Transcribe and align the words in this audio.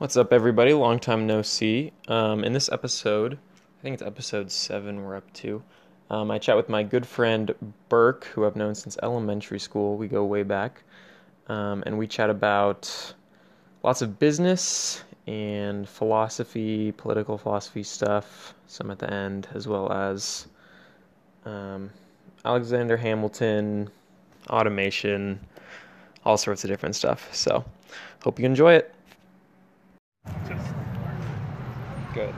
What's 0.00 0.16
up, 0.16 0.32
everybody? 0.32 0.72
Long 0.72 0.98
time 0.98 1.26
no 1.26 1.42
see. 1.42 1.92
Um, 2.08 2.42
in 2.42 2.54
this 2.54 2.70
episode, 2.72 3.34
I 3.34 3.82
think 3.82 3.92
it's 3.92 4.02
episode 4.02 4.50
seven 4.50 5.04
we're 5.04 5.14
up 5.14 5.30
to, 5.34 5.62
um, 6.08 6.30
I 6.30 6.38
chat 6.38 6.56
with 6.56 6.70
my 6.70 6.82
good 6.82 7.04
friend 7.04 7.54
Burke, 7.90 8.24
who 8.24 8.46
I've 8.46 8.56
known 8.56 8.74
since 8.74 8.96
elementary 9.02 9.58
school. 9.60 9.98
We 9.98 10.08
go 10.08 10.24
way 10.24 10.42
back. 10.42 10.84
Um, 11.48 11.82
and 11.84 11.98
we 11.98 12.06
chat 12.06 12.30
about 12.30 13.12
lots 13.82 14.00
of 14.00 14.18
business 14.18 15.04
and 15.26 15.86
philosophy, 15.86 16.92
political 16.92 17.36
philosophy 17.36 17.82
stuff, 17.82 18.54
some 18.68 18.90
at 18.90 19.00
the 19.00 19.12
end, 19.12 19.48
as 19.52 19.68
well 19.68 19.92
as 19.92 20.46
um, 21.44 21.90
Alexander 22.46 22.96
Hamilton, 22.96 23.90
automation, 24.48 25.38
all 26.24 26.38
sorts 26.38 26.64
of 26.64 26.70
different 26.70 26.96
stuff. 26.96 27.28
So, 27.34 27.62
hope 28.22 28.38
you 28.38 28.46
enjoy 28.46 28.72
it. 28.72 28.94
Good. 32.14 32.34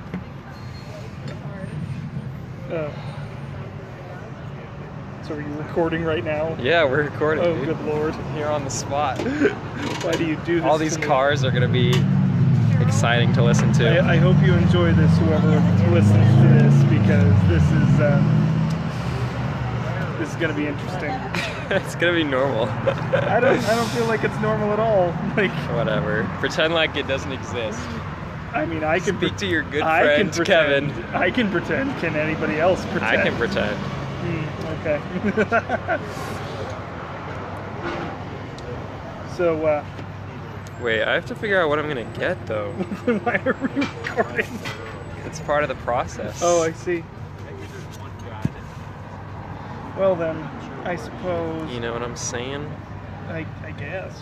Uh, 2.71 2.91
so 5.23 5.35
are 5.35 5.41
you 5.41 5.55
recording 5.55 6.05
right 6.05 6.23
now? 6.23 6.55
Yeah, 6.61 6.85
we're 6.85 7.05
recording. 7.05 7.43
Oh, 7.43 7.55
dude. 7.55 7.65
good 7.67 7.81
lord. 7.87 8.15
You're 8.37 8.51
on 8.51 8.65
the 8.65 8.71
spot. 8.71 9.19
Why 10.03 10.13
do 10.13 10.27
you 10.27 10.37
do 10.45 10.57
this? 10.57 10.65
All 10.65 10.77
these 10.77 10.99
me? 10.99 11.07
cars 11.07 11.43
are 11.43 11.51
going 11.51 11.63
to 11.63 11.69
be 11.69 11.91
exciting 12.85 13.33
to 13.33 13.43
listen 13.43 13.73
to. 13.75 14.01
I, 14.01 14.13
I 14.13 14.17
hope 14.17 14.37
you 14.45 14.53
enjoy 14.53 14.93
this, 14.93 15.17
whoever 15.19 15.59
listens 15.91 16.29
to 16.37 16.49
this, 16.53 16.85
because 16.91 17.49
this 17.49 17.63
is 17.63 18.01
um, 18.01 18.43
this 20.19 20.29
is 20.29 20.37
gonna 20.37 20.55
be 20.55 20.67
interesting. 20.67 21.11
it's 21.77 21.95
to 21.95 22.13
be 22.13 22.23
normal. 22.23 22.65
I 22.65 23.41
don't 23.41 23.59
I 23.65 23.75
don't 23.75 23.89
feel 23.91 24.05
like 24.07 24.25
it's 24.25 24.39
normal 24.41 24.73
at 24.73 24.79
all. 24.79 25.07
Like 25.37 25.51
Whatever. 25.75 26.29
Pretend 26.39 26.75
like 26.75 26.97
it 26.97 27.09
doesn't 27.09 27.33
exist. 27.33 27.79
I 28.53 28.67
mean 28.67 28.85
I 28.85 28.99
can 28.99 29.17
Speak 29.17 29.37
to 29.39 29.47
your 29.47 29.63
good 29.63 29.83
I 29.83 30.03
friend, 30.03 30.33
pretend. 30.33 30.93
Kevin. 30.93 31.15
I 31.15 31.31
can 31.31 31.51
pretend. 31.51 31.99
Can 32.01 32.15
anybody 32.15 32.61
else 32.61 32.85
pretend? 32.87 33.05
I 33.05 33.23
can 33.23 33.37
pretend. 33.37 33.77
Hmm, 34.23 34.45
okay. 34.81 35.01
so 39.37 39.65
uh, 39.67 39.85
Wait, 40.83 41.05
I 41.05 41.15
have 41.15 41.27
to 41.27 41.35
figure 41.35 41.61
out 41.61 41.69
what 41.69 41.79
I'm 41.79 41.89
to 41.95 42.19
get, 42.19 42.45
though. 42.47 42.73
why 42.73 43.37
are 43.47 43.55
we 43.55 43.69
recording? 43.69 44.59
It's 45.25 45.39
part 45.41 45.63
of 45.63 45.69
the 45.69 45.77
process. 45.77 46.41
Oh, 46.43 46.63
I 46.63 46.73
see. 46.73 47.05
Well 49.97 50.17
then, 50.17 50.37
I 50.85 50.97
suppose. 50.97 51.71
You 51.71 51.81
know 51.81 51.93
what 51.93 52.03
I'm 52.03 52.17
saying? 52.17 52.69
I, 53.29 53.47
I 53.63 53.71
guess. 53.73 54.21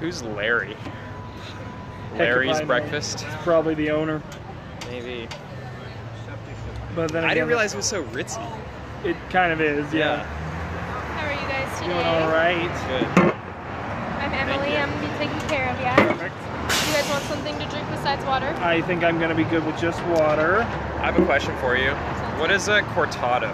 Who's 0.00 0.22
Larry? 0.22 0.76
Larry's 2.16 2.56
I 2.56 2.60
know. 2.60 2.66
Breakfast? 2.66 3.24
Probably 3.42 3.74
the 3.74 3.90
owner. 3.90 4.22
Maybe. 4.88 5.28
But 6.94 7.10
then 7.10 7.24
I 7.24 7.34
didn't 7.34 7.48
realize 7.48 7.72
it 7.74 7.78
was 7.78 7.86
so 7.86 8.04
ritzy. 8.04 8.44
it 9.04 9.16
kind 9.30 9.52
of 9.52 9.60
is. 9.60 9.92
Yeah. 9.92 10.22
How 10.24 11.26
are 11.26 11.32
you 11.32 11.48
guys 11.48 11.78
today? 11.78 11.92
Doing 11.92 12.06
all 12.06 12.30
right. 12.30 12.70
Good. 12.88 13.34
I'm 14.20 14.32
Emily. 14.32 14.76
I'm 14.76 14.90
gonna 14.90 15.00
be 15.00 15.18
taking 15.18 15.48
care 15.48 15.70
of 15.70 15.78
you. 15.80 16.06
Perfect. 16.12 16.34
You 16.86 16.92
guys 16.92 17.08
want 17.10 17.24
something 17.24 17.58
to 17.58 17.66
drink 17.68 17.88
besides 17.90 18.24
water? 18.26 18.48
I 18.60 18.82
think 18.82 19.02
I'm 19.02 19.18
gonna 19.18 19.34
be 19.34 19.44
good 19.44 19.64
with 19.64 19.78
just 19.78 20.04
water. 20.04 20.58
I 20.58 21.10
have 21.10 21.18
a 21.18 21.24
question 21.24 21.56
for 21.58 21.76
you. 21.76 21.90
What 22.38 22.50
is 22.50 22.68
a 22.68 22.82
cortado? 22.82 23.50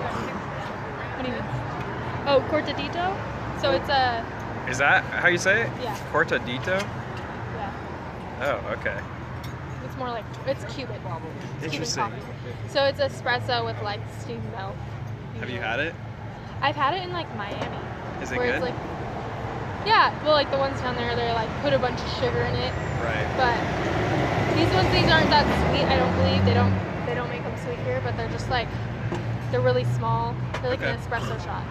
Oh, 2.31 2.41
cortadito. 2.49 3.11
So 3.61 3.73
it's 3.73 3.89
a 3.89 4.25
Is 4.69 4.79
that 4.79 5.03
how 5.03 5.27
you 5.27 5.37
say 5.37 5.63
it? 5.63 5.71
Yeah. 5.83 5.97
Cortadito? 6.13 6.79
yeah. 6.79 7.75
Oh, 8.41 8.73
okay. 8.79 8.97
It's 9.85 9.97
more 9.97 10.11
like 10.11 10.25
it's 10.47 10.63
Cuban. 10.73 10.95
It's 10.95 11.03
Cuban 11.03 11.65
Interesting. 11.65 12.05
coffee. 12.05 12.23
So 12.69 12.85
it's 12.85 13.01
espresso 13.01 13.67
with 13.67 13.83
like 13.83 13.99
steamed 14.21 14.49
milk. 14.53 14.77
Have 15.41 15.51
you 15.51 15.59
had 15.59 15.81
it? 15.81 15.93
I've 16.63 16.77
had 16.77 16.95
it 16.95 17.03
in 17.03 17.11
like 17.11 17.27
Miami. 17.35 17.83
Is 18.23 18.31
it 18.31 18.39
where 18.39 18.47
good? 18.47 18.55
It's 18.55 18.77
like, 18.77 18.79
yeah, 19.85 20.15
well, 20.23 20.35
like 20.35 20.53
the 20.53 20.59
ones 20.59 20.81
down 20.83 20.95
there, 20.95 21.17
they're 21.17 21.35
like 21.35 21.51
put 21.63 21.73
a 21.73 21.81
bunch 21.81 21.99
of 22.01 22.09
sugar 22.23 22.43
in 22.47 22.55
it. 22.55 22.73
right. 23.03 23.27
But 23.35 23.59
these 24.55 24.71
ones, 24.71 24.87
these 24.95 25.11
aren't 25.11 25.31
that 25.35 25.51
sweet. 25.67 25.83
I 25.91 25.99
don't 25.99 26.15
believe 26.23 26.45
they 26.45 26.55
don't 26.55 26.79
they 27.07 27.15
don't 27.17 27.29
make 27.29 27.43
them 27.43 27.59
sweet 27.67 27.81
here, 27.83 28.01
but 28.05 28.17
they're 28.17 28.31
just 28.31 28.49
like 28.49 28.69
they're 29.51 29.61
really 29.61 29.85
small. 29.99 30.37
They're 30.63 30.71
like 30.71 30.83
an 30.83 30.97
espresso 30.97 31.35
shot. 31.45 31.67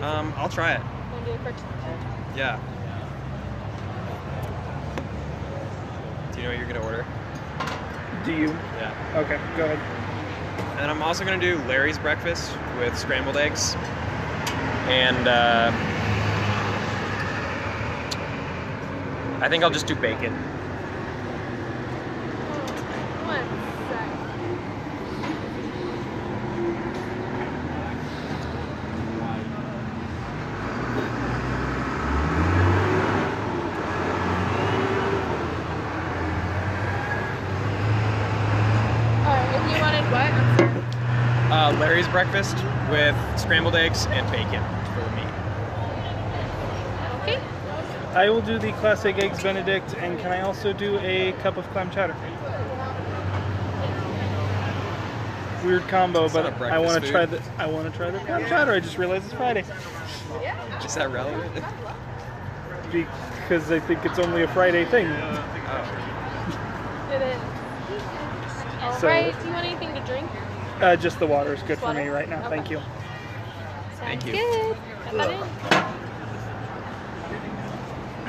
Um, 0.00 0.32
I'll 0.36 0.48
try 0.48 0.72
it. 0.72 0.80
Want 0.80 1.24
to 1.24 1.32
do 1.32 1.36
a 1.36 1.38
quick 1.42 1.54
Yeah. 2.34 2.58
Do 6.32 6.38
you 6.38 6.44
know 6.44 6.50
what 6.50 6.58
you're 6.58 6.66
gonna 6.66 6.84
order? 6.84 7.06
Do 8.24 8.32
you? 8.32 8.48
Yeah. 8.78 8.94
Okay, 9.16 9.38
go 9.56 9.64
ahead. 9.64 9.78
And 10.80 10.90
I'm 10.90 11.02
also 11.02 11.24
gonna 11.24 11.38
do 11.40 11.58
Larry's 11.68 11.98
breakfast 11.98 12.56
with 12.78 12.96
scrambled 12.98 13.36
eggs. 13.36 13.74
And 14.88 15.28
uh, 15.28 15.70
I 19.40 19.48
think 19.48 19.62
I'll 19.64 19.70
just 19.70 19.86
do 19.86 19.94
bacon. 19.94 20.32
One 23.26 23.44
sec. 23.88 24.08
Alright, 39.22 39.48
and 39.54 39.70
you 39.70 39.80
wanted 39.80 40.04
what? 40.10 40.32
I'm 40.32 40.56
sorry. 40.56 40.72
Uh, 41.50 41.78
Larry's 41.78 42.08
breakfast 42.22 42.54
with 42.88 43.16
scrambled 43.36 43.74
eggs 43.74 44.06
and 44.10 44.24
bacon 44.30 44.62
for 44.94 45.02
me. 45.16 45.22
Okay. 47.22 47.40
I 48.14 48.30
will 48.30 48.40
do 48.40 48.60
the 48.60 48.70
classic 48.74 49.18
eggs 49.18 49.42
Benedict, 49.42 49.94
and 49.94 50.16
can 50.20 50.30
I 50.30 50.42
also 50.42 50.72
do 50.72 50.98
a 51.00 51.32
cup 51.42 51.56
of 51.56 51.68
clam 51.70 51.90
chowder? 51.90 52.14
Weird 55.64 55.82
combo, 55.88 56.24
It's 56.26 56.32
but 56.32 56.56
not 56.58 56.70
a 56.70 56.72
I 56.72 56.78
want 56.78 57.02
to 57.02 57.10
try 57.10 57.26
the 57.26 57.42
I 57.58 57.66
want 57.66 57.90
to 57.90 57.96
try 57.96 58.10
the 58.12 58.20
clam 58.20 58.46
chowder. 58.48 58.70
I 58.72 58.78
just 58.78 58.98
realized 58.98 59.24
it's 59.24 59.34
Friday 59.34 59.64
Is 60.84 60.94
that 60.94 61.10
relevant? 61.10 61.52
because 62.92 63.72
I 63.72 63.80
think 63.80 64.04
it's 64.04 64.20
only 64.20 64.42
a 64.42 64.48
Friday 64.48 64.84
thing. 64.84 65.08
oh. 65.08 67.08
It 67.12 67.22
is. 67.22 67.40
So- 69.00 69.08
Alright, 69.08 69.36
do 69.40 69.46
you 69.48 69.52
want 69.54 69.66
anything 69.66 69.92
to 69.94 70.00
drink? 70.06 70.30
Uh, 70.80 70.96
just 70.96 71.18
the 71.18 71.26
water 71.26 71.54
is 71.54 71.62
good 71.62 71.78
for 71.78 71.94
me 71.94 72.08
right 72.08 72.28
now. 72.28 72.40
Okay. 72.46 72.48
Thank 72.56 72.70
you. 72.70 72.80
Thank 73.96 74.26
you. 74.26 74.32
Good. 74.32 74.76
Got 75.04 75.14
that 75.14 75.30
in? 75.30 75.42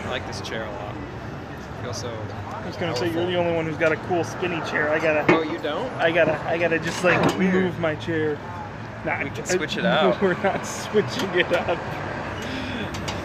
I 0.05 0.09
like 0.09 0.27
this 0.27 0.41
chair 0.41 0.63
a 0.65 0.71
lot. 0.71 0.95
I 0.95 1.83
feel 1.83 1.93
so. 1.93 2.15
I 2.51 2.67
was 2.67 2.77
gonna 2.77 2.95
say 2.95 3.11
you're 3.11 3.25
the 3.25 3.35
only 3.35 3.53
one 3.55 3.65
who's 3.65 3.77
got 3.77 3.91
a 3.91 3.95
cool 4.07 4.23
spinny 4.23 4.61
chair. 4.69 4.89
I 4.89 4.99
gotta, 4.99 5.25
Oh, 5.33 5.41
you 5.41 5.57
don't? 5.59 5.91
I 5.93 6.11
gotta, 6.11 6.39
I 6.47 6.57
gotta 6.57 6.79
just 6.79 7.03
like 7.03 7.17
Oh, 7.33 7.37
move 7.39 7.77
my 7.79 7.95
chair. 7.95 8.37
Nah, 9.03 9.21
We 9.23 9.29
can 9.31 9.45
switch 9.45 9.77
it 9.77 9.85
out. 9.87 10.21
We're 10.21 10.41
not 10.43 10.65
switching 10.65 11.29
it 11.33 11.51
up. 11.53 11.77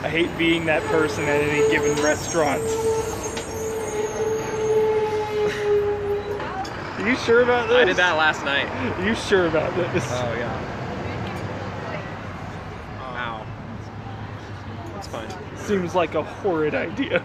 I 0.03 0.09
hate 0.09 0.37
being 0.39 0.65
that 0.67 0.83
person 0.85 1.25
at 1.25 1.41
any 1.43 1.69
given 1.71 1.95
restaurant. 2.03 2.63
You 7.09 7.17
sure 7.17 7.43
about 7.43 7.69
this? 7.69 7.77
I 7.77 7.85
did 7.85 7.97
that 7.97 8.17
last 8.17 8.45
night. 8.45 8.69
Are 8.69 9.07
you 9.07 9.15
sure 9.15 9.47
about 9.47 9.75
this? 9.93 10.05
Oh 10.11 10.35
yeah. 10.35 10.53
Wow. 13.01 13.47
That's 14.95 15.09
fine. 15.09 15.29
Seems 15.57 15.95
like 15.95 16.15
a 16.15 16.23
horrid 16.23 16.75
idea. 16.75 17.25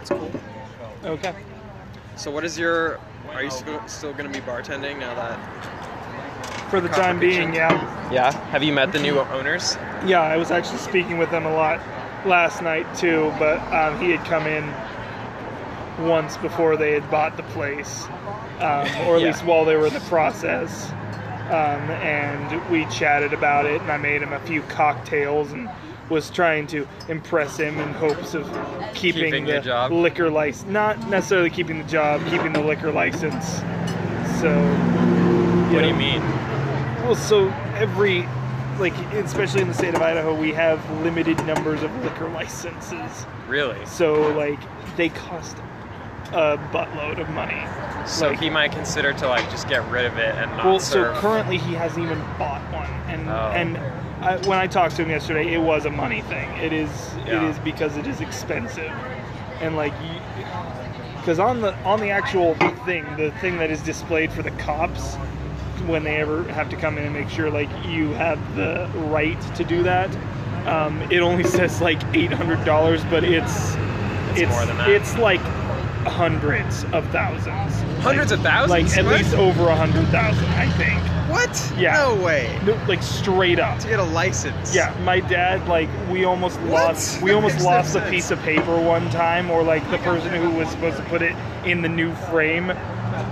It's 0.00 0.10
cool. 0.10 0.30
Okay. 1.04 1.34
So 2.16 2.30
what 2.30 2.44
is 2.44 2.58
your? 2.58 3.00
Are 3.32 3.42
you 3.42 3.50
still, 3.50 3.86
still 3.88 4.12
going 4.12 4.30
to 4.30 4.40
be 4.40 4.44
bartending 4.44 4.98
now 5.00 5.14
that 5.14 6.70
For 6.70 6.80
the 6.80 6.88
time 6.88 7.18
being, 7.18 7.52
yeah. 7.52 8.12
Yeah. 8.12 8.32
Have 8.50 8.62
you 8.62 8.72
met 8.72 8.92
the 8.92 9.00
new 9.00 9.18
owners? 9.18 9.76
Yeah, 10.06 10.22
I 10.22 10.36
was 10.36 10.50
actually 10.52 10.78
speaking 10.78 11.18
with 11.18 11.30
them 11.30 11.44
a 11.44 11.52
lot 11.52 11.80
last 12.24 12.62
night 12.62 12.86
too, 12.96 13.32
but 13.38 13.58
um, 13.72 14.00
he 14.00 14.12
had 14.12 14.24
come 14.26 14.46
in 14.46 14.72
once 16.00 16.36
before 16.38 16.76
they 16.76 16.92
had 16.92 17.08
bought 17.10 17.36
the 17.36 17.42
place, 17.44 18.04
um, 18.60 18.86
or 19.06 19.16
at 19.16 19.20
Yeah. 19.22 19.26
least 19.28 19.44
while 19.44 19.64
they 19.64 19.76
were 19.76 19.86
in 19.86 19.94
the 19.94 20.00
process. 20.00 20.90
Um, 21.48 21.90
and 22.02 22.60
we 22.70 22.84
chatted 22.86 23.32
about 23.32 23.66
it, 23.66 23.80
and 23.80 23.90
I 23.90 23.96
made 23.96 24.20
him 24.22 24.32
a 24.32 24.40
few 24.40 24.62
cocktails 24.62 25.52
and 25.52 25.68
was 26.08 26.28
trying 26.30 26.66
to 26.68 26.86
impress 27.08 27.56
him 27.56 27.78
in 27.80 27.92
hopes 27.94 28.34
of 28.34 28.44
keeping, 28.94 29.24
Keeping 29.24 29.44
the 29.46 29.60
job? 29.60 29.90
liquor 29.92 30.30
license. 30.30 30.70
Not 30.70 31.08
necessarily 31.08 31.50
keeping 31.50 31.78
the 31.78 31.84
job, 31.88 32.20
keeping 32.30 32.52
the 32.52 32.60
liquor 32.62 32.90
license. 32.92 33.62
So. 34.40 34.52
What 35.72 35.82
do 35.82 35.88
you 35.88 35.94
mean? 35.94 36.20
well, 37.04 37.14
so 37.14 37.48
every, 37.76 38.26
like, 38.78 38.96
especially 39.14 39.62
in 39.62 39.68
the 39.68 39.74
state 39.74 39.94
of 39.94 40.02
Idaho, 40.02 40.34
we 40.34 40.52
have 40.52 40.78
limited 41.02 41.44
numbers 41.46 41.82
of 41.82 42.04
liquor 42.04 42.28
licenses. 42.28 43.26
Really? 43.48 43.84
So, 43.86 44.14
like, 44.36 44.58
they 44.96 45.08
cost 45.10 45.56
a 46.32 46.58
buttload 46.72 47.20
of 47.20 47.28
money. 47.30 47.62
So 48.06 48.28
Like- 48.28 48.40
he 48.40 48.50
might 48.50 48.72
consider 48.72 49.12
to 49.14 49.28
like 49.28 49.50
just 49.50 49.68
get 49.68 49.86
rid 49.90 50.04
of 50.04 50.16
it 50.18 50.34
and 50.36 50.50
not 50.56 50.64
Well, 50.66 50.78
so 50.80 51.12
currently 51.14 51.58
he 51.58 51.74
hasn't 51.74 52.04
even 52.04 52.20
bought 52.38 52.60
one, 52.72 52.88
and 53.08 53.28
Oh. 53.28 53.52
and 53.54 53.78
I, 54.22 54.36
when 54.48 54.58
I 54.58 54.66
talked 54.66 54.96
to 54.96 55.02
him 55.02 55.10
yesterday, 55.10 55.52
it 55.52 55.60
was 55.60 55.84
a 55.86 55.90
money 55.90 56.22
thing. 56.22 56.48
It 56.62 56.72
is 56.72 56.88
it 57.26 57.32
Yeah. 57.32 57.48
is 57.48 57.58
because 57.60 57.96
it 57.96 58.06
is 58.06 58.20
expensive, 58.20 58.90
and 59.60 59.76
like 59.76 59.92
because 61.20 61.38
on 61.38 61.60
the 61.60 61.74
on 61.84 62.00
the 62.00 62.10
actual 62.10 62.54
thing, 62.84 63.04
the 63.16 63.30
thing 63.40 63.58
that 63.58 63.70
is 63.70 63.80
displayed 63.82 64.30
for 64.32 64.42
the 64.42 64.52
cops 64.52 65.16
when 65.86 66.02
they 66.04 66.16
ever 66.16 66.44
have 66.44 66.68
to 66.70 66.76
come 66.76 66.98
in 66.98 67.04
and 67.04 67.12
make 67.14 67.28
sure 67.28 67.50
like 67.50 67.68
you 67.84 68.10
have 68.14 68.38
the 68.56 68.88
right 69.08 69.40
to 69.56 69.64
do 69.64 69.82
that, 69.82 70.08
um, 70.66 71.02
it 71.10 71.20
only 71.20 71.44
says 71.44 71.80
like 71.80 71.98
eight 72.14 72.32
hundred 72.32 72.64
dollars, 72.64 73.02
but 73.10 73.24
it's 73.24 73.76
It's 74.34 74.50
more 74.50 74.64
than 74.66 74.76
that. 74.78 74.88
It's 74.90 75.16
like 75.18 75.40
hundreds 76.08 76.84
of 76.92 77.06
thousands. 77.08 77.74
Hundreds 78.02 78.30
Like- 78.30 78.38
of 78.40 78.44
thousands? 78.44 78.70
Like 78.70 78.98
at 78.98 79.04
What? 79.04 79.14
least 79.18 79.34
over 79.34 79.68
a 79.68 79.76
hundred 79.76 80.06
thousand, 80.08 80.46
I 80.54 80.68
think. 80.70 81.00
What? 81.30 81.72
Yeah. 81.76 81.92
No 81.94 82.14
way. 82.14 82.56
No, 82.64 82.78
like 82.86 83.02
straight 83.02 83.58
up. 83.58 83.78
To 83.80 83.88
get 83.88 83.98
a 83.98 84.02
license. 84.04 84.74
Yeah, 84.74 84.92
my 85.04 85.20
dad 85.20 85.66
like 85.68 85.88
we 86.10 86.24
almost 86.24 86.58
What? 86.60 86.70
lost 86.94 87.20
we 87.22 87.32
almost 87.36 87.54
makes 87.56 87.64
no 87.64 87.70
lost 87.70 87.88
a 87.90 87.92
sense. 88.00 88.10
piece 88.10 88.30
of 88.30 88.40
paper 88.42 88.76
one 88.80 89.10
time 89.10 89.50
or 89.50 89.62
like 89.62 89.88
the 89.90 89.98
person 89.98 90.30
who 90.34 90.50
was 90.50 90.68
supposed 90.70 90.96
to 90.96 91.02
put 91.04 91.22
it 91.22 91.34
in 91.64 91.82
the 91.82 91.88
new 91.88 92.12
frame 92.30 92.68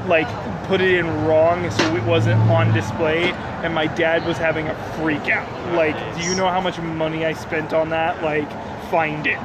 like 0.09 0.27
put 0.67 0.81
it 0.81 0.93
in 0.95 1.07
wrong 1.27 1.71
so 1.71 1.97
it 1.97 2.03
wasn't 2.05 2.41
on 2.51 2.73
display 2.75 3.31
and 3.63 3.75
my 3.75 3.87
dad 3.87 4.27
was 4.27 4.37
having 4.39 4.67
a 4.69 4.75
freak 5.01 5.29
out. 5.29 5.49
Like, 5.75 5.97
do 6.17 6.23
you 6.29 6.35
know 6.35 6.49
how 6.49 6.61
much 6.61 6.79
money 6.81 7.25
I 7.25 7.33
spent 7.33 7.73
on 7.73 7.89
that? 7.91 8.23
Like, 8.23 8.51
find 8.91 9.27
it. 9.27 9.39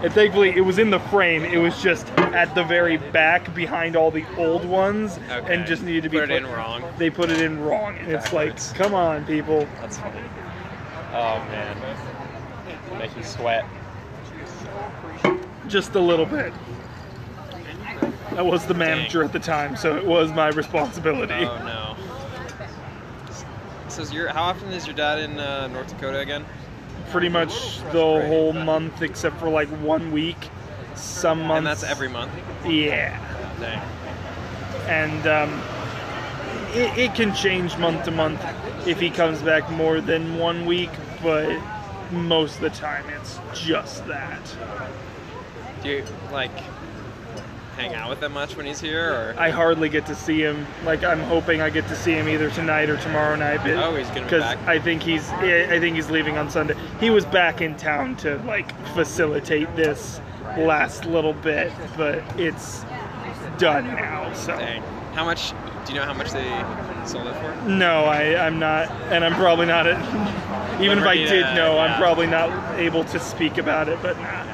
And 0.00 0.12
thankfully 0.12 0.50
it 0.50 0.60
was 0.60 0.78
in 0.78 0.90
the 0.90 1.00
frame. 1.00 1.44
It 1.44 1.58
was 1.58 1.80
just 1.82 2.08
at 2.18 2.54
the 2.54 2.62
very 2.62 2.98
back 2.98 3.52
behind 3.54 3.96
all 3.96 4.10
the 4.10 4.24
old 4.36 4.64
ones 4.64 5.18
Okay. 5.30 5.54
and 5.54 5.66
just 5.66 5.82
needed 5.82 6.04
to 6.04 6.08
be 6.08 6.18
Put 6.20 6.30
it 6.30 6.42
put- 6.42 6.48
in 6.50 6.56
wrong. 6.56 6.84
They 6.98 7.10
put 7.10 7.30
it 7.30 7.40
in 7.40 7.60
wrong. 7.60 7.96
And 7.98 8.12
it's 8.12 8.32
like, 8.32 8.56
come 8.74 8.94
on, 8.94 9.24
people. 9.24 9.66
That's 9.80 9.98
funny. 9.98 10.20
Oh 11.12 11.38
man. 11.50 11.76
Make 12.98 13.16
you 13.16 13.22
sweat. 13.24 13.64
just 15.66 15.94
a 15.94 16.00
little 16.00 16.26
bit. 16.26 16.52
I 18.36 18.42
was 18.42 18.66
the 18.66 18.74
manager 18.74 19.24
at 19.24 19.32
the 19.32 19.40
time, 19.40 19.76
so 19.76 19.96
it 19.96 20.06
was 20.06 20.30
my 20.32 20.48
responsibility. 20.48 21.34
Oh 21.34 21.58
no. 21.64 21.96
So 23.88 24.02
is 24.02 24.12
your 24.12 24.28
how 24.28 24.44
often 24.44 24.68
is 24.68 24.86
your 24.86 24.94
dad 24.94 25.18
in 25.18 25.40
uh, 25.40 25.66
North 25.68 25.88
Dakota 25.88 26.20
again? 26.20 26.44
Pretty 27.10 27.28
much 27.28 27.78
the 27.92 28.26
whole 28.26 28.52
month, 28.52 29.02
except 29.02 29.38
for 29.38 29.48
like 29.48 29.68
one 29.68 30.12
week. 30.12 30.36
Some 30.94 31.42
months. 31.42 31.58
And 31.58 31.66
that's 31.66 31.84
every 31.84 32.08
month. 32.08 32.32
Yeah, 32.66 33.16
Dang. 33.60 33.80
and 34.88 35.26
um, 35.26 35.62
it, 36.74 36.98
it 36.98 37.14
can 37.14 37.34
change 37.34 37.76
month 37.78 38.04
to 38.04 38.10
month 38.10 38.44
if 38.86 39.00
he 39.00 39.10
comes 39.10 39.40
back 39.42 39.70
more 39.70 40.00
than 40.00 40.38
one 40.38 40.66
week, 40.66 40.90
but 41.22 41.58
most 42.10 42.56
of 42.56 42.60
the 42.62 42.70
time 42.70 43.04
it's 43.10 43.38
just 43.54 44.06
that. 44.06 44.40
Do 45.82 45.88
you 45.90 46.04
like 46.32 46.50
hang 47.78 47.94
out 47.94 48.10
with 48.10 48.22
him 48.22 48.32
much 48.32 48.56
when 48.56 48.66
he's 48.66 48.80
here, 48.80 49.04
or 49.12 49.34
I 49.38 49.50
hardly 49.50 49.88
get 49.88 50.04
to 50.06 50.14
see 50.14 50.40
him. 50.40 50.66
Like 50.84 51.04
I'm 51.04 51.20
hoping 51.20 51.60
I 51.60 51.70
get 51.70 51.86
to 51.88 51.96
see 51.96 52.12
him 52.12 52.28
either 52.28 52.50
tonight 52.50 52.90
or 52.90 52.96
tomorrow 52.98 53.36
night. 53.36 53.60
but- 53.62 53.72
Oh, 53.76 53.94
he's 53.94 54.08
gonna 54.08 54.20
be 54.20 54.24
because 54.24 54.42
back. 54.42 54.58
I 54.66 54.78
think 54.78 55.02
he's 55.02 55.28
I 55.30 55.78
think 55.78 55.94
he's 55.96 56.10
leaving 56.10 56.36
on 56.36 56.50
Sunday. 56.50 56.74
He 57.00 57.10
was 57.10 57.24
back 57.24 57.60
in 57.60 57.76
town 57.76 58.16
to 58.16 58.36
like 58.46 58.74
facilitate 58.94 59.74
this 59.76 60.20
last 60.58 61.04
little 61.04 61.34
bit, 61.34 61.72
but 61.96 62.22
it's 62.38 62.84
done 63.58 63.86
now. 63.86 64.32
So 64.32 64.56
dang? 64.56 64.82
How 65.14 65.24
much? 65.24 65.52
Do 65.86 65.94
you 65.94 66.00
know 66.00 66.04
how 66.04 66.14
much 66.14 66.32
they 66.32 66.44
sold 67.06 67.26
it 67.28 67.34
for? 67.36 67.68
no, 67.68 68.04
I 68.04 68.36
I'm 68.46 68.58
not, 68.58 68.90
and 69.10 69.24
I'm 69.24 69.34
probably 69.34 69.66
not. 69.66 69.86
At, 69.86 70.80
even 70.82 70.98
if 70.98 71.04
I 71.04 71.14
did 71.16 71.28
to- 71.44 71.54
know, 71.54 71.74
yeah. 71.76 71.82
I'm 71.94 72.00
probably 72.00 72.26
not 72.26 72.78
able 72.78 73.04
to 73.04 73.18
speak 73.20 73.56
about 73.58 73.88
it. 73.88 73.98
But 74.02 74.18
nah. 74.18 74.44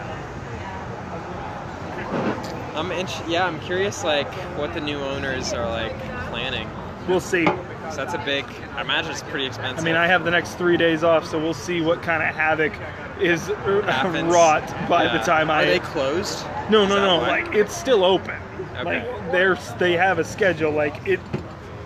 I'm 2.75 2.91
int- 2.93 3.23
yeah, 3.29 3.47
I'm 3.47 3.61
curious 3.61 4.03
like 4.05 4.33
what 4.59 4.75
the 4.75 4.81
new 4.81 4.99
owners 4.99 5.53
are 5.53 5.69
like 5.69 5.97
planning. 6.31 6.69
we'll 7.09 7.21
see. 7.21 7.45
'Cause 7.45 7.97
that's 7.97 8.15
a 8.15 8.19
big. 8.19 8.47
I 8.77 8.81
imagine 8.81 9.11
it's 9.13 9.23
pretty 9.25 9.45
expensive. 9.45 9.81
I 9.81 9.83
mean, 9.85 9.95
I 9.95 10.07
have 10.07 10.25
the 10.25 10.31
next 10.31 10.55
three 10.55 10.79
days 10.79 11.05
off, 11.05 11.27
so 11.27 11.39
we'll 11.39 11.53
see 11.53 11.83
what 11.83 12.01
kind 12.03 12.23
of 12.23 12.35
havoc 12.35 12.73
is 13.21 13.51
uh, 13.51 13.83
Happens. 13.87 14.33
wrought 14.33 14.67
by 14.89 15.05
the 15.09 15.19
Yeah. 15.19 15.23
time 15.23 15.51
I 15.51 15.63
Are 15.63 15.67
they 15.67 15.79
closed? 15.81 16.47
No, 16.71 16.87
no, 16.87 16.97
no. 16.97 17.19
why? 17.19 17.43
Like 17.43 17.55
it's 17.55 17.77
still 17.77 18.03
open. 18.05 18.35
Okay. 18.79 18.85
Like 18.85 19.33
there's 19.33 19.73
they 19.75 19.93
have 19.99 20.19
a 20.19 20.25
schedule. 20.25 20.71
Like 20.73 21.07
it, 21.07 21.21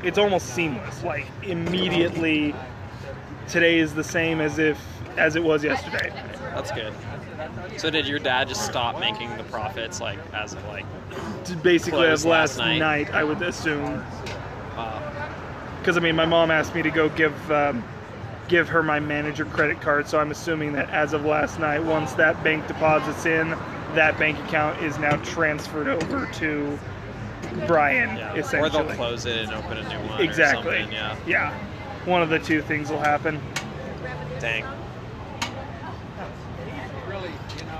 it's 0.04 0.18
almost 0.18 0.54
seamless. 0.54 1.02
Like 1.02 1.26
immediately, 1.42 2.54
today 3.48 3.80
is 3.80 3.92
the 3.92 4.04
same 4.04 4.40
as 4.40 4.60
if 4.60 4.78
as 5.16 5.34
it 5.34 5.42
was 5.42 5.64
yesterday. 5.64 6.12
That's 6.54 6.70
good. 6.70 6.94
So 7.76 7.90
did 7.90 8.06
your 8.06 8.18
dad 8.18 8.48
just 8.48 8.64
stop 8.64 8.98
making 8.98 9.36
the 9.36 9.44
profits 9.44 10.00
like 10.00 10.18
as 10.32 10.54
of 10.54 10.64
like? 10.66 10.84
Basically, 11.62 12.06
as 12.06 12.24
last 12.24 12.58
last 12.58 12.78
night. 12.78 13.12
I 13.14 13.24
would 13.24 13.40
assume. 13.42 14.04
Wow. 14.76 15.02
Because 15.78 15.96
I 15.96 16.00
mean, 16.00 16.16
my 16.16 16.26
mom 16.26 16.50
asked 16.50 16.74
me 16.74 16.82
to 16.82 16.90
go 16.90 17.08
give 17.10 17.52
um, 17.52 17.84
give 18.48 18.68
her 18.68 18.82
my 18.82 18.98
manager 18.98 19.44
credit 19.44 19.80
card, 19.80 20.08
so 20.08 20.18
I'm 20.18 20.30
assuming 20.30 20.72
that 20.72 20.90
as 20.90 21.12
of 21.12 21.24
last 21.24 21.58
night, 21.60 21.82
once 21.84 22.12
that 22.14 22.42
bank 22.42 22.66
deposits 22.66 23.26
in, 23.26 23.50
that 23.94 24.18
bank 24.18 24.38
account 24.46 24.82
is 24.82 24.98
now 24.98 25.16
transferred 25.18 25.88
over 25.88 26.26
to 26.34 26.78
Brian. 27.66 28.16
Yeah. 28.16 28.34
Essentially. 28.34 28.80
Or 28.80 28.84
they'll 28.84 28.96
close 28.96 29.26
it 29.26 29.36
and 29.38 29.52
open 29.52 29.78
a 29.78 29.88
new 29.88 30.08
one. 30.08 30.20
Or 30.20 30.24
Exactly. 30.24 30.78
something, 30.78 30.92
yeah. 30.92 31.16
Yeah. 31.26 31.58
One 32.04 32.22
of 32.22 32.28
the 32.30 32.38
two 32.38 32.62
things 32.62 32.90
will 32.90 33.00
happen. 33.00 33.40
Dang. 34.40 34.64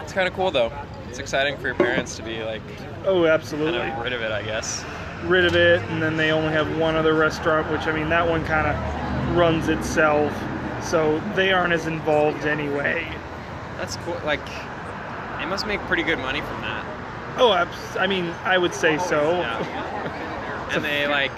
It's 0.03 0.08
kind 0.19 0.27
of 0.27 0.35
cool 0.35 0.51
though. 0.51 0.73
It's 1.09 1.21
exciting 1.21 1.57
for 1.59 1.69
your 1.69 1.77
parents 1.77 2.17
to 2.17 2.25
be 2.25 2.43
like 2.43 2.61
Oh, 3.05 3.23
kind 3.23 3.29
absolutely. 3.29 3.89
of 3.89 3.99
rid 3.99 4.13
of 4.13 4.21
it, 4.21 4.33
I 4.33 4.43
guess. 4.43 4.85
Rid 5.23 5.45
of 5.45 5.55
it, 5.55 5.81
and 5.91 6.03
then 6.03 6.17
they 6.17 6.33
only 6.33 6.51
have 6.51 6.77
one 6.77 6.97
other 6.97 7.15
restaurant, 7.15 7.71
which 7.71 7.83
I 7.83 7.93
mean, 7.93 8.09
that 8.09 8.29
one 8.29 8.45
kind 8.45 8.67
of 8.67 9.37
runs 9.37 9.69
itself, 9.69 10.33
so 10.83 11.21
they 11.37 11.53
aren't 11.53 11.73
as 11.73 11.87
involved 11.87 12.47
anyway. 12.47 13.07
That's 13.77 13.95
cool. 13.99 14.21
Like, 14.25 14.45
they 15.39 15.47
must 15.47 15.69
make 15.69 15.79
pretty 15.83 16.03
good 16.03 16.19
money 16.19 16.41
from 16.41 16.61
that. 16.63 16.85
Oh, 17.39 17.53
I 17.97 18.09
mean, 18.09 18.35
I 18.45 18.59
would 18.59 18.75
say 18.75 18.99
so. 18.99 19.31
Yeah. 19.31 20.69
and 20.73 20.85
they 20.85 21.07
like, 21.07 21.31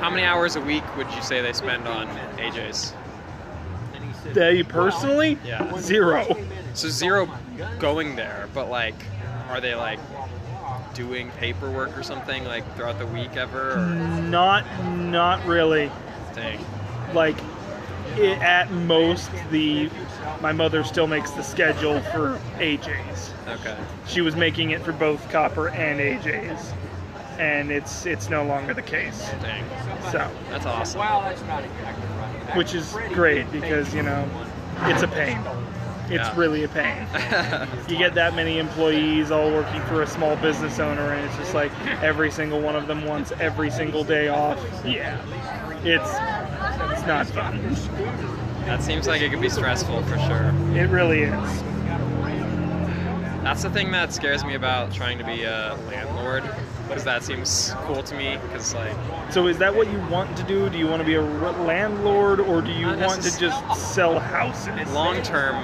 how 0.00 0.10
many 0.10 0.22
hours 0.22 0.54
a 0.54 0.60
week 0.60 0.84
would 0.96 1.10
you 1.12 1.22
say 1.22 1.42
they 1.42 1.52
spend 1.52 1.88
on 1.88 2.06
AJ's? 2.36 2.94
They 4.32 4.62
personally, 4.62 5.38
Yeah. 5.44 5.76
zero. 5.80 6.24
So 6.74 6.88
zero 6.88 7.28
going 7.78 8.16
there, 8.16 8.48
but 8.54 8.70
like, 8.70 8.94
are 9.48 9.60
they 9.60 9.74
like 9.74 9.98
doing 10.94 11.30
paperwork 11.32 11.96
or 11.96 12.02
something 12.02 12.44
like 12.44 12.64
throughout 12.76 12.98
the 12.98 13.06
week 13.06 13.36
ever? 13.36 13.72
Or 13.74 13.86
Not, 14.22 14.64
not 14.94 15.44
really. 15.46 15.90
dang. 16.34 16.64
Like, 17.14 17.36
it, 18.16 18.38
at 18.38 18.70
most, 18.70 19.30
the 19.50 19.90
my 20.40 20.52
mother 20.52 20.84
still 20.84 21.06
makes 21.06 21.30
the 21.32 21.42
schedule 21.42 22.00
for 22.00 22.40
AJ's. 22.58 23.32
Okay. 23.48 23.76
She 24.06 24.20
was 24.20 24.36
making 24.36 24.70
it 24.70 24.82
for 24.82 24.92
both 24.92 25.28
Copper 25.30 25.68
and 25.70 26.00
AJ's, 26.00 26.72
and 27.38 27.70
it's 27.70 28.06
it's 28.06 28.28
no 28.30 28.44
longer 28.44 28.74
the 28.74 28.82
case. 28.82 29.28
Dang. 29.42 29.64
So, 30.12 30.30
That's 30.50 30.66
awesome. 30.66 31.00
Well 31.00 31.20
that's 31.22 31.42
not 31.42 31.62
exactly 31.64 32.06
running. 32.18 32.56
Which 32.56 32.74
is 32.74 32.96
great 33.12 33.50
because 33.52 33.92
you 33.94 34.02
know, 34.02 34.28
it's 34.84 35.02
a 35.02 35.08
pain. 35.08 35.38
It's 36.10 36.28
Yeah. 36.28 36.36
really 36.36 36.64
a 36.64 36.68
pain. 36.68 37.06
You 37.88 37.96
get 37.98 38.14
that 38.14 38.34
many 38.36 38.58
employees 38.58 39.30
all 39.30 39.50
working 39.50 39.80
for 39.82 40.02
a 40.02 40.06
small 40.06 40.36
business 40.36 40.78
owner, 40.78 41.12
and 41.12 41.24
it's 41.26 41.36
just 41.36 41.54
like 41.54 41.72
every 42.02 42.30
single 42.30 42.60
one 42.60 42.76
of 42.76 42.86
them 42.86 43.04
wants 43.04 43.32
every 43.40 43.70
single 43.70 44.04
day 44.04 44.28
off. 44.28 44.58
Yeah, 44.84 45.20
it's 45.84 46.10
it's 46.92 47.06
not 47.06 47.26
fun. 47.26 47.60
That 48.66 48.82
seems 48.82 49.08
like 49.08 49.22
it 49.22 49.30
could 49.30 49.40
be 49.40 49.48
stressful 49.48 50.02
for 50.04 50.18
sure. 50.20 50.52
It 50.76 50.88
really 50.90 51.22
is. 51.22 51.62
That's 53.42 53.62
the 53.62 53.70
thing 53.70 53.90
that 53.92 54.12
scares 54.12 54.44
me 54.44 54.54
about 54.54 54.92
trying 54.92 55.18
to 55.18 55.24
be 55.24 55.42
a 55.44 55.76
landlord, 55.88 56.44
because 56.90 57.04
that 57.04 57.22
seems 57.22 57.72
cool 57.84 58.02
to 58.02 58.14
me. 58.16 58.36
Because 58.42 58.74
like, 58.74 58.92
So 59.30 59.46
is 59.46 59.58
that 59.58 59.74
what 59.74 59.90
you 59.90 59.98
want 60.10 60.36
to 60.36 60.42
do? 60.42 60.68
Do 60.68 60.76
you 60.76 60.88
want 60.88 61.00
to 61.00 61.06
be 61.06 61.14
a 61.14 61.22
landlord 61.22 62.40
or 62.40 62.60
do 62.60 62.72
you 62.72 62.86
want 62.86 63.22
to 63.22 63.38
just 63.38 63.64
sell 63.94 64.18
houses? 64.18 64.90
long 64.92 65.22
term, 65.22 65.54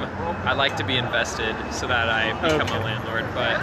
I 0.46 0.52
like 0.54 0.76
to 0.76 0.84
be 0.84 0.96
invested 0.96 1.54
so 1.72 1.86
that 1.88 2.08
I 2.08 2.32
become 2.40 2.60
Okay. 2.62 2.76
a 2.76 2.80
landlord. 2.80 3.24
But 3.34 3.60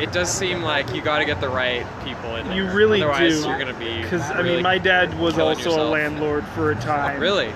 it 0.00 0.12
does 0.12 0.30
seem 0.30 0.62
like 0.62 0.94
you 0.94 1.02
got 1.02 1.18
to 1.18 1.24
get 1.24 1.40
the 1.40 1.48
right 1.48 1.84
people 2.04 2.36
in 2.36 2.46
there. 2.46 2.56
You 2.56 2.66
really 2.70 3.02
Otherwise, 3.02 3.42
do. 3.42 3.48
you're 3.48 3.58
gonna 3.58 3.72
be 3.74 4.02
Because 4.02 4.22
I 4.30 4.42
mean, 4.42 4.62
my 4.62 4.78
dad 4.78 5.18
was 5.18 5.38
also 5.38 5.82
a 5.82 5.88
landlord 5.88 6.44
for 6.48 6.70
a 6.70 6.76
time. 6.76 7.20
Really? 7.20 7.52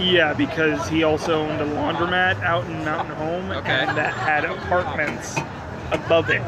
Yeah, 0.00 0.32
because 0.34 0.88
he 0.88 1.04
also 1.04 1.42
owned 1.42 1.60
a 1.60 1.66
laundromat 1.66 2.42
out 2.42 2.64
in 2.64 2.84
Mountain 2.84 3.14
Home, 3.16 3.50
Okay. 3.52 3.70
and 3.70 3.96
that 3.96 4.12
had 4.12 4.44
apartments 4.44 5.36
above 5.92 6.30
it. 6.30 6.42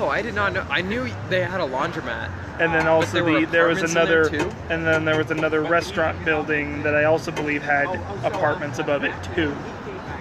Oh, 0.00 0.08
I 0.08 0.22
did 0.22 0.34
not 0.34 0.54
know. 0.54 0.66
I 0.70 0.80
knew 0.80 1.10
they 1.28 1.42
had 1.42 1.60
a 1.60 1.66
laundromat. 1.66 2.30
And 2.58 2.72
then 2.72 2.86
also 2.86 3.22
there 3.22 3.40
the 3.40 3.46
there 3.46 3.68
was 3.68 3.82
apartments 3.82 3.94
in 3.94 3.94
there 3.94 4.26
another 4.26 4.56
and 4.70 4.86
then 4.86 5.04
there 5.04 5.18
was 5.18 5.30
another 5.30 5.60
restaurant 5.60 6.24
building 6.24 6.82
that 6.84 6.94
I 6.94 7.04
also 7.04 7.30
believe 7.30 7.62
had 7.62 7.86
apartments 8.24 8.78
above 8.78 9.04
it 9.04 9.14
too. 9.34 9.54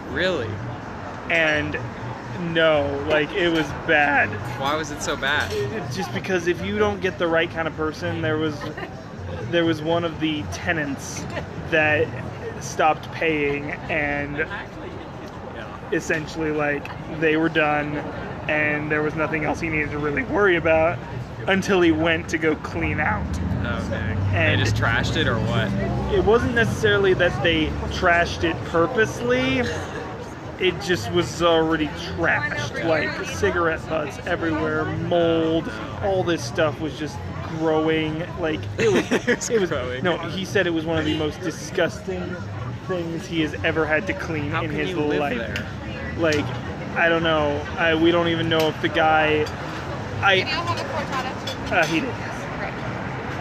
Really? 0.10 0.50
And 1.30 1.78
no, 2.54 3.06
like 3.08 3.32
it 3.32 3.50
was 3.50 3.68
bad. 3.88 4.28
Why 4.60 4.76
was 4.76 4.92
it 4.92 5.02
so 5.02 5.16
bad? 5.16 5.50
Just 5.94 6.14
because 6.14 6.48
if 6.48 6.62
you 6.66 6.78
don't 6.78 7.00
get 7.00 7.18
the 7.18 7.28
right 7.28 7.50
kind 7.50 7.68
of 7.68 7.74
person, 7.76 8.22
there 8.22 8.38
was 8.38 8.60
there 9.50 9.64
was 9.64 9.82
one 9.82 10.04
of 10.04 10.20
the 10.20 10.44
tenants 10.52 11.24
that 11.70 12.06
stopped 12.62 13.10
paying 13.14 13.72
and 13.90 14.46
essentially 15.94 16.52
like 16.52 16.86
they 17.22 17.38
were 17.38 17.50
done 17.50 18.04
and 18.50 18.92
there 18.92 19.04
was 19.04 19.16
nothing 19.16 19.46
else 19.46 19.60
he 19.60 19.70
needed 19.70 19.92
to 19.92 20.00
really 20.00 20.24
worry 20.24 20.56
about 20.56 20.98
until 21.48 21.82
he 21.82 21.92
went 21.92 22.28
to 22.30 22.38
go 22.38 22.56
clean 22.58 23.00
out. 23.00 23.26
Oh, 23.64 23.84
okay. 23.88 23.96
And- 24.36 24.60
they 24.60 24.64
just 24.64 24.76
trashed 24.76 25.16
it 25.18 25.28
or 25.28 25.38
what? 25.42 25.72
It 26.14 26.24
wasn't 26.26 26.56
necessarily 26.56 27.14
that 27.16 27.44
they 27.44 27.68
trashed 27.92 28.44
it 28.44 28.56
purposely. 28.66 29.62
It 30.60 30.80
just 30.82 31.12
was 31.14 31.42
already 31.42 31.88
trashed. 31.88 32.84
Like 32.86 33.26
cigarette 33.28 33.88
butts 33.88 34.18
everywhere, 34.26 34.86
mold, 34.86 35.72
all 36.04 36.24
this 36.24 36.44
stuff 36.44 36.82
was 36.82 36.98
just 37.00 37.18
growing. 37.60 38.20
Like 38.40 38.60
it 38.78 38.92
was. 38.92 39.10
It 39.30 39.38
was 39.38 39.50
it 39.50 39.62
was 39.62 39.70
growing. 39.70 40.04
no. 40.04 40.18
He 40.18 40.44
said 40.44 40.68
it 40.68 40.74
was 40.74 40.86
one 40.86 40.98
of 40.98 41.06
the 41.06 41.18
most 41.18 41.40
disgusting 41.40 42.36
things 42.88 43.26
he 43.26 43.42
has 43.42 43.54
ever 43.64 43.86
had 43.86 44.06
to 44.08 44.14
clean 44.14 44.50
How 44.52 44.64
in 44.64 44.70
his 44.72 44.94
life. 44.96 45.38
there? 45.38 45.66
Like 46.18 46.46
I 47.00 47.08
don't 47.08 47.24
know. 47.24 47.66
I 47.78 47.96
we 47.96 48.12
don't 48.12 48.28
even 48.28 48.50
know 48.50 48.68
if 48.68 48.82
the 48.82 48.90
guy. 48.90 49.46
Can 49.46 50.24
I 50.24 50.34
you 50.34 50.44
have 50.44 50.78
a 50.78 50.84
cortado? 50.84 51.72
uh, 51.72 51.86
he 51.86 52.02
did. 52.02 52.14
Great. 52.58 52.74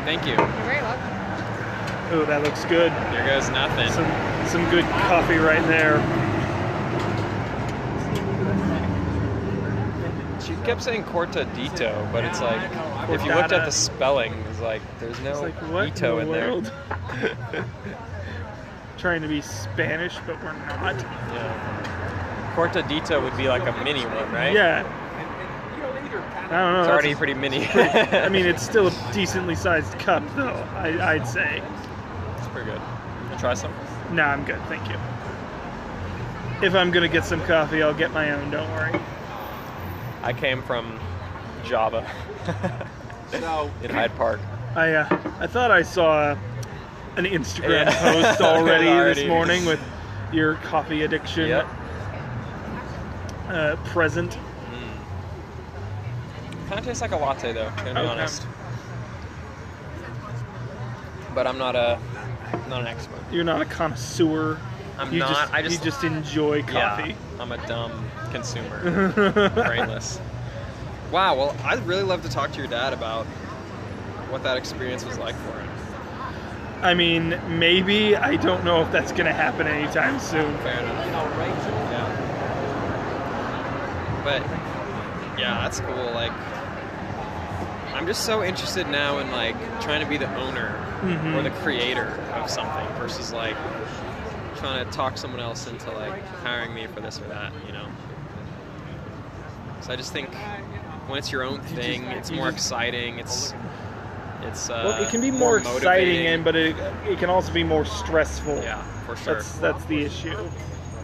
Thank 0.05 0.25
you. 0.27 0.35
You're 0.35 0.47
very 0.62 0.81
welcome. 0.81 1.09
Oh, 2.12 2.25
that 2.29 2.45
looks 2.45 2.65
good. 2.67 2.93
There 3.11 3.27
goes 3.27 3.50
nothing. 3.50 3.91
Some 3.91 4.07
some 4.47 4.71
good 4.71 4.85
coffee 4.85 5.38
right 5.38 5.67
there. 5.67 5.99
She 10.41 10.55
kept 10.65 10.81
saying 10.81 11.03
cortadito, 11.03 12.12
but 12.12 12.25
it's 12.25 12.41
like 12.41 12.62
if 13.11 13.25
you 13.25 13.35
looked 13.35 13.53
at 13.53 13.65
the 13.65 13.73
spelling, 13.73 14.35
it's 14.50 14.61
like 14.61 14.83
there's 15.00 15.19
no 15.21 15.33
It's 15.33 15.41
like 15.41 15.73
what 15.73 15.88
ito 15.88 16.19
in 16.19 16.29
in 16.29 16.33
the 16.62 16.73
there. 17.50 17.65
Trying 18.99 19.23
to 19.23 19.29
be 19.29 19.41
Spanish, 19.41 20.17
but 20.29 20.41
we're 20.45 20.53
not. 20.53 20.95
Yeah. 20.95 21.98
Cortadito 22.59 23.23
would 23.23 23.37
be 23.37 23.49
like 23.49 23.62
a 23.62 23.85
mini 23.85 24.05
one, 24.05 24.33
right? 24.33 24.53
Yeah. 24.53 24.83
I 26.50 26.50
don't 26.50 26.73
know. 26.73 26.81
It's 26.81 26.88
already 26.88 27.15
that's- 27.15 27.19
pretty 27.19 27.35
mini. 27.35 27.67
I 27.69 28.29
mean, 28.29 28.47
it's 28.47 28.62
still 28.65 28.88
a 28.88 29.12
decently 29.12 29.55
sized 29.55 29.97
cup, 30.00 30.25
though. 30.35 30.67
I, 30.75 31.12
I'd 31.12 31.29
say. 31.29 31.62
it's 32.37 32.49
pretty 32.49 32.69
good. 32.71 32.81
You 33.31 33.38
try 33.38 33.55
some? 33.55 33.73
Nah, 34.11 34.25
I'm 34.25 34.45
good. 34.45 34.61
Thank 34.62 34.88
you. 34.88 34.97
If 36.67 36.75
I'm 36.75 36.91
gonna 36.91 37.07
get 37.07 37.25
some 37.25 37.41
coffee, 37.45 37.81
I'll 37.83 37.95
get 37.95 38.11
my 38.12 38.33
own. 38.33 38.50
Don't 38.50 38.69
worry. 38.73 38.99
I 40.25 40.33
came 40.33 40.61
from 40.62 40.99
Java 41.65 42.05
in 43.85 43.91
Hyde 43.91 44.17
Park. 44.17 44.41
I 44.75 44.95
uh, 44.95 45.07
I 45.38 45.47
thought 45.47 45.71
I 45.71 45.83
saw 45.83 46.33
an 47.17 47.25
Instagram 47.25 47.85
Yeah. 47.87 48.12
post 48.12 48.41
already, 48.41 48.88
Already. 48.88 49.21
this 49.21 49.29
morning 49.29 49.65
with 49.67 49.81
your 50.33 50.55
coffee 50.57 51.03
addiction 51.03 51.47
Yep. 51.49 51.67
Uh, 53.49 53.76
present. 53.85 54.37
Kind 56.69 56.78
of 56.81 56.85
tastes 56.85 57.00
like 57.00 57.12
a 57.12 57.17
latte, 57.17 57.52
though. 57.52 57.71
Gonna 57.78 57.95
be 57.95 58.00
Okay. 58.00 58.07
honest. 58.09 58.47
But 61.35 61.47
I'm 61.47 61.57
not 61.57 61.76
a 61.76 61.99
not 62.69 62.83
an 62.83 62.87
expert. 62.87 63.21
You're 63.33 63.45
not 63.45 63.62
a 63.62 63.64
connoisseur. 63.64 64.59
I'm 64.99 65.12
you 65.12 65.21
not. 65.21 65.28
Just, 65.28 65.55
I 65.55 65.62
just 65.62 65.78
you 65.78 65.90
just 65.90 66.05
enjoy 66.05 66.62
coffee. 66.62 67.11
Yeah, 67.11 67.14
I'm 67.40 67.52
a 67.52 67.67
dumb 67.67 68.11
consumer, 68.31 69.50
brainless. 69.55 70.21
Wow. 71.11 71.37
Well, 71.37 71.57
I'd 71.64 71.87
really 71.87 72.02
love 72.02 72.23
to 72.23 72.28
talk 72.28 72.52
to 72.52 72.59
your 72.59 72.67
dad 72.67 72.93
about 72.93 73.25
what 74.31 74.43
that 74.43 74.57
experience 74.59 75.05
was 75.07 75.17
like 75.17 75.35
for 75.37 75.52
him. 75.52 75.71
I 76.83 76.95
mean, 76.95 77.40
maybe 77.49 78.14
I 78.14 78.37
don't 78.37 78.64
know 78.64 78.83
if 78.83 78.93
that's 78.93 79.12
gonna 79.12 79.33
happen 79.33 79.67
anytime 79.67 80.19
soon. 80.21 80.57
Fair 80.59 80.81
enough. 80.81 81.07
Yeah. 81.07 82.08
But 84.29 84.43
yeah, 85.39 85.61
that's 85.63 85.81
cool. 85.81 86.11
Like, 86.13 86.33
I'm 87.95 88.07
just 88.07 88.27
so 88.27 88.45
interested 88.45 88.87
now 88.89 89.19
in 89.21 89.31
like 89.31 89.57
trying 89.81 90.03
to 90.03 90.07
be 90.09 90.19
the 90.19 90.29
owner 90.37 90.85
Mhm. 91.01 91.35
or 91.37 91.43
the 91.43 91.51
creator 91.63 92.21
of 92.35 92.51
something 92.51 92.87
versus 92.99 93.33
like 93.33 93.57
trying 94.57 94.85
to 94.85 94.91
talk 94.93 95.17
someone 95.17 95.41
else 95.41 95.67
into 95.67 95.91
like 95.93 96.27
hiring 96.43 96.75
me 96.75 96.87
for 96.89 97.01
this 97.01 97.19
or 97.21 97.25
that. 97.29 97.53
You 97.67 97.73
know. 97.73 97.87
So 99.81 99.93
I 99.93 99.97
just 99.97 100.13
think 100.13 100.29
when 101.07 101.19
it's 101.19 101.33
your 101.33 101.43
own 101.45 101.61
thing, 101.61 102.05
it's 102.05 102.31
more 102.31 102.51
just- 102.51 102.67
exciting. 102.67 103.19
It's 103.19 103.55
it's 104.43 104.69
uh, 104.69 104.83
Well, 104.85 105.03
it 105.03 105.09
can 105.09 105.21
be 105.23 105.31
more, 105.31 105.57
exciting, 105.59 105.75
motivating. 105.85 106.27
and 106.27 106.45
but 106.45 106.55
it, 106.55 106.77
it 107.09 107.19
can 107.19 107.31
also 107.31 107.51
be 107.53 107.65
more 107.65 107.85
stressful. 107.87 108.57
yeah, 108.63 108.83
for 109.07 109.17
sure. 109.17 109.35
That's 109.37 109.53
that's 109.59 109.85
the 109.87 110.05
issue. 110.05 110.37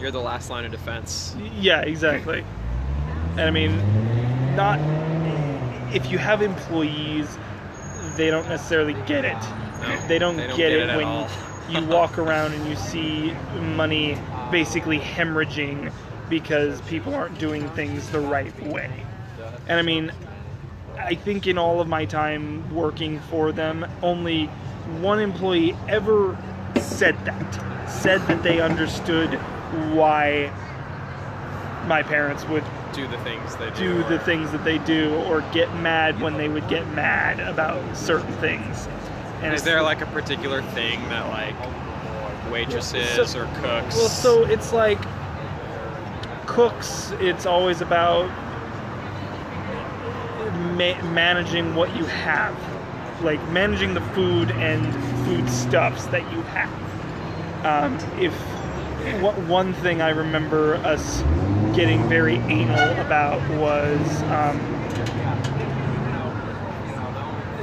You're 0.00 0.10
the 0.10 0.20
last 0.20 0.50
line 0.50 0.64
of 0.66 0.70
defense. 0.72 1.34
Yeah, 1.58 1.80
exactly. 1.80 2.44
And 3.36 3.42
I 3.42 3.50
mean, 3.50 3.76
not 4.56 4.78
if 5.94 6.10
you 6.10 6.18
have 6.18 6.42
employees, 6.42 7.38
they 8.16 8.28
don't 8.28 8.48
necessarily 8.48 8.94
get 9.06 9.24
it. 9.24 9.38
No, 9.80 10.06
they 10.08 10.18
don't, 10.18 10.36
they 10.36 10.46
don't 10.46 10.56
get, 10.56 10.70
get 10.70 10.72
it, 10.72 10.90
it 10.90 10.96
when 10.96 11.28
you 11.68 11.88
walk 11.88 12.18
around 12.18 12.52
and 12.52 12.68
you 12.68 12.76
see 12.76 13.32
money 13.76 14.18
basically 14.50 14.98
hemorrhaging 14.98 15.92
because 16.28 16.80
people 16.82 17.14
aren't 17.14 17.38
doing 17.38 17.68
things 17.70 18.10
the 18.10 18.20
right 18.20 18.58
way. 18.66 18.90
And 19.68 19.78
I 19.78 19.82
mean, 19.82 20.12
I 20.98 21.14
think 21.14 21.46
in 21.46 21.58
all 21.58 21.80
of 21.80 21.88
my 21.88 22.04
time 22.04 22.74
working 22.74 23.20
for 23.20 23.52
them, 23.52 23.86
only 24.02 24.46
one 25.00 25.20
employee 25.20 25.76
ever 25.88 26.36
said 26.80 27.16
that. 27.24 27.90
Said 27.90 28.20
that 28.28 28.42
they 28.42 28.60
understood 28.60 29.34
why 29.94 30.52
my 31.86 32.02
parents 32.02 32.46
would 32.48 32.64
do 32.94 33.06
the 33.08 33.18
things 33.18 33.56
they 33.56 33.70
do. 33.70 34.02
do 34.02 34.04
the 34.08 34.18
things 34.20 34.50
that 34.52 34.64
they 34.64 34.78
do 34.78 35.14
or 35.26 35.40
get 35.52 35.74
mad 35.76 36.20
when 36.20 36.36
they 36.36 36.48
would 36.48 36.66
get 36.68 36.86
mad 36.92 37.40
about 37.40 37.96
certain 37.96 38.32
things. 38.34 38.88
And 39.42 39.52
Is 39.54 39.62
there 39.62 39.82
like 39.82 40.00
a 40.00 40.06
particular 40.06 40.62
thing 40.62 41.00
that 41.08 41.28
like 41.28 41.54
waitresses 42.50 43.30
So- 43.30 43.40
or 43.40 43.44
cooks? 43.60 43.96
Well, 43.96 44.08
so 44.08 44.44
it's 44.44 44.72
like 44.72 44.98
cooks. 46.46 47.12
It's 47.20 47.46
always 47.46 47.80
about 47.80 48.28
ma- 50.76 51.02
managing 51.10 51.74
what 51.74 51.94
you 51.96 52.04
have, 52.06 52.54
like 53.22 53.40
managing 53.50 53.94
the 53.94 54.00
food 54.00 54.50
and 54.52 54.94
food 55.26 55.48
stuffs 55.50 56.06
that 56.06 56.22
you 56.32 56.42
have. 56.42 56.70
Um, 57.64 57.98
if 58.20 58.32
what 59.20 59.36
one 59.40 59.72
thing 59.74 60.00
I 60.00 60.10
remember 60.10 60.76
us 60.76 61.22
getting 61.74 62.02
very 62.08 62.36
anal 62.36 62.90
about 63.00 63.40
was 63.58 64.22
um, 64.24 64.60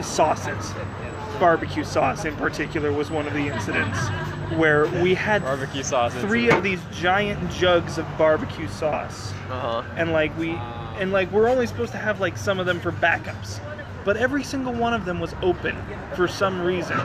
sauces. 0.04 0.74
Barbecue 1.40 1.84
sauce, 1.84 2.26
in 2.26 2.36
particular, 2.36 2.92
was 2.92 3.10
one 3.10 3.26
of 3.28 3.34
the 3.34 3.48
incidents 3.48 3.98
where 4.58 4.86
we 5.02 5.14
had 5.16 5.42
barbecue 5.42 5.82
sauce. 5.82 6.14
three 6.16 6.50
of 6.50 6.62
these 6.62 6.80
giant 6.92 7.50
jugs 7.52 7.98
of 7.98 8.06
barbecue 8.18 8.68
sauce 8.68 9.32
Uh 9.50 9.60
huh. 9.60 9.84
and 9.96 10.12
like 10.12 10.38
we 10.38 10.52
and 11.00 11.14
like 11.14 11.32
we're 11.32 11.48
only 11.48 11.66
supposed 11.66 11.94
to 11.94 11.98
have 11.98 12.20
like 12.20 12.38
some 12.38 12.60
of 12.60 12.66
them 12.66 12.78
for 12.82 12.92
backups 12.92 13.60
but 14.04 14.18
every 14.18 14.44
single 14.44 14.74
one 14.74 14.94
of 14.94 15.06
them 15.06 15.22
was 15.22 15.34
open 15.42 15.76
for 16.18 16.28
some 16.28 16.62
reason 16.62 16.98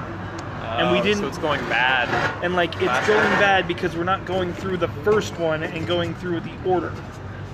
and 0.79 0.91
we 0.93 0.99
Oh, 0.99 1.03
didn't 1.03 1.19
So 1.21 1.29
it's 1.29 1.39
going 1.39 1.61
bad. 1.69 2.09
and 2.45 2.55
like 2.55 2.75
it's 2.75 3.07
going 3.07 3.31
bad 3.39 3.67
because 3.69 3.97
we're 3.97 4.05
not 4.05 4.25
going 4.27 4.53
through 4.53 4.77
the 4.79 4.89
first 5.05 5.39
one 5.39 5.63
and 5.63 5.87
going 5.87 6.15
through 6.17 6.41
the 6.41 6.53
order 6.65 6.93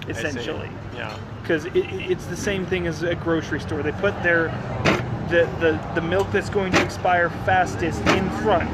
essentially. 0.08 0.68
Yeah. 0.96 1.16
because 1.42 1.64
it, 1.66 1.76
it- 1.76 2.10
it's 2.10 2.26
the 2.26 2.36
same 2.36 2.66
thing 2.66 2.86
as 2.86 3.02
a 3.02 3.14
grocery 3.14 3.60
store. 3.60 3.82
They 3.82 3.92
put 3.92 4.20
their 4.22 4.48
the, 5.28 5.48
the 5.60 5.80
the 5.94 6.00
milk 6.02 6.30
that's 6.32 6.50
going 6.50 6.72
to 6.72 6.82
expire 6.84 7.30
fastest 7.46 8.00
in 8.08 8.28
front 8.42 8.68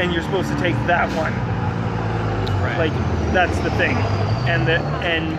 and 0.00 0.12
you're 0.12 0.22
supposed 0.22 0.48
to 0.48 0.58
take 0.58 0.74
that 0.86 1.08
one. 1.16 1.32
Right. 2.62 2.78
like 2.90 2.92
that's 3.32 3.56
the 3.60 3.70
thing. 3.72 3.96
And 4.48 4.66
the 4.66 4.78
and 5.04 5.38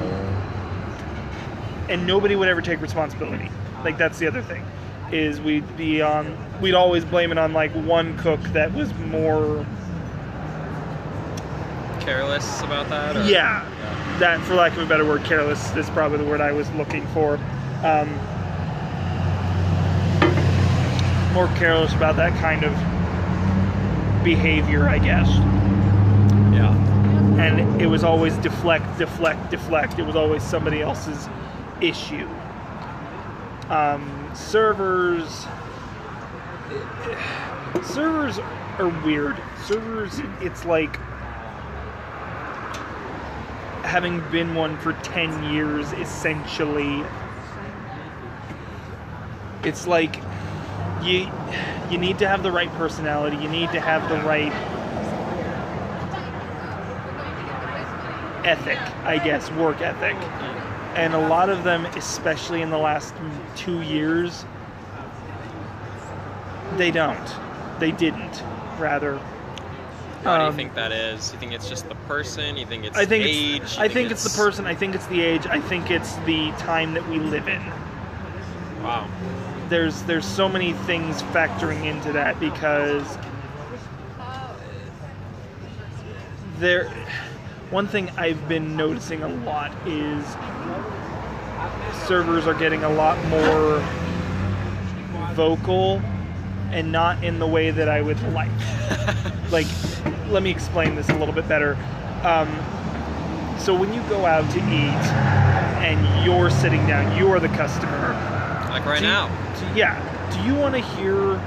and 1.89 2.07
nobody 2.07 2.35
would 2.35 2.47
ever 2.47 2.61
take 2.61 2.81
responsibility. 2.81 3.49
Like 3.83 3.97
that's 3.97 4.19
the 4.19 4.27
other 4.27 4.41
thing 4.41 4.63
is 5.11 5.41
we'd 5.41 5.75
be 5.77 6.01
on 6.01 6.37
we'd 6.61 6.73
always 6.73 7.03
blame 7.05 7.31
it 7.31 7.37
on 7.37 7.53
like 7.53 7.71
one 7.71 8.17
cook 8.17 8.39
that 8.53 8.73
was 8.73 8.93
more 8.95 9.65
careless 11.99 12.61
about 12.61 12.89
that. 12.89 13.15
Or? 13.17 13.23
yeah 13.23 13.67
that 14.19 14.39
for 14.41 14.55
lack 14.55 14.71
of 14.73 14.79
a 14.79 14.85
better 14.85 15.05
word 15.05 15.23
careless 15.23 15.75
is 15.75 15.89
probably 15.91 16.17
the 16.19 16.25
word 16.25 16.41
i 16.41 16.51
was 16.51 16.69
looking 16.71 17.05
for 17.07 17.35
um, 17.83 18.09
more 21.33 21.47
careless 21.57 21.93
about 21.93 22.15
that 22.17 22.37
kind 22.39 22.63
of 22.63 22.73
behavior 24.23 24.87
i 24.87 24.97
guess 24.99 25.27
Yeah. 26.53 26.73
and 27.39 27.81
it 27.81 27.87
was 27.87 28.03
always 28.03 28.35
deflect, 28.37 28.97
deflect, 28.99 29.49
deflect. 29.49 29.97
It 29.97 30.05
was 30.05 30.15
always 30.15 30.43
somebody 30.43 30.81
else's 30.81 31.27
issue. 31.81 32.27
Um, 33.69 34.20
servers, 34.33 35.45
servers 37.83 38.39
are 38.79 38.89
weird. 39.05 39.41
Servers, 39.65 40.19
it's 40.41 40.65
like 40.65 40.95
having 43.83 44.21
been 44.31 44.55
one 44.55 44.77
for 44.77 44.93
ten 44.93 45.53
years, 45.53 45.91
essentially. 45.93 47.03
It's 49.63 49.85
like 49.85 50.17
you 51.03 51.29
you 51.89 51.97
need 51.97 52.19
to 52.19 52.27
have 52.27 52.43
the 52.43 52.51
right 52.51 52.71
personality. 52.73 53.37
You 53.37 53.49
need 53.49 53.71
to 53.71 53.81
have 53.81 54.07
the 54.09 54.15
right 54.27 54.53
ethic, 58.45 58.79
I 59.05 59.17
guess, 59.17 59.51
work 59.51 59.81
ethic. 59.81 60.15
And 60.95 61.13
a 61.13 61.27
lot 61.27 61.49
of 61.49 61.63
them, 61.63 61.85
especially 61.85 62.61
in 62.61 62.69
the 62.69 62.77
last 62.77 63.13
two 63.55 63.81
years, 63.81 64.45
they 66.77 66.91
don't. 66.91 67.35
They 67.79 67.91
didn't, 67.91 68.43
rather. 68.77 69.19
Why 70.23 70.37
do 70.37 70.43
you 70.43 70.49
Um, 70.49 70.55
think 70.55 70.75
that 70.75 70.91
is? 70.91 71.31
You 71.31 71.39
think 71.39 71.53
it's 71.53 71.67
just 71.67 71.87
the 71.89 71.95
person? 71.95 72.57
You 72.57 72.65
think 72.65 72.85
it's 72.85 72.97
I 72.97 73.05
think 73.05 73.25
age? 73.25 73.61
it's, 73.63 73.77
I 73.77 73.87
think 73.87 74.11
it's 74.11 74.23
the 74.23 74.29
person. 74.29 74.65
I 74.67 74.75
think 74.75 74.93
it's 74.95 75.07
the 75.07 75.21
age. 75.21 75.47
I 75.47 75.59
think 75.59 75.89
it's 75.89 76.15
the 76.17 76.51
time 76.59 76.93
that 76.93 77.07
we 77.09 77.19
live 77.19 77.47
in. 77.47 77.61
Wow. 78.83 79.07
There's 79.69 80.03
there's 80.03 80.25
so 80.25 80.47
many 80.49 80.73
things 80.73 81.23
factoring 81.23 81.85
into 81.85 82.11
that 82.13 82.39
because 82.39 83.17
there 86.59 86.91
one 87.71 87.87
thing 87.87 88.09
I've 88.17 88.47
been 88.49 88.75
noticing 88.75 89.23
a 89.23 89.29
lot 89.29 89.71
is 89.87 90.25
servers 92.05 92.45
are 92.45 92.53
getting 92.53 92.83
a 92.83 92.89
lot 92.89 93.17
more 93.27 93.79
vocal 95.33 96.01
and 96.71 96.91
not 96.91 97.23
in 97.23 97.39
the 97.39 97.47
way 97.47 97.71
that 97.71 97.87
I 97.87 98.01
would 98.01 98.21
like. 98.33 98.51
like, 99.51 99.67
let 100.29 100.43
me 100.43 100.49
explain 100.49 100.95
this 100.95 101.07
a 101.09 101.15
little 101.15 101.33
bit 101.33 101.47
better. 101.47 101.77
Um, 102.23 102.47
so 103.57 103.73
when 103.73 103.93
you 103.93 104.01
go 104.09 104.25
out 104.25 104.49
to 104.51 104.59
eat 104.59 105.05
and 105.81 106.25
you're 106.25 106.49
sitting 106.49 106.85
down, 106.87 107.17
you're 107.17 107.39
the 107.39 107.49
customer. 107.49 108.09
Like 108.69 108.85
right 108.85 108.99
Do 108.99 109.05
now. 109.05 109.27
do- 109.59 109.79
yeah. 109.79 109.97
Do 110.31 110.41
you 110.43 110.55
want 110.55 110.75
to 110.75 110.81
hear 110.81 111.41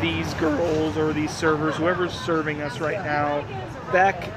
these 0.00 0.32
girls 0.34 0.96
or 0.96 1.12
these 1.12 1.30
servers, 1.30 1.76
whoever's 1.76 2.12
serving 2.12 2.62
us 2.62 2.78
right 2.80 3.02
now, 3.04 3.42
back 3.92 4.30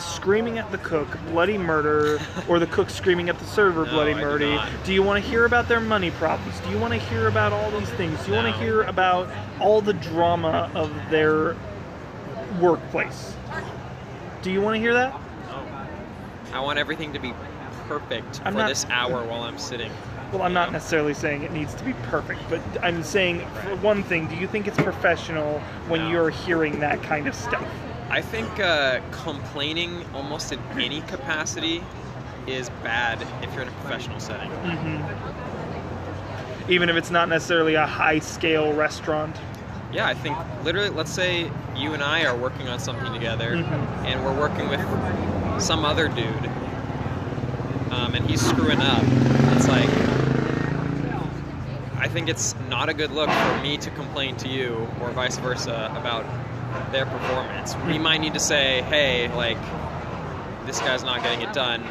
screaming 0.00 0.58
at 0.58 0.70
the 0.70 0.78
cook 0.78 1.08
bloody 1.28 1.58
murder, 1.58 2.18
or 2.48 2.58
the 2.58 2.66
cook 2.66 2.90
screaming 2.90 3.28
at 3.28 3.38
the 3.38 3.44
server 3.44 3.84
No, 3.84 3.90
bloody 3.92 4.12
I 4.12 4.18
do 4.18 4.20
murder? 4.24 4.64
Do 4.84 4.92
you 4.92 5.02
want 5.02 5.22
to 5.22 5.28
hear 5.30 5.44
about 5.44 5.68
their 5.68 5.80
money 5.80 6.10
problems? 6.12 6.58
Do 6.60 6.70
you 6.70 6.78
want 6.78 6.92
to 6.92 6.98
hear 6.98 7.28
about 7.28 7.52
all 7.52 7.70
these 7.70 7.88
things? 7.90 8.18
Do 8.24 8.30
you 8.32 8.36
want 8.36 8.54
to 8.54 8.60
hear 8.60 8.82
about 8.82 9.28
all 9.60 9.80
the 9.80 9.94
drama 9.94 10.70
of 10.74 10.92
their 11.10 11.56
workplace? 12.60 13.34
Do 14.42 14.50
you 14.50 14.60
want 14.60 14.76
to 14.76 14.80
hear 14.80 14.94
that? 14.94 15.18
I 16.52 16.60
want 16.60 16.78
everything 16.78 17.12
to 17.12 17.18
be 17.18 17.34
perfect 17.88 18.40
I'm 18.44 18.52
for 18.52 18.58
not- 18.60 18.68
this 18.68 18.86
hour 18.90 19.24
while 19.24 19.42
I'm 19.42 19.58
sitting. 19.58 19.90
Well, 20.32 20.42
I'm 20.42 20.52
not 20.52 20.72
necessarily 20.72 21.14
saying 21.14 21.42
it 21.42 21.52
needs 21.52 21.72
to 21.74 21.84
be 21.84 21.92
perfect, 22.10 22.40
but 22.50 22.60
I'm 22.82 23.04
saying, 23.04 23.46
for 23.62 23.76
one 23.76 24.02
thing, 24.02 24.26
do 24.26 24.34
you 24.34 24.48
think 24.48 24.66
it's 24.66 24.76
professional 24.76 25.60
when 25.86 26.00
No. 26.00 26.10
you're 26.10 26.30
hearing 26.30 26.80
that 26.80 27.00
kind 27.02 27.28
of 27.28 27.34
stuff? 27.34 27.64
I 28.08 28.22
think 28.22 28.60
uh, 28.60 29.00
complaining 29.10 30.04
almost 30.14 30.52
in 30.52 30.60
any 30.74 31.00
capacity 31.02 31.82
is 32.46 32.70
bad 32.82 33.20
if 33.42 33.52
you're 33.52 33.62
in 33.62 33.68
a 33.68 33.72
professional 33.72 34.20
setting. 34.20 34.50
Even 36.68 36.88
if 36.88 36.96
it's 36.96 37.10
not 37.10 37.28
necessarily 37.28 37.74
a 37.74 37.86
high 37.86 38.20
scale 38.20 38.72
restaurant? 38.72 39.36
Yeah, 39.92 40.06
I 40.06 40.14
think 40.14 40.36
literally, 40.64 40.90
let's 40.90 41.12
say 41.12 41.50
you 41.76 41.94
and 41.94 42.02
I 42.02 42.24
are 42.24 42.36
working 42.36 42.68
on 42.68 42.78
something 42.78 43.12
together, 43.12 43.56
Mhm. 43.56 44.04
and 44.04 44.24
we're 44.24 44.38
working 44.38 44.68
with 44.68 44.80
some 45.60 45.84
other 45.84 46.08
dude, 46.08 46.50
um, 47.90 48.14
and 48.14 48.24
he's 48.28 48.40
screwing 48.44 48.80
up. 48.80 49.02
It's 49.56 49.68
like, 49.68 49.88
I 51.98 52.08
think 52.08 52.28
it's 52.28 52.54
not 52.68 52.88
a 52.88 52.94
good 52.94 53.10
look 53.10 53.30
for 53.30 53.58
me 53.62 53.76
to 53.78 53.90
complain 53.90 54.36
to 54.36 54.48
you, 54.48 54.88
or 55.00 55.10
vice 55.10 55.38
versa, 55.38 55.92
about 55.96 56.24
their 56.92 57.06
performance. 57.06 57.74
We 57.86 57.98
might 57.98 58.18
need 58.20 58.34
to 58.34 58.40
say, 58.40 58.82
hey, 58.82 59.28
like, 59.34 59.58
this 60.66 60.80
guy's 60.80 61.02
not 61.04 61.22
getting 61.22 61.40
it 61.46 61.52
done. 61.52 61.84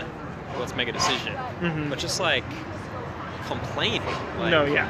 Let's 0.59 0.75
make 0.75 0.87
a 0.87 0.91
decision. 0.91 1.33
Mhm. 1.61 1.89
But 1.89 1.99
just 1.99 2.19
like 2.19 2.43
complaining. 3.47 4.01
Like, 4.39 4.51
no, 4.51 4.65
yeah. 4.65 4.87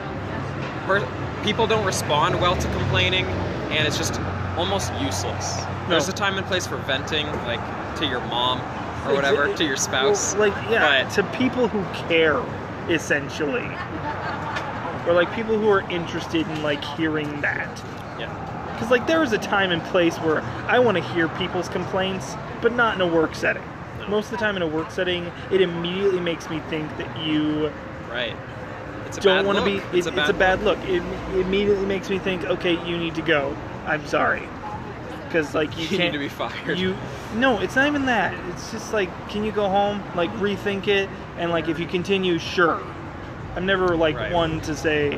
per- 0.86 1.08
people 1.44 1.68
don't 1.68 1.86
respond 1.86 2.40
well 2.40 2.56
to 2.56 2.68
complaining, 2.70 3.26
and 3.72 3.88
it's 3.88 3.98
just 3.98 4.20
almost 4.58 4.94
useless. 5.02 5.58
No. 5.84 5.90
There's 5.90 6.08
a 6.08 6.14
time 6.14 6.38
and 6.38 6.46
place 6.48 6.66
for 6.68 6.78
venting, 6.78 7.28
like 7.46 7.60
to 7.98 8.06
your 8.06 8.22
mom 8.22 8.60
or 9.08 9.14
whatever, 9.14 9.54
to 9.56 9.64
your 9.64 9.76
spouse. 9.78 10.34
Well, 10.36 10.50
like, 10.50 10.70
yeah, 10.70 11.04
But- 11.04 11.14
to 11.16 11.24
people 11.38 11.68
who 11.68 11.84
care, 12.08 12.40
essentially. 12.90 13.68
Or 15.08 15.14
like 15.14 15.32
people 15.36 15.58
who 15.58 15.70
are 15.70 15.82
interested 15.92 16.48
in 16.48 16.64
like 16.64 16.84
hearing 16.84 17.42
that. 17.42 17.70
yeah, 18.20 18.30
Because 18.76 18.92
like 18.92 19.08
there 19.08 19.24
is 19.24 19.32
a 19.32 19.38
time 19.38 19.72
and 19.72 19.82
place 19.86 20.18
where 20.18 20.42
I 20.68 20.80
want 20.80 20.98
to 20.98 21.04
hear 21.04 21.30
people's 21.30 21.70
complaints, 21.70 22.36
but 22.62 22.74
not 22.74 22.96
in 22.96 23.02
a 23.02 23.08
work 23.08 23.34
setting. 23.34 23.64
Most 24.10 24.26
of 24.26 24.32
the 24.32 24.38
time 24.38 24.56
in 24.58 24.62
a 24.62 24.68
work 24.68 24.92
setting, 24.92 25.32
it 25.50 25.62
immediately 25.62 26.20
makes 26.20 26.50
me 26.50 26.60
think 26.70 26.96
that 26.98 27.26
you 27.26 27.72
right. 28.10 28.36
It's 29.08 29.18
a 29.18 29.22
don't 29.22 29.46
want 29.46 29.58
to 29.60 29.66
be. 29.66 29.78
It, 29.78 29.84
It's, 29.94 30.08
it's, 30.08 30.30
a 30.30 30.34
bad 30.34 30.62
look. 30.64 30.78
It, 30.84 31.02
it 31.34 31.40
immediately 31.40 31.86
makes 31.86 32.10
me 32.10 32.20
think, 32.20 32.44
okay, 32.44 32.74
you 32.86 32.98
need 32.98 33.16
to 33.16 33.22
go. 33.22 33.56
I'm 33.86 34.06
sorry, 34.08 34.48
because 35.26 35.56
like 35.56 35.78
you, 35.78 35.84
You 35.86 35.92
need 35.92 35.98
can't 35.98 36.14
to 36.14 36.20
be 36.20 36.28
fired. 36.28 36.78
You 36.78 36.98
no, 37.36 37.60
it's 37.60 37.76
not 37.76 37.88
even 37.88 38.06
that. 38.08 38.34
It's 38.50 38.72
just 38.72 38.94
like, 38.94 39.10
can 39.30 39.44
you 39.44 39.52
go 39.52 39.70
home, 39.70 40.04
like 40.16 40.32
rethink 40.34 40.88
it, 40.88 41.10
and 41.38 41.50
like 41.50 41.70
if 41.70 41.80
you 41.80 41.88
continue, 41.88 42.40
sure. 42.40 42.84
I'm 43.56 43.66
never 43.66 43.96
like 43.96 44.18
Right. 44.18 44.34
one 44.34 44.60
to 44.62 44.76
say 44.76 45.18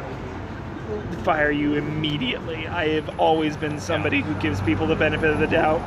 fire 1.24 1.52
you 1.52 1.76
immediately. 1.76 2.68
I 2.68 2.88
have 2.90 3.20
always 3.20 3.58
been 3.58 3.80
somebody 3.80 4.22
who 4.22 4.34
gives 4.36 4.62
people 4.62 4.88
the 4.88 4.96
benefit 4.96 5.30
of 5.30 5.40
the 5.40 5.48
doubt. 5.48 5.82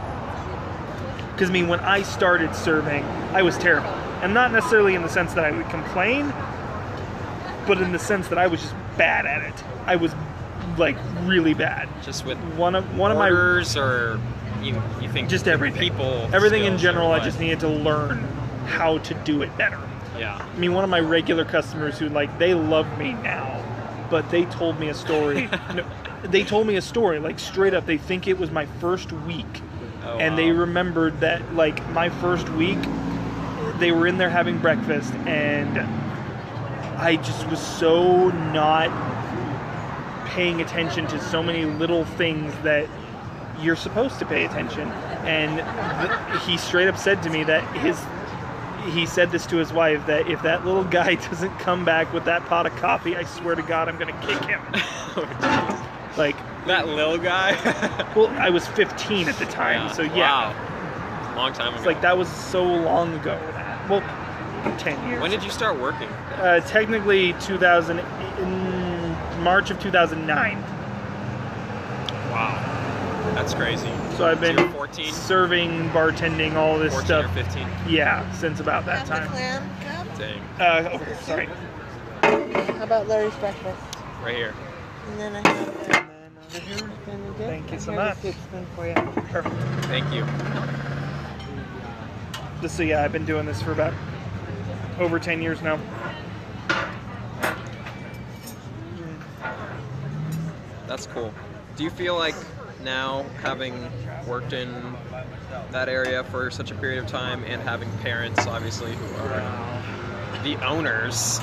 Because 1.32 1.48
I 1.50 1.52
mean, 1.52 1.68
when 1.68 1.80
I 1.80 2.02
started 2.02 2.54
serving, 2.54 3.02
I 3.32 3.42
was 3.42 3.56
terrible, 3.58 3.88
and 4.22 4.34
not 4.34 4.52
necessarily 4.52 4.94
in 4.94 5.02
the 5.02 5.08
sense 5.08 5.32
that 5.34 5.44
I 5.44 5.50
would 5.50 5.68
complain, 5.70 6.32
but 7.66 7.78
in 7.80 7.92
the 7.92 7.98
sense 7.98 8.28
that 8.28 8.38
I 8.38 8.46
was 8.46 8.60
just 8.60 8.74
bad 8.98 9.24
at 9.26 9.42
it. 9.42 9.64
I 9.86 9.96
was 9.96 10.12
like 10.76 10.96
really 11.22 11.54
bad. 11.54 11.88
just 12.02 12.24
with 12.26 12.38
One 12.56 12.74
of 12.74 12.96
one 12.96 13.10
of 13.10 13.16
my 13.16 13.30
orders 13.30 13.76
or 13.76 14.20
you 14.62 14.80
you 15.00 15.08
think 15.10 15.28
just 15.30 15.48
everything. 15.48 15.80
people 15.80 16.28
everything 16.34 16.64
in 16.64 16.76
general. 16.76 17.10
I 17.12 17.20
just 17.20 17.40
needed 17.40 17.60
to 17.60 17.68
learn 17.68 18.18
how 18.66 18.98
to 18.98 19.14
do 19.14 19.40
it 19.42 19.56
better. 19.56 19.78
yeah 20.18 20.36
I 20.54 20.58
mean, 20.58 20.74
one 20.74 20.84
of 20.84 20.90
my 20.90 21.00
regular 21.00 21.44
customers 21.46 21.98
who 21.98 22.08
like 22.10 22.38
they 22.38 22.52
love 22.54 22.86
me 22.98 23.14
now, 23.14 23.59
but 24.10 24.28
they 24.30 24.44
told 24.46 24.78
me 24.78 24.88
a 24.88 24.94
story. 24.94 25.48
no, 25.74 25.86
they 26.24 26.42
told 26.44 26.66
me 26.66 26.76
a 26.76 26.82
story 26.82 27.18
like 27.18 27.38
straight 27.38 27.72
up. 27.74 27.86
They 27.86 27.98
think 27.98 28.26
it 28.26 28.38
was 28.38 28.50
my 28.50 28.66
first 28.80 29.12
week, 29.12 29.46
Oh, 30.04 30.18
and 30.18 30.36
they 30.36 30.50
remembered 30.50 31.20
that 31.20 31.54
like 31.54 31.86
my 31.90 32.08
first 32.08 32.48
week, 32.50 32.78
they 33.78 33.92
were 33.92 34.06
in 34.06 34.18
there 34.18 34.30
having 34.30 34.58
breakfast, 34.58 35.12
and 35.26 35.78
I 36.98 37.16
just 37.16 37.46
was 37.48 37.60
so 37.60 38.28
not 38.28 38.90
paying 40.26 40.60
attention 40.60 41.06
to 41.08 41.20
so 41.20 41.42
many 41.42 41.64
little 41.64 42.04
things 42.04 42.52
that 42.62 42.88
you're 43.60 43.76
supposed 43.76 44.18
to 44.18 44.26
pay 44.26 44.44
attention. 44.44 44.88
And 45.24 45.60
he 46.42 46.56
straight 46.56 46.88
up 46.88 46.96
said 46.96 47.22
to 47.24 47.30
me 47.30 47.44
that 47.44 47.62
his 47.78 47.98
he 48.82 49.06
said 49.06 49.30
this 49.30 49.46
to 49.46 49.56
his 49.56 49.72
wife 49.72 50.04
that 50.06 50.28
if 50.28 50.42
that 50.42 50.64
little 50.64 50.84
guy 50.84 51.14
doesn't 51.30 51.56
come 51.58 51.84
back 51.84 52.12
with 52.12 52.24
that 52.24 52.44
pot 52.46 52.66
of 52.66 52.74
coffee, 52.76 53.16
I 53.16 53.24
swear 53.24 53.54
to 53.54 53.62
God, 53.62 53.88
I'm 53.88 53.98
gonna 53.98 54.18
kick 54.20 54.42
him. 54.44 54.60
like, 56.16 56.36
that 56.66 56.88
little 56.88 57.18
guy. 57.18 57.52
well, 58.16 58.28
I 58.38 58.50
was 58.50 58.66
15 58.68 59.28
at 59.28 59.36
the 59.36 59.46
time, 59.46 59.92
so 59.94 60.02
yeah, 60.02 60.54
Wow. 60.54 61.36
Long 61.36 61.52
time 61.52 61.68
ago. 61.68 61.76
it's 61.76 61.86
like 61.86 62.02
that 62.02 62.16
was 62.16 62.28
so 62.28 62.62
long 62.62 63.14
ago. 63.14 63.38
Well, 63.88 64.02
10 64.78 65.08
years. 65.08 65.22
When 65.22 65.30
did 65.30 65.42
you 65.42 65.50
start 65.50 65.78
working? 65.80 66.08
Uh, 66.36 66.60
technically, 66.60 67.32
2000 67.34 67.98
in 67.98 69.42
March 69.42 69.70
of 69.70 69.80
2009. 69.80 70.60
Wow. 72.30 72.79
That's 73.34 73.54
crazy. 73.54 73.88
So 74.16 74.26
I've 74.26 74.40
been 74.40 74.70
14? 74.72 75.12
serving, 75.12 75.88
bartending, 75.90 76.54
all 76.54 76.78
this 76.78 76.92
14 76.92 77.06
stuff. 77.06 77.24
or 77.24 77.42
15? 77.42 77.66
Yeah, 77.88 78.30
since 78.32 78.60
about 78.60 78.84
that 78.86 79.06
Have 79.08 79.08
the 79.08 79.14
time. 79.14 79.28
clam 79.28 80.06
cup? 80.06 80.18
Dang. 80.18 80.40
Uh, 80.60 80.98
okay, 81.00 81.14
sorry. 81.22 81.48
How 82.22 82.84
about 82.84 83.08
Larry's 83.08 83.34
breakfast? 83.36 83.80
Right 84.22 84.34
here. 84.36 84.54
And 85.08 85.20
then 85.20 85.36
I 85.36 85.48
have 85.48 85.66
the 85.66 86.00
over 86.56 86.60
here. 86.60 86.90
and 87.08 87.36
dip. 87.38 87.46
Thank 87.48 87.72
you 87.72 87.78
so 87.78 87.92
here's 87.92 88.24
a 88.24 88.26
much. 88.26 88.34
for 88.76 88.86
you. 88.88 88.94
Perfect. 89.30 89.54
Thank 89.86 90.12
you. 90.12 90.26
Just 92.60 92.76
so 92.76 92.82
yeah, 92.82 93.02
I've 93.04 93.12
been 93.12 93.24
doing 93.24 93.46
this 93.46 93.62
for 93.62 93.72
about 93.72 93.94
over 94.98 95.18
10 95.18 95.40
years 95.40 95.62
now. 95.62 95.78
That's 100.86 101.06
cool. 101.06 101.32
Do 101.76 101.84
you 101.84 101.90
feel 101.90 102.18
like 102.18 102.34
now, 102.84 103.24
having 103.42 103.90
worked 104.26 104.52
in 104.52 104.94
that 105.72 105.88
area 105.88 106.24
for 106.24 106.50
such 106.50 106.70
a 106.70 106.74
period 106.74 107.02
of 107.02 107.06
time 107.10 107.44
and 107.44 107.60
having 107.62 107.90
parents, 107.98 108.46
obviously, 108.46 108.94
who 108.94 109.16
are 109.16 110.42
the 110.42 110.56
owners, 110.64 111.38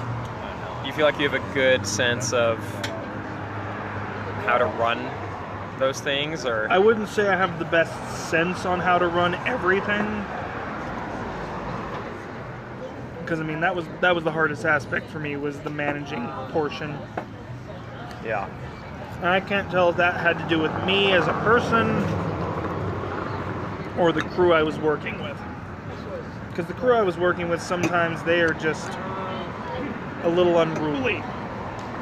do 0.81 0.87
you 0.87 0.93
feel 0.93 1.05
like 1.05 1.19
you 1.19 1.29
have 1.29 1.33
a 1.33 1.53
good 1.53 1.85
sense 1.85 2.33
of 2.33 2.57
how 4.45 4.57
to 4.57 4.65
run 4.65 5.09
those 5.79 5.99
things? 5.99 6.45
Or 6.45 6.67
I 6.71 6.77
wouldn't 6.77 7.09
say 7.09 7.27
I 7.27 7.35
have 7.35 7.59
the 7.59 7.65
best 7.65 8.29
sense 8.29 8.65
on 8.65 8.79
how 8.79 8.97
to 8.97 9.07
run 9.07 9.35
everything. 9.45 10.25
Because 13.19 13.39
I 13.39 13.43
mean 13.43 13.59
that 13.59 13.75
was 13.75 13.85
that 14.01 14.15
was 14.15 14.23
the 14.23 14.31
hardest 14.31 14.65
aspect 14.65 15.09
for 15.09 15.19
me 15.19 15.35
was 15.35 15.59
the 15.59 15.69
managing 15.69 16.25
portion. 16.51 16.97
yeah, 18.23 18.49
I 19.21 19.39
can't 19.39 19.69
tell 19.71 19.89
if 19.89 19.97
that 19.97 20.19
had 20.19 20.37
to 20.37 20.47
do 20.47 20.59
with 20.59 20.71
me 20.85 21.11
as 21.13 21.27
a 21.27 21.33
person 21.43 21.87
or 23.97 24.11
the 24.11 24.21
crew 24.21 24.53
I 24.53 24.61
was 24.63 24.77
working 24.77 25.21
with. 25.23 25.37
Because 26.49 26.67
the 26.67 26.73
crew 26.73 26.93
I 26.93 27.01
was 27.01 27.17
working 27.17 27.49
with 27.49 27.61
sometimes 27.61 28.21
they 28.23 28.41
are 28.41 28.53
just 28.53 28.91
a 30.23 30.29
little 30.29 30.59
unruly. 30.59 31.15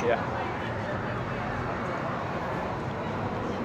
yeah, 0.06 0.22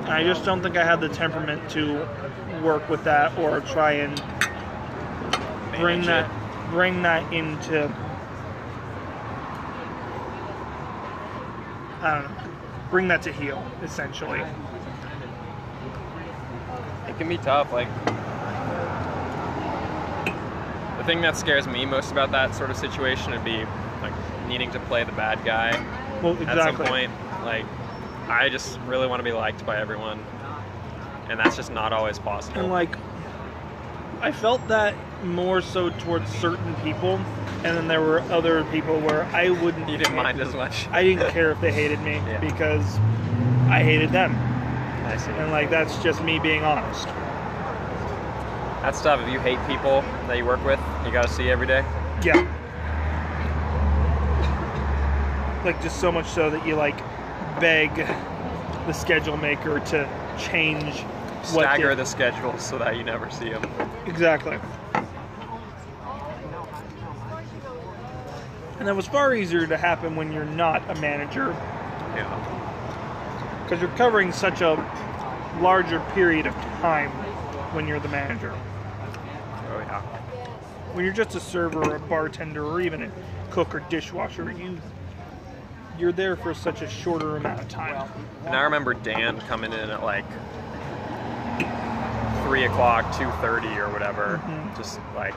I 0.06 0.22
just 0.24 0.44
don't 0.44 0.62
think 0.62 0.76
I 0.76 0.84
had 0.84 1.00
the 1.00 1.08
temperament 1.08 1.70
to 1.70 2.06
work 2.62 2.88
with 2.88 3.04
that 3.04 3.36
or 3.38 3.60
try 3.60 3.92
and 3.92 4.16
bring 5.78 6.00
Manage 6.00 6.06
that 6.06 6.30
it. 6.30 6.70
bring 6.70 7.02
that 7.02 7.32
into 7.32 7.92
I 12.02 12.14
don't 12.14 12.24
know. 12.24 12.49
Bring 12.90 13.08
that 13.08 13.22
to 13.22 13.32
heel, 13.32 13.64
essentially. 13.82 14.40
it 17.08 17.18
can 17.18 17.28
be 17.28 17.38
tough. 17.38 17.72
Like 17.72 17.88
the 20.98 21.04
thing 21.04 21.20
that 21.22 21.36
scares 21.36 21.66
me 21.66 21.86
most 21.86 22.12
about 22.12 22.30
that 22.32 22.54
sort 22.54 22.70
of 22.70 22.76
situation 22.76 23.32
would 23.32 23.44
be 23.44 23.64
like 24.02 24.12
needing 24.48 24.70
to 24.72 24.80
play 24.80 25.04
the 25.04 25.12
bad 25.12 25.44
guy. 25.44 25.70
Well, 26.22 26.36
at 26.48 26.58
some 26.58 26.76
point. 26.76 27.10
Like, 27.44 27.64
I 28.28 28.48
just 28.50 28.78
really 28.80 29.06
want 29.06 29.20
to 29.20 29.24
be 29.24 29.32
liked 29.32 29.64
by 29.64 29.80
everyone, 29.80 30.24
and 31.28 31.40
that's 31.40 31.56
just 31.56 31.72
not 31.72 31.92
always 31.92 32.18
possible. 32.18 32.60
And 32.60 32.70
like, 32.70 32.96
I 34.20 34.30
felt 34.32 34.66
that 34.68 34.94
more 35.24 35.60
so 35.60 35.90
towards 35.90 36.30
certain 36.36 36.74
people, 36.76 37.16
and 37.64 37.76
then 37.76 37.88
there 37.88 38.00
were 38.00 38.20
other 38.30 38.64
people 38.64 38.98
where 39.00 39.24
I 39.26 39.50
wouldn't. 39.50 39.88
you 39.88 39.98
didn't 39.98 40.14
mind 40.16 40.40
as 40.40 40.54
much. 40.54 40.88
I 40.90 41.02
didn't 41.02 41.30
care 41.30 41.50
if 41.52 41.60
they 41.60 41.72
hated 41.72 42.00
me 42.00 42.14
Yeah. 42.26 42.38
because 42.40 42.96
I 43.68 43.82
hated 43.82 44.10
them, 44.10 44.34
I 45.06 45.16
see. 45.16 45.30
and 45.32 45.50
like 45.50 45.70
that's 45.70 46.02
just 46.02 46.22
me 46.22 46.38
being 46.38 46.64
honest. 46.64 47.06
That's 48.82 49.00
tough. 49.02 49.20
If 49.20 49.28
you 49.30 49.38
hate 49.40 49.58
people 49.68 50.02
that 50.26 50.38
you 50.38 50.44
work 50.46 50.64
with, 50.64 50.80
you 51.04 51.12
got 51.12 51.26
to 51.26 51.32
see 51.32 51.50
every 51.50 51.66
day. 51.66 51.84
Yeah. 52.24 52.46
Like 55.64 55.82
just 55.82 56.00
so 56.00 56.10
much 56.10 56.26
so 56.26 56.48
that 56.48 56.66
you 56.66 56.74
like 56.76 56.98
beg 57.60 57.94
the 58.86 58.92
schedule 58.94 59.36
maker 59.36 59.78
to 59.80 60.08
change 60.38 61.04
Stagger 61.42 61.94
the 61.94 62.04
schedule 62.06 62.56
so 62.58 62.78
that 62.78 62.96
you 62.96 63.04
never 63.04 63.30
see 63.30 63.50
them. 63.50 63.70
Exactly. 64.06 64.58
And 68.80 68.88
that 68.88 68.96
was 68.96 69.06
far 69.06 69.34
easier 69.34 69.66
to 69.66 69.76
happen 69.76 70.16
when 70.16 70.32
you're 70.32 70.46
not 70.46 70.82
a 70.90 70.94
manager 71.00 71.54
Yeah. 72.16 73.62
because 73.62 73.78
you're 73.80 73.90
covering 73.96 74.32
such 74.32 74.62
a 74.62 74.74
larger 75.60 76.00
period 76.14 76.46
of 76.46 76.54
time 76.80 77.10
when 77.74 77.86
you're 77.86 78.00
the 78.00 78.08
manager. 78.08 78.52
Oh 79.70 79.78
yeah. 79.80 80.00
When 80.94 81.04
you're 81.04 81.12
just 81.12 81.34
a 81.34 81.40
server 81.40 81.84
or 81.84 81.96
a 81.96 82.00
bartender 82.00 82.64
or 82.64 82.80
even 82.80 83.02
a 83.02 83.10
cook 83.50 83.74
or 83.74 83.80
dishwasher, 83.90 84.50
you 84.50 84.78
you're 85.98 86.12
there 86.12 86.34
for 86.34 86.54
such 86.54 86.80
a 86.80 86.88
shorter 86.88 87.36
amount 87.36 87.60
of 87.60 87.68
time. 87.68 88.08
And 88.46 88.56
I 88.56 88.62
remember 88.62 88.94
Dan 88.94 89.38
coming 89.42 89.74
in 89.74 89.90
at 89.90 90.02
like 90.02 90.24
three 92.44 92.64
o'clock, 92.64 93.14
two 93.18 93.30
thirty, 93.42 93.78
or 93.78 93.90
whatever. 93.90 94.40
Mhm. 94.46 94.74
Just 94.78 94.98
like, 95.14 95.34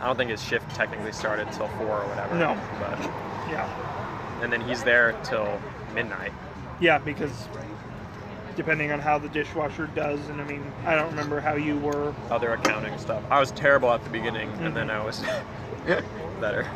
I 0.00 0.06
don't 0.06 0.16
think 0.16 0.30
his 0.30 0.42
shift 0.42 0.68
technically 0.74 1.12
started 1.12 1.50
till 1.52 1.68
four 1.68 2.00
or 2.00 2.08
whatever. 2.08 2.34
No. 2.36 2.56
But 2.78 2.98
Yeah. 3.50 3.68
and 4.42 4.52
then 4.52 4.60
he's 4.62 4.82
there 4.82 5.12
till 5.24 5.60
midnight. 5.94 6.32
Yeah, 6.80 6.98
because 6.98 7.48
depending 8.56 8.92
on 8.92 8.98
how 9.00 9.18
the 9.18 9.28
dishwasher 9.28 9.88
does, 9.94 10.20
and 10.28 10.40
I 10.40 10.44
mean, 10.44 10.64
I 10.86 10.94
don't 10.94 11.10
remember 11.10 11.40
how 11.40 11.54
you 11.54 11.78
were. 11.78 12.14
Other 12.30 12.52
accounting 12.52 12.96
stuff. 12.98 13.22
I 13.30 13.38
was 13.38 13.52
terrible 13.52 13.90
at 13.90 14.02
the 14.02 14.10
beginning, 14.10 14.50
and 14.60 14.74
then 14.74 14.90
I 14.90 15.04
was 15.04 15.20
mm-hmm. 15.20 16.40
better. 16.40 16.66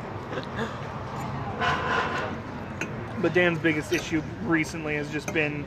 But 3.21 3.33
Dan's 3.33 3.59
biggest 3.59 3.93
issue 3.93 4.23
recently 4.43 4.97
has 4.97 5.11
just 5.11 5.33
been 5.33 5.67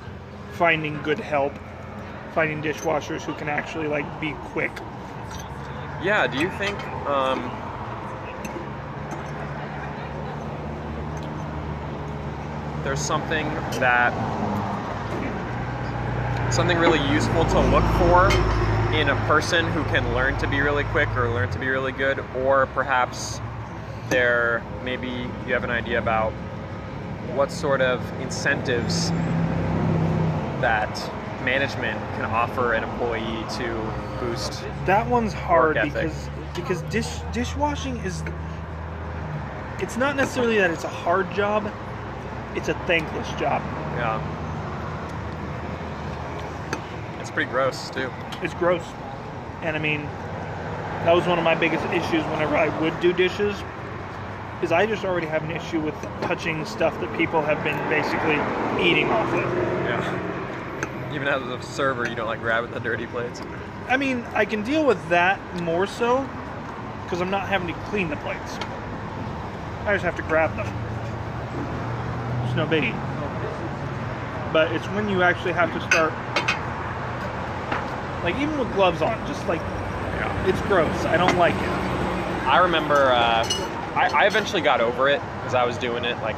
finding 0.54 1.02
good 1.02 1.20
help, 1.20 1.54
finding 2.34 2.62
dishwashers 2.62 3.22
who 3.22 3.34
can 3.34 3.50
actually 3.50 3.88
like 3.88 4.06
be 4.22 4.34
quick. 4.52 4.72
Yeah, 6.02 6.28
do 6.28 6.38
you 6.38 6.50
think 6.52 6.80
um, 7.08 7.40
there's 12.84 13.00
something 13.00 13.48
that 13.80 14.14
something 16.54 16.78
really 16.78 17.00
useful 17.12 17.46
to 17.46 17.60
look 17.72 17.84
for 17.98 18.32
in 18.96 19.10
a 19.10 19.16
person 19.28 19.66
who 19.72 19.84
can 19.86 20.14
learn 20.14 20.38
to 20.38 20.48
be 20.48 20.62
really 20.62 20.84
quick 20.86 21.10
or 21.18 21.30
learn 21.30 21.50
to 21.50 21.60
be 21.60 21.68
really 21.68 21.92
good, 21.92 22.24
or 22.38 22.68
perhaps 22.68 23.42
there 24.10 24.64
maybe 24.84 25.28
you 25.48 25.54
have 25.54 25.64
an 25.64 25.72
idea 25.72 25.98
about 25.98 26.32
what 27.34 27.52
sort 27.52 27.82
of 27.82 28.02
incentives 28.22 29.10
that 30.62 30.96
management 31.48 31.98
can 32.16 32.26
offer 32.26 32.74
an 32.74 32.84
employee 32.84 33.46
to 33.50 33.74
boost 34.20 34.66
That 34.86 35.08
one's 35.08 35.32
hard 35.32 35.80
because 35.82 36.30
because 36.54 36.82
dish 36.84 37.20
dishwashing 37.32 37.96
is 37.98 38.22
it's 39.80 39.96
not 39.96 40.18
necessarily 40.18 40.58
that 40.58 40.72
it's 40.72 40.84
a 40.84 40.90
hard 40.90 41.32
job, 41.32 41.72
it's 42.56 42.68
a 42.68 42.74
thankless 42.86 43.30
job. 43.40 43.62
Yeah. 43.96 44.20
It's 47.22 47.32
pretty 47.32 47.50
gross 47.50 47.90
too. 47.92 48.12
It's 48.42 48.54
gross. 48.56 48.84
And 49.62 49.78
I 49.78 49.80
mean, 49.80 50.02
that 51.06 51.16
was 51.16 51.28
one 51.28 51.38
of 51.38 51.46
my 51.46 51.56
biggest 51.56 51.86
issues 51.86 52.24
whenever 52.26 52.58
I 52.58 52.78
would 52.82 53.00
do 53.00 53.14
dishes. 53.14 53.56
Is 54.62 54.74
I 54.74 54.86
just 54.86 55.06
already 55.06 55.28
have 55.28 55.44
an 55.44 55.52
issue 55.52 55.80
with 55.80 55.96
touching 56.24 56.66
stuff 56.66 57.00
that 57.00 57.16
people 57.16 57.42
have 57.42 57.64
been 57.64 57.78
basically 57.90 58.36
eating 58.86 59.10
off 59.12 59.32
of. 59.32 59.46
Yeah. 59.86 60.37
Even 61.18 61.30
as 61.30 61.42
a 61.42 61.60
server, 61.64 62.08
you 62.08 62.14
don't 62.14 62.28
like 62.28 62.42
grabbing 62.42 62.70
the 62.70 62.80
dirty 62.80 63.08
plates. 63.08 63.42
I 63.90 63.98
mean, 63.98 64.24
I 64.36 64.46
can 64.46 64.62
deal 64.62 64.86
with 64.86 65.10
that 65.10 65.40
more 65.64 65.88
so 65.88 66.30
because 67.02 67.22
I'm 67.22 67.32
not 67.32 67.48
having 67.48 67.68
to 67.70 67.74
clean 67.86 68.08
the 68.08 68.18
plates. 68.18 68.58
I 69.88 69.94
just 69.94 70.06
have 70.06 70.16
to 70.18 70.22
grab 70.22 70.56
them. 70.56 70.68
It's 72.46 72.56
no 72.56 72.68
biggie. 72.68 72.94
But 74.54 74.72
it's 74.74 74.86
when 74.90 75.10
you 75.10 75.24
actually 75.24 75.54
have 75.54 75.74
to 75.74 75.82
start 75.90 76.14
Like 78.24 78.36
even 78.36 78.60
with 78.60 78.72
gloves 78.76 79.02
on, 79.02 79.18
just 79.26 79.48
like 79.48 79.62
it's 80.46 80.62
gross. 80.68 81.04
I 81.06 81.18
don't 81.18 81.36
like 81.40 81.56
it. 81.56 81.70
I 82.48 82.60
remember 82.60 82.94
uh, 82.94 83.44
I, 83.96 84.12
I 84.14 84.28
eventually 84.28 84.62
got 84.62 84.82
over 84.82 85.10
it 85.10 85.20
because 85.40 85.56
I 85.56 85.66
was 85.66 85.80
doing 85.80 86.06
it 86.06 86.16
like 86.22 86.36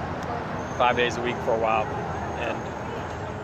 five 0.77 0.95
days 0.95 1.17
a 1.17 1.21
week 1.21 1.35
for 1.39 1.51
a 1.51 1.59
while, 1.59 1.85
and 1.85 2.08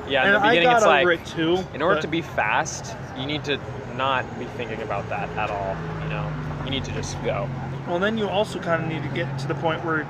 yeah, 0.07 0.27
in 0.27 0.35
And 0.35 0.43
the 0.43 0.47
beginning 0.49 0.69
it's 0.75 0.85
like 0.85 1.07
it 1.07 1.25
too. 1.25 1.63
in 1.73 1.81
order 1.81 1.95
but- 1.95 2.01
to 2.01 2.07
be 2.07 2.21
fast, 2.21 2.95
you 3.17 3.25
need 3.25 3.43
to 3.45 3.59
not 3.95 4.25
be 4.39 4.45
thinking 4.45 4.81
about 4.81 5.07
that 5.09 5.29
at 5.37 5.49
all. 5.49 5.75
You 6.03 6.09
know, 6.09 6.31
you 6.65 6.69
need 6.71 6.83
to 6.85 6.91
just 6.91 7.21
go. 7.23 7.49
Well, 7.87 7.99
then 7.99 8.17
you 8.17 8.27
also 8.27 8.59
kind 8.59 8.83
of 8.83 8.89
need 8.89 9.03
to 9.03 9.15
get 9.15 9.37
to 9.39 9.47
the 9.47 9.55
point 9.55 9.83
where 9.85 10.07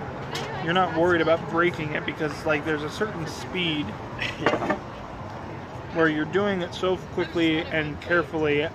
you're 0.64 0.74
not 0.74 0.98
worried 0.98 1.22
about 1.22 1.50
breaking 1.50 1.94
it 1.94 2.06
because, 2.06 2.46
like, 2.46 2.66
there's 2.66 2.84
a 2.84 2.90
certain 2.90 3.28
speed 3.28 3.86
Yeah. 4.42 4.76
where 5.94 6.08
you're 6.10 6.26
doing 6.26 6.62
it 6.62 6.74
so 6.74 6.98
quickly 7.14 7.60
and 7.64 8.00
carefully. 8.02 8.68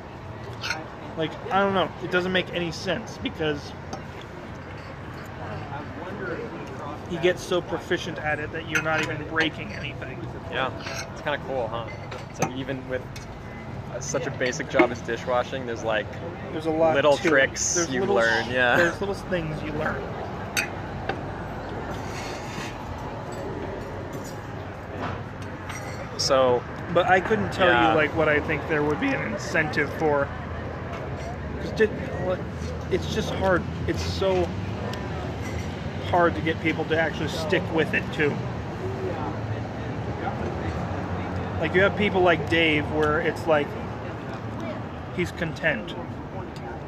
Like, 1.16 1.32
I 1.52 1.60
don't 1.60 1.74
know, 1.74 1.88
it 2.04 2.10
doesn't 2.10 2.30
make 2.32 2.52
any 2.54 2.70
sense 2.70 3.18
because 3.18 3.72
he 7.08 7.16
gets 7.18 7.42
so 7.42 7.60
proficient 7.60 8.18
at 8.18 8.38
it 8.38 8.52
that 8.52 8.68
you're 8.70 8.82
not 8.82 9.00
even 9.02 9.16
breaking 9.28 9.72
anything. 9.72 10.18
Yeah, 10.50 10.70
it's 11.12 11.20
kind 11.22 11.40
of 11.40 11.46
cool, 11.46 11.68
huh? 11.68 11.86
So 12.34 12.50
even 12.52 12.86
with 12.88 13.02
uh, 13.94 14.00
such 14.00 14.26
a 14.26 14.30
basic 14.32 14.68
job 14.68 14.90
as 14.90 15.00
dishwashing, 15.02 15.66
there's 15.66 15.84
like 15.84 16.06
There's 16.52 16.66
a 16.66 16.70
lot 16.70 16.94
Little 16.94 17.16
tricks 17.16 17.74
There's 17.74 17.90
you 17.90 18.00
little- 18.00 18.16
learn, 18.16 18.50
yeah. 18.50 18.76
There's 18.76 19.00
little 19.00 19.14
things 19.14 19.62
you 19.62 19.72
learn. 19.72 20.02
so 26.18 26.62
But 26.92 27.06
I 27.06 27.20
couldn't 27.20 27.52
tell 27.52 27.68
Yeah. 27.68 27.90
you 27.90 27.96
like 27.96 28.14
what 28.16 28.28
I 28.28 28.40
think 28.40 28.66
there 28.68 28.82
would 28.82 29.00
be 29.00 29.08
an 29.08 29.32
incentive 29.32 29.92
for. 29.94 30.26
Because 31.62 32.38
it's 32.90 33.14
just 33.14 33.30
hard. 33.34 33.62
It's 33.86 34.02
so 34.02 34.48
hard 36.10 36.34
to 36.34 36.40
get 36.40 36.60
people 36.60 36.84
to 36.86 36.98
actually 36.98 37.28
stick 37.28 37.62
with 37.72 37.94
it 37.94 38.02
too. 38.12 38.34
Like 41.60 41.74
you 41.74 41.82
have 41.82 41.94
people 41.96 42.22
like 42.22 42.48
Dave, 42.48 42.90
where 42.92 43.20
it's 43.20 43.46
like 43.46 43.68
he's 45.14 45.30
content. 45.32 45.94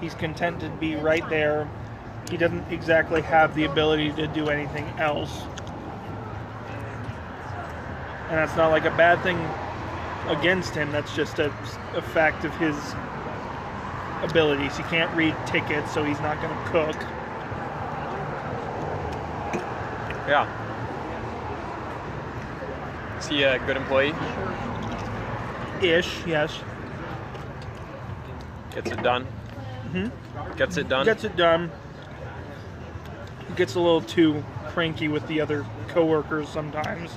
He's 0.01 0.15
content 0.15 0.61
to 0.61 0.71
be 0.71 0.97
right 0.97 1.29
there. 1.29 1.69
He 2.31 2.39
doesn't 2.39 2.73
exactly 2.73 3.21
have 3.21 3.55
the 3.55 3.65
ability 3.65 4.13
to 4.13 4.27
do 4.27 4.49
anything 4.49 4.87
else. 4.99 5.43
And 8.31 8.39
that's 8.39 8.57
not 8.57 8.71
like 8.71 8.87
a 8.87 8.97
bad 8.97 9.23
thing 9.23 9.39
against 10.35 10.75
him. 10.75 10.91
That's 10.91 11.15
just 11.15 11.39
a, 11.39 11.53
a 11.95 12.01
fact 12.01 12.47
of 12.47 12.57
his 12.57 12.75
abilities. 14.23 14.75
He 14.75 14.85
can't 14.85 15.15
read 15.15 15.37
tickets, 15.47 15.93
so 15.93 16.03
he's 16.03 16.21
not 16.21 16.41
going 16.41 16.57
to 16.57 16.71
cook. 16.71 16.97
yeah, 20.27 20.49
is 23.23 23.29
he 23.29 23.43
a 23.45 23.59
good 23.61 23.77
employee? 23.77 24.15
Ish, 25.81 26.27
yes. 26.27 26.59
Gets 28.75 28.91
it 28.91 29.03
done. 29.03 29.27
Mhm. 29.93 30.11
Gets 30.57 30.77
it 30.77 30.89
done. 30.89 31.05
Gets 31.05 31.25
it 31.25 31.37
done. 31.37 31.71
Gets 33.55 33.75
a 33.75 33.81
little 33.81 34.01
too 34.01 34.43
cranky 34.69 35.09
with 35.09 35.27
the 35.29 35.41
other 35.41 35.65
coworkers 35.89 36.49
sometimes. 36.49 37.17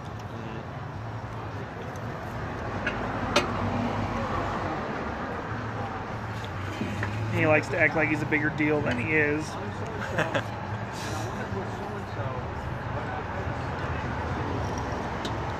He 7.34 7.48
likes 7.48 7.68
to 7.70 7.78
act 7.78 7.96
like 7.96 8.10
he's 8.10 8.22
a 8.22 8.26
bigger 8.26 8.50
deal 8.52 8.80
than 8.82 8.98
he 8.98 9.14
is. 9.14 9.50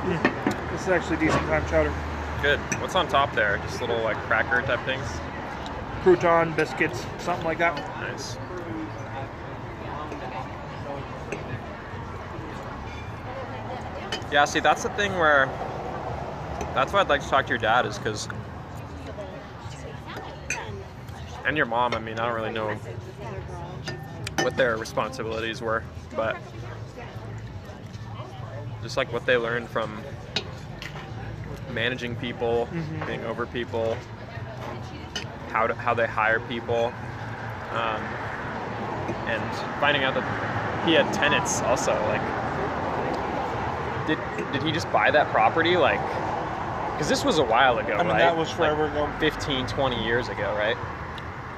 Mm, 0.06 0.72
This 0.72 0.75
is 0.86 0.92
actually 0.92 1.18
decent 1.18 1.42
clam 1.46 1.68
chowder. 1.68 1.94
Good. 2.42 2.60
What's 2.80 2.96
on 2.96 3.08
top 3.08 3.34
there? 3.34 3.58
Just 3.60 3.82
little 3.82 4.00
like 4.02 4.18
cracker 4.28 4.62
type 4.62 4.80
things. 4.86 5.06
Crouton, 6.04 6.56
biscuits, 6.56 7.04
something 7.18 7.46
like 7.46 7.58
that. 7.58 7.76
Nice. 8.00 8.38
Yeah, 14.32 14.46
see, 14.46 14.60
that's 14.60 14.84
the 14.84 14.90
thing 14.90 15.14
where 15.14 15.48
that's 16.76 16.94
why 16.94 17.00
I'd 17.00 17.10
like 17.10 17.22
to 17.22 17.30
talk 17.30 17.46
to 17.46 17.50
your 17.50 17.58
dad 17.58 17.86
is 17.86 17.98
because 17.98 18.28
and 21.46 21.58
your 21.58 21.66
mom. 21.66 21.96
I 21.96 22.00
mean, 22.00 22.20
I 22.20 22.26
don't 22.28 22.36
really 22.36 22.52
know 22.52 22.76
what 24.44 24.56
their 24.58 24.78
responsibilities 24.78 25.62
were, 25.62 25.84
but 26.16 26.38
just 28.84 28.98
like 28.98 29.12
what 29.12 29.26
they 29.26 29.38
learned 29.38 29.70
from 29.70 30.04
managing 31.80 32.16
people, 32.16 32.68
Mhm. 32.74 33.06
being 33.06 33.24
over 33.26 33.46
people, 33.46 33.98
how 35.52 35.68
to, 35.68 35.76
how 35.76 35.94
they 35.94 36.08
hire 36.08 36.40
people, 36.40 36.92
um, 37.74 38.02
and 39.28 39.44
finding 39.80 40.04
out 40.04 40.16
that 40.16 40.24
he 40.86 40.94
had 40.94 41.12
tenants 41.14 41.62
also. 41.62 41.92
Like, 42.08 42.22
did 44.08 44.18
did 44.52 44.64
he 44.64 44.72
just 44.72 44.92
buy 44.92 45.12
that 45.12 45.30
property? 45.32 45.76
Like, 45.78 46.00
because 46.94 47.10
this 47.10 47.26
was 47.26 47.38
a 47.38 47.44
while 47.44 47.78
ago, 47.78 47.96
I 47.96 47.98
mean, 48.00 48.08
right? 48.08 48.20
that 48.20 48.38
was 48.38 48.48
Like 48.50 48.58
forever 48.58 48.86
ago. 48.86 49.10
15, 49.20 49.68
20 49.68 50.04
years 50.06 50.30
ago, 50.30 50.56
right? 50.58 50.78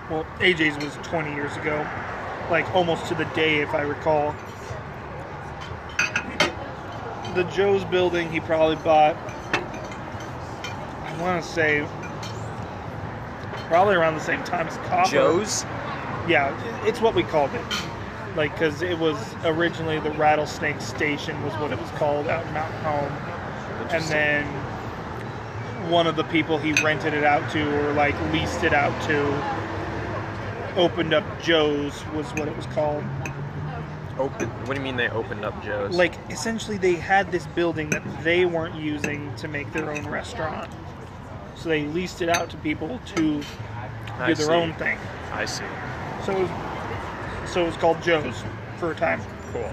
Well, 0.10 0.26
AJ's 0.40 0.78
was 0.84 0.98
20 1.04 1.34
years 1.34 1.56
ago, 1.58 1.86
like 2.50 2.66
almost 2.74 3.06
to 3.08 3.16
the 3.16 3.26
day, 3.36 3.60
if 3.60 3.74
I 3.76 3.82
recall. 3.82 4.34
The 7.36 7.44
Joe's 7.44 7.84
building 7.86 8.32
he 8.32 8.40
probably 8.40 8.78
bought, 8.78 9.16
I 11.18 11.22
want 11.22 11.44
to 11.44 11.50
say, 11.50 11.88
probably 13.68 13.96
around 13.96 14.14
the 14.14 14.22
same 14.22 14.44
time 14.44 14.68
as 14.68 14.78
Copper. 14.88 15.10
Joe's. 15.10 15.64
Yeah, 16.28 16.54
it's 16.86 17.02
what 17.02 17.16
we 17.16 17.24
called 17.24 17.52
it. 17.56 17.62
Like, 18.36 18.52
because 18.54 18.84
it 18.84 19.00
was 19.00 19.18
originally 19.44 20.00
the 20.00 20.12
Rattlesnake 20.12 20.80
Station, 20.80 21.42
was 21.44 21.54
what 21.56 21.72
it 21.72 21.80
was 21.80 21.90
called 21.92 22.28
out 22.28 22.46
in 22.46 22.54
Mountain 22.54 22.82
Home. 22.82 23.12
And 23.90 24.04
then 24.06 24.46
one 25.90 26.06
of 26.06 26.16
the 26.16 26.24
people 26.26 26.58
he 26.58 26.74
rented 26.84 27.14
it 27.14 27.24
out 27.24 27.50
to 27.52 27.90
or 27.90 27.94
like 27.94 28.16
leased 28.32 28.64
it 28.64 28.74
out 28.74 28.94
to 29.08 30.78
opened 30.78 31.14
up 31.14 31.24
Joe's 31.42 32.06
was 32.14 32.28
what 32.34 32.48
it 32.48 32.56
was 32.56 32.66
called. 32.68 33.04
Open. 34.20 34.50
What 34.50 34.76
do 34.76 34.82
you 34.82 34.82
mean 34.82 34.98
they 34.98 35.10
opened 35.10 35.46
up 35.46 35.64
Joe's? 35.64 35.96
Like 35.96 36.16
essentially 36.30 36.78
they 36.78 36.96
had 36.96 37.32
this 37.32 37.48
building 37.48 37.90
that 37.92 38.04
they 38.24 38.46
weren't 38.46 38.76
using 38.76 39.34
to 39.36 39.48
make 39.48 39.72
their 39.74 39.90
own 39.90 40.08
restaurant. 40.08 40.70
So 41.58 41.70
they 41.70 41.86
leased 41.86 42.22
it 42.22 42.30
out 42.30 42.50
to 42.52 42.58
people 42.58 43.00
to 43.16 43.42
I 44.20 44.28
do 44.28 44.36
their 44.36 44.48
see. 44.48 44.52
own 44.54 44.74
thing. 44.74 44.98
I 45.32 45.46
see. 45.46 45.64
So 46.26 46.32
it 46.34 46.42
was 46.42 47.50
so 47.52 47.64
it 47.64 47.68
was 47.68 47.78
called 47.78 48.02
Joe's 48.02 48.44
for 48.78 48.92
a 48.92 48.96
time. 48.96 49.22
Cool. 49.54 49.72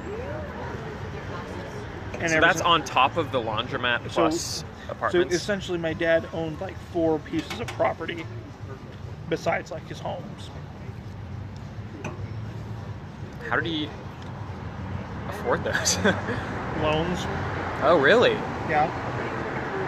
And 2.20 2.30
so 2.30 2.40
that's 2.40 2.60
on 2.60 2.84
top 2.84 3.16
of 3.16 3.32
the 3.32 3.40
laundromat 3.40 4.02
So- 4.10 4.22
plus 4.28 4.40
So 4.86 4.92
apartments. 4.92 5.34
essentially 5.34 5.78
my 5.78 5.92
dad 5.92 6.26
owned 6.32 6.60
like 6.60 6.76
four 6.92 7.18
pieces 7.18 7.60
of 7.60 7.66
property 7.68 8.24
besides 9.28 9.70
like 9.70 9.86
his 9.88 9.98
homes. 9.98 10.50
How 13.50 13.56
did 13.56 13.66
he 13.66 13.88
afford 15.28 15.64
those? 15.64 15.98
Loans. 16.82 17.20
oh, 17.82 17.98
really? 18.02 18.32
Yeah. 18.68 18.88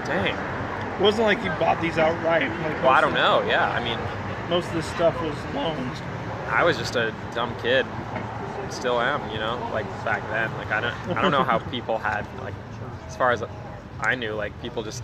Dang. 0.06 0.36
It 0.98 1.02
wasn't 1.02 1.26
like 1.26 1.42
he 1.42 1.48
bought 1.50 1.80
these 1.82 1.98
outright. 1.98 2.48
Like 2.48 2.82
Well, 2.82 2.88
I 2.88 3.00
don't 3.00 3.14
know. 3.14 3.42
Yeah, 3.46 3.68
I 3.68 3.82
mean, 3.84 3.98
Most 4.48 4.68
of 4.68 4.74
this 4.74 4.86
stuff 4.86 5.14
was 5.20 5.34
loans. 5.54 5.98
I 6.48 6.64
was 6.64 6.78
just 6.78 6.96
a 6.96 7.14
dumb 7.34 7.54
kid. 7.60 7.84
Still 8.70 9.00
am, 9.00 9.30
you 9.30 9.38
know, 9.38 9.56
like 9.72 9.86
back 10.04 10.22
then. 10.30 10.50
Like 10.56 10.70
I 10.70 10.80
don't, 10.80 11.16
I 11.16 11.22
don't 11.22 11.30
know 11.30 11.44
how 11.44 11.58
people 11.70 11.98
had 11.98 12.26
like, 12.42 12.54
as 13.06 13.16
far 13.16 13.30
as 13.30 13.42
I 14.00 14.14
knew, 14.14 14.32
like 14.32 14.60
people 14.62 14.82
just 14.82 15.02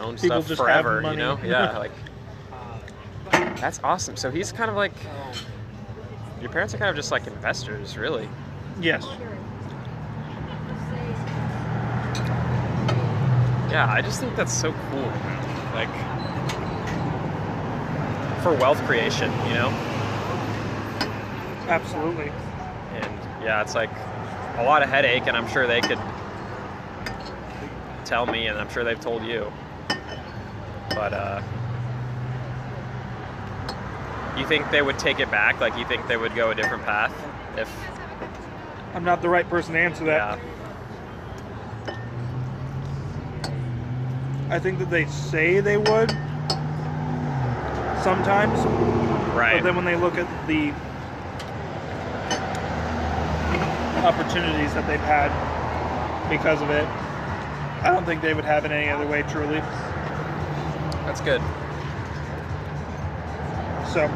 owned 0.00 0.20
People 0.20 0.42
stuff 0.42 0.48
just 0.48 0.60
forever, 0.60 1.02
you 1.02 1.16
know? 1.16 1.38
Yeah, 1.44 1.78
like 1.78 1.92
that's 3.30 3.80
awesome. 3.82 4.16
So 4.16 4.30
he's 4.30 4.52
kind 4.52 4.70
of 4.70 4.76
like, 4.76 4.92
your 6.40 6.50
parents 6.50 6.72
are 6.74 6.78
kind 6.78 6.90
of 6.90 6.96
just 6.96 7.10
like 7.10 7.26
investors, 7.26 7.96
really. 7.98 8.28
Yes. 8.80 9.04
Yeah, 13.70 13.86
I 13.90 14.00
just 14.00 14.20
think 14.20 14.34
that's 14.34 14.52
so 14.52 14.72
cool. 14.72 14.87
Like 15.74 15.88
for 18.42 18.54
wealth 18.54 18.80
creation, 18.84 19.30
you 19.48 19.54
know? 19.54 19.68
Absolutely. 21.68 22.32
And 22.94 23.44
yeah, 23.44 23.62
it's 23.62 23.74
like 23.74 23.90
a 24.56 24.64
lot 24.64 24.82
of 24.82 24.88
headache, 24.88 25.26
and 25.26 25.36
I'm 25.36 25.48
sure 25.48 25.66
they 25.66 25.80
could 25.80 26.00
tell 28.04 28.26
me, 28.26 28.46
and 28.46 28.58
I'm 28.58 28.68
sure 28.70 28.84
they've 28.84 29.00
told 29.00 29.22
you. 29.24 29.52
But 30.90 31.12
uh, 31.12 31.42
You 34.38 34.46
think 34.46 34.70
they 34.70 34.82
would 34.82 34.98
take 35.00 35.18
it 35.18 35.30
back? 35.32 35.60
Like 35.60 35.76
you 35.76 35.84
think 35.84 36.06
they 36.06 36.16
would 36.16 36.34
go 36.36 36.52
a 36.52 36.54
different 36.54 36.84
path? 36.84 37.12
If 37.56 37.68
I'm 38.94 39.02
not 39.02 39.20
the 39.20 39.28
right 39.28 39.48
person 39.50 39.74
to 39.74 39.80
answer 39.80 40.04
that. 40.04 40.38
yeah, 40.38 40.44
I 44.50 44.58
think 44.58 44.78
that 44.78 44.88
they 44.88 45.04
say 45.06 45.60
they 45.60 45.76
would 45.76 46.10
sometimes, 48.02 48.58
right. 49.36 49.56
but 49.56 49.64
then 49.64 49.76
when 49.76 49.84
they 49.84 49.96
look 49.96 50.16
at 50.16 50.26
the 50.46 50.70
opportunities 54.06 54.72
that 54.72 54.86
they've 54.86 54.98
had 55.00 55.28
because 56.30 56.62
of 56.62 56.70
it, 56.70 56.86
I 57.84 57.90
don't 57.92 58.06
think 58.06 58.22
they 58.22 58.32
would 58.32 58.46
have 58.46 58.64
it 58.64 58.70
any 58.70 58.88
other 58.88 59.06
way. 59.06 59.22
Truly, 59.28 59.60
That's 61.04 61.20
good. 61.20 61.42
so 63.92 64.08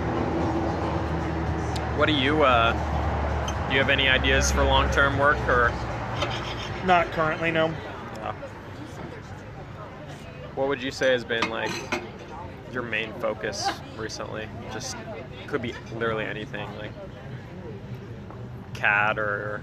What 1.98 2.06
do 2.06 2.14
you? 2.14 2.42
Uh, 2.42 2.72
do 3.68 3.74
you 3.74 3.80
have 3.80 3.90
any 3.90 4.08
ideas 4.08 4.50
for 4.50 4.64
long-term 4.64 5.18
work 5.18 5.38
or? 5.46 5.70
not 6.86 7.10
currently. 7.12 7.50
No. 7.50 7.72
What 10.54 10.68
would 10.68 10.82
you 10.82 10.90
say 10.90 11.12
has 11.12 11.24
been 11.24 11.48
like 11.48 11.70
your 12.72 12.82
main 12.82 13.12
focus 13.14 13.70
recently? 13.96 14.48
Just 14.70 14.96
could 15.46 15.62
be 15.62 15.74
literally 15.94 16.24
anything, 16.24 16.68
like 16.78 16.92
cat 18.74 19.18
or 19.18 19.62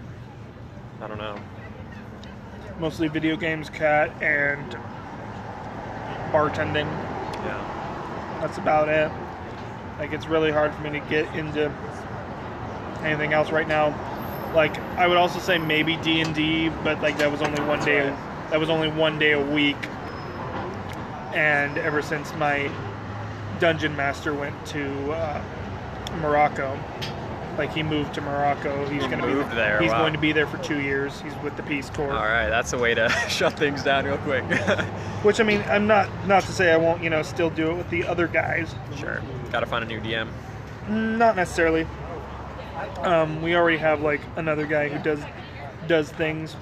I 1.01 1.07
don't 1.07 1.17
know. 1.17 1.37
mostly 2.79 3.07
video 3.07 3.35
games, 3.35 3.69
cat, 3.69 4.09
and 4.21 4.71
bartending. 6.31 6.85
Yeah. 7.45 8.37
That's 8.41 8.57
about 8.57 8.89
it. 8.89 9.11
Like 9.99 10.11
it's 10.11 10.27
really 10.27 10.51
hard 10.51 10.73
for 10.73 10.81
me 10.81 10.91
to 10.91 10.99
get 11.01 11.33
into 11.35 11.71
anything 13.03 13.33
else 13.33 13.51
right 13.51 13.67
now. 13.67 13.87
Like 14.55 14.77
I 14.97 15.05
would 15.07 15.17
also 15.17 15.39
say 15.39 15.57
maybe 15.59 15.97
D 15.97 16.21
and 16.21 16.33
D, 16.33 16.69
but 16.83 16.99
like 17.01 17.17
that 17.19 17.31
was 17.31 17.41
only 17.41 17.61
one 17.63 17.83
day. 17.85 18.15
That 18.49 18.59
was 18.59 18.69
only 18.69 18.87
one 18.89 19.19
day 19.19 19.33
a 19.33 19.41
week. 19.41 19.77
And 21.33 21.77
ever 21.77 22.01
since 22.01 22.33
my 22.35 22.69
dungeon 23.59 23.95
master 23.95 24.33
went 24.33 24.65
to 24.67 25.11
uh, 25.11 25.41
Morocco, 26.21 26.79
like 27.57 27.71
he 27.73 27.83
moved 27.83 28.13
to 28.15 28.21
Morocco, 28.21 28.85
he's 28.87 29.03
He 29.03 29.09
going 29.09 29.19
to 29.21 29.27
be 29.27 29.33
moved 29.33 29.51
there, 29.51 29.81
He's 29.81 29.91
wow. 29.91 29.99
going 29.99 30.13
to 30.13 30.19
be 30.19 30.31
there 30.31 30.47
for 30.47 30.57
two 30.59 30.79
years. 30.79 31.19
He's 31.21 31.35
with 31.43 31.55
the 31.57 31.63
Peace 31.63 31.89
Corps. 31.89 32.13
All 32.13 32.25
right, 32.25 32.49
that's 32.49 32.73
a 32.73 32.77
way 32.77 32.95
to 32.95 33.09
shut 33.29 33.53
things 33.53 33.83
down 33.83 34.05
real 34.05 34.17
quick. 34.19 34.43
Which 35.23 35.39
I 35.39 35.43
mean, 35.43 35.61
I'm 35.67 35.85
not 35.85 36.09
not 36.25 36.43
to 36.43 36.51
say 36.53 36.71
I 36.71 36.77
won't, 36.77 37.03
you 37.03 37.09
know, 37.09 37.21
still 37.21 37.49
do 37.49 37.69
it 37.71 37.75
with 37.75 37.89
the 37.89 38.05
other 38.05 38.27
guys. 38.27 38.73
sure. 38.97 39.21
Got 39.51 39.59
to 39.59 39.65
find 39.65 39.83
a 39.83 39.87
new 39.87 39.99
DM. 39.99 40.29
Not 40.87 41.35
necessarily. 41.35 41.85
Um, 42.99 43.41
we 43.41 43.55
already 43.55 43.77
have 43.77 44.01
like 44.01 44.21
another 44.37 44.65
guy 44.65 44.87
who 44.89 45.03
does 45.03 45.19
does 45.87 46.09
things. 46.09 46.55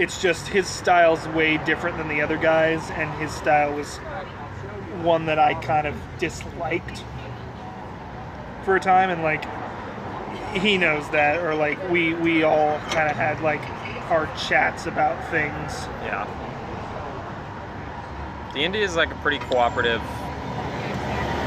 It's 0.00 0.22
just 0.22 0.48
his 0.48 0.66
style's 0.66 1.28
way 1.28 1.58
different 1.58 1.98
than 1.98 2.08
the 2.08 2.22
other 2.22 2.38
guys, 2.38 2.90
and 2.92 3.12
his 3.20 3.30
style 3.30 3.74
was 3.74 3.98
one 5.02 5.26
that 5.26 5.38
I 5.38 5.52
kind 5.52 5.86
of 5.86 5.94
disliked 6.18 7.04
for 8.64 8.76
a 8.76 8.80
time, 8.80 9.10
and 9.10 9.22
like 9.22 9.44
he 10.56 10.78
knows 10.78 11.06
that, 11.10 11.44
or 11.44 11.54
like 11.54 11.90
we 11.90 12.14
we 12.14 12.44
all 12.44 12.78
kind 12.88 13.10
of 13.10 13.16
had 13.16 13.42
like 13.42 13.60
our 14.10 14.26
chats 14.36 14.86
about 14.86 15.22
things. 15.30 15.86
Yeah. 16.02 16.26
D&D 18.54 18.80
is 18.80 18.96
like 18.96 19.12
a 19.12 19.16
pretty 19.16 19.38
cooperative 19.38 20.00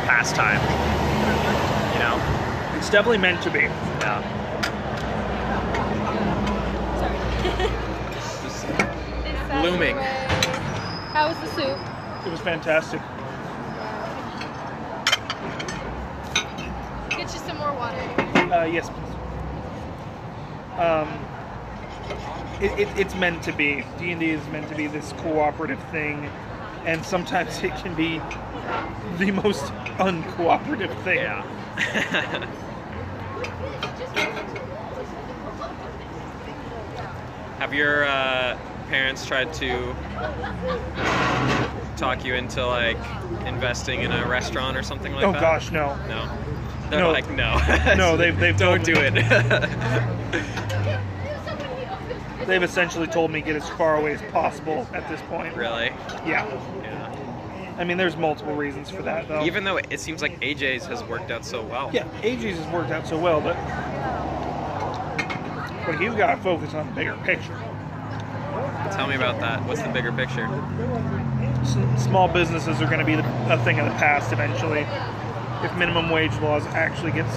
pastime. 0.06 0.62
You 1.94 2.00
know? 2.00 2.78
It's 2.78 2.92
definitely 2.92 3.18
meant 3.18 3.42
to 3.42 3.50
be. 3.50 3.62
Yeah. 3.62 4.43
It's 9.54 9.62
Saturday. 9.62 9.72
Looming. 9.72 9.96
How 11.13 11.28
was 11.28 11.38
the 11.38 11.48
soup? 11.48 11.78
It 12.26 12.32
was 12.32 12.42
fantastic. 12.42 13.00
Get 17.10 17.22
you 17.22 17.28
some 17.39 17.58
more 17.58 17.74
water. 17.74 18.00
Uh, 18.52 18.63
yes, 18.63 18.89
please. 18.89 19.13
Um, 20.80 21.08
it, 22.62 22.72
it, 22.80 22.88
it's 22.98 23.13
meant 23.16 23.44
to 23.44 23.52
be. 23.52 23.86
D 24.00 24.12
and 24.12 24.20
D 24.20 24.32
is 24.32 24.46
meant 24.48 24.70
to 24.70 24.76
be 24.76 24.88
this 24.88 25.13
cooperative 25.13 25.82
thing, 25.92 26.30
and 26.86 27.06
sometimes 27.06 27.62
it 27.63 27.76
can 27.76 27.94
be 27.94 28.20
the 29.18 29.30
most 29.32 29.66
uncooperative 30.00 30.92
thing. 31.04 31.20
Yeah. 31.20 31.44
Have 37.60 37.74
your 37.74 38.06
uh, 38.06 38.58
parents 38.89 39.26
tried 39.26 39.54
to 39.54 39.93
talk 41.98 42.24
you 42.26 42.34
into 42.36 42.65
like 42.65 42.98
investing 43.46 44.02
in 44.02 44.12
a 44.12 44.28
restaurant 44.28 44.76
or 44.78 44.84
something 44.84 45.13
like 45.13 45.24
oh 45.26 45.32
that? 45.32 45.38
Oh 45.38 45.41
gosh, 45.41 45.72
no. 45.72 45.96
No. 46.08 46.30
They're 46.89 47.00
No. 47.00 47.12
like, 47.12 47.30
no. 47.32 47.60
No, 47.98 48.17
they've- 48.17 48.38
they've 48.38 48.58
don't 48.58 48.84
do 48.84 48.93
me- 48.93 49.02
it. 49.04 49.69
They've 52.48 52.62
essentially 52.62 53.08
told 53.08 53.32
me 53.32 53.39
get 53.41 53.56
as 53.56 53.69
far 53.69 53.96
away 53.96 54.13
as 54.15 54.22
possible 54.34 54.86
at 54.93 55.08
this 55.08 55.22
point. 55.30 55.56
really? 55.56 55.86
Yeah. 56.26 56.46
Yeah. 56.84 57.76
I 57.78 57.86
mean, 57.86 57.96
there's 57.98 58.17
multiple 58.17 58.54
reasons 58.54 58.89
for 58.89 59.02
that, 59.04 59.30
though. 59.30 59.46
Even 59.46 59.63
though 59.63 59.78
it 59.78 59.98
seems 60.00 60.22
like 60.22 60.38
AJ's 60.41 60.86
has 60.88 61.02
worked 61.06 61.32
out 61.32 61.46
so 61.46 61.63
well. 61.63 61.89
yeah, 61.93 62.04
AJ's 62.22 62.58
has 62.58 62.67
worked 62.67 62.91
out 62.91 63.08
so 63.08 63.17
well, 63.17 63.39
but 63.39 63.56
but 65.86 65.98
he's 66.00 66.13
got 66.15 66.36
to 66.36 66.41
focus 66.43 66.74
on 66.74 66.86
the 66.88 66.91
bigger 66.93 67.15
picture. 67.24 67.58
Tell 68.96 69.08
me 69.08 69.16
about 69.16 69.40
that. 69.40 69.64
What's 69.66 69.82
the 69.82 69.90
bigger 69.90 70.12
picture? 70.12 70.48
Small 71.98 72.28
businesses 72.28 72.82
are 72.82 72.86
going 72.86 73.00
to 73.00 73.06
be 73.06 73.14
a 73.14 73.58
thing 73.64 73.80
of 73.80 73.86
the 73.86 73.94
past 73.94 74.32
eventually. 74.32 74.86
If 75.66 75.76
minimum 75.78 76.10
wage 76.10 76.36
laws 76.40 76.66
actually 76.68 77.12
gets 77.12 77.34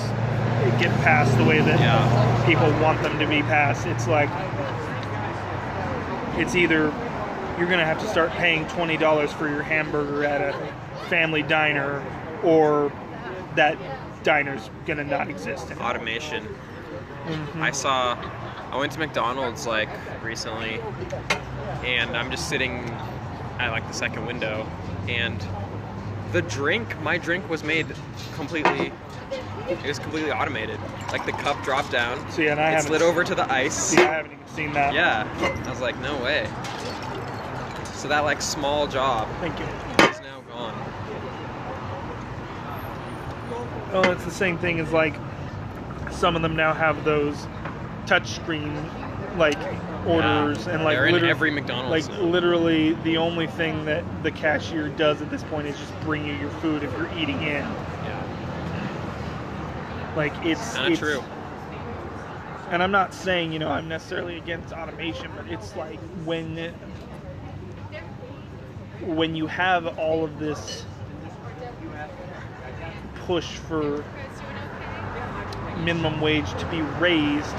get 0.81 0.91
passed 1.03 1.37
the 1.39 1.45
way 1.45 1.61
that 1.61 1.79
Yeah. 1.79 2.45
people 2.47 2.69
want 2.83 3.01
them 3.03 3.19
to 3.19 3.27
be 3.27 3.41
passed, 3.43 3.87
it's 3.87 4.07
like 4.09 4.29
it's 6.39 6.55
either 6.55 6.93
you're 7.59 7.69
going 7.69 7.79
to 7.79 7.87
have 7.87 8.01
to 8.01 8.09
start 8.09 8.31
paying 8.33 8.67
twenty 8.69 8.97
dollars 8.97 9.33
for 9.33 9.49
your 9.49 9.63
hamburger 9.63 10.25
at 10.25 10.41
a 10.41 10.53
family 11.09 11.43
diner, 11.43 12.05
or 12.43 12.93
that 13.55 13.79
diner's 14.25 14.69
going 14.87 14.99
to 14.99 15.05
not 15.05 15.29
exist. 15.29 15.71
Anymore. 15.71 15.89
Automation. 15.89 16.45
Mm-hmm. 16.45 17.63
I 17.63 17.71
saw. 17.71 18.17
I 18.73 18.77
went 18.77 18.93
to 18.93 18.99
McDonald's 18.99 19.67
like 19.67 19.89
recently, 20.23 20.81
and 21.85 22.17
I'm 22.17 22.31
just 22.31 22.49
sitting 22.49 22.79
at 23.59 23.71
like 23.71 23.87
the 23.87 23.95
second 23.95 24.27
window, 24.27 24.67
and 25.09 25.45
the 26.33 26.43
drink, 26.43 27.01
my 27.01 27.19
drink 27.19 27.49
was 27.49 27.63
made 27.63 27.87
completely. 28.35 28.93
It 29.69 29.85
was 29.85 29.99
completely 29.99 30.31
automated. 30.31 30.79
Like 31.11 31.27
the 31.27 31.33
cup 31.33 31.63
dropped 31.65 31.91
down. 31.91 32.31
See, 32.31 32.49
and 32.49 32.61
I 32.61 32.69
it 32.69 32.75
haven't 32.75 32.89
slid 32.89 33.03
over 33.03 33.25
to 33.25 33.35
the 33.35 33.51
ice. 33.53 33.75
See, 33.75 33.99
I 33.99 34.03
haven't 34.03 34.33
even 34.33 34.47
seen 34.49 34.73
that. 34.75 34.95
Yeah. 34.95 35.27
I 35.67 35.71
was 35.71 35.81
like, 35.81 35.99
no 36.01 36.17
way. 36.23 36.49
So 37.95 38.09
that 38.09 38.21
like 38.21 38.43
small 38.43 38.87
job 38.87 39.29
Thank 39.41 39.59
you. 39.59 39.65
is 40.09 40.21
now 40.21 40.41
gone. 40.49 40.75
Well, 43.93 44.13
it's 44.13 44.25
the 44.25 44.31
same 44.31 44.59
thing 44.59 44.79
as 44.79 44.93
like 44.93 45.15
some 46.13 46.37
of 46.37 46.43
them 46.43 46.55
now 46.55 46.73
have 46.73 47.05
those 47.05 47.35
touchscreen 48.07 48.73
like 49.37 49.59
orders 50.07 50.67
Yeah. 50.67 50.75
and 50.75 50.85
like 50.85 50.99
liter- 50.99 51.27
every 51.27 51.51
McDonald's 51.51 52.09
Like 52.09 52.19
now. 52.19 52.25
literally, 52.25 52.95
the 53.05 53.17
only 53.19 53.47
thing 53.47 53.85
that 53.87 54.05
the 54.23 54.31
cashier 54.31 54.89
does 54.89 55.21
at 55.23 55.31
this 55.31 55.43
point 55.45 55.67
is 55.67 55.77
just 55.79 55.99
bring 56.01 56.25
you 56.25 56.35
your 56.35 56.51
food 56.51 56.83
if 56.83 56.93
you're 56.97 57.11
eating 57.13 57.43
in. 57.43 57.65
Yeah. 58.05 58.23
Like 60.17 60.33
it's 60.45 60.77
it's- 60.77 60.99
true. 60.99 61.23
And 62.71 62.83
I'm 62.83 62.91
not 62.91 63.15
saying 63.15 63.53
you 63.53 63.59
know 63.61 63.69
I'm 63.71 63.87
necessarily 63.89 64.37
against 64.39 64.73
automation, 64.73 65.31
but 65.37 65.47
it's 65.49 65.77
like 65.77 66.01
when 66.25 66.73
when 69.03 69.37
you 69.37 69.47
have 69.47 69.99
all 69.99 70.25
of 70.25 70.39
this 70.39 70.85
push 73.27 73.57
for 73.59 74.05
minimum 75.79 76.21
wage 76.21 76.51
to 76.59 76.67
be 76.67 76.83
raised, 76.83 77.55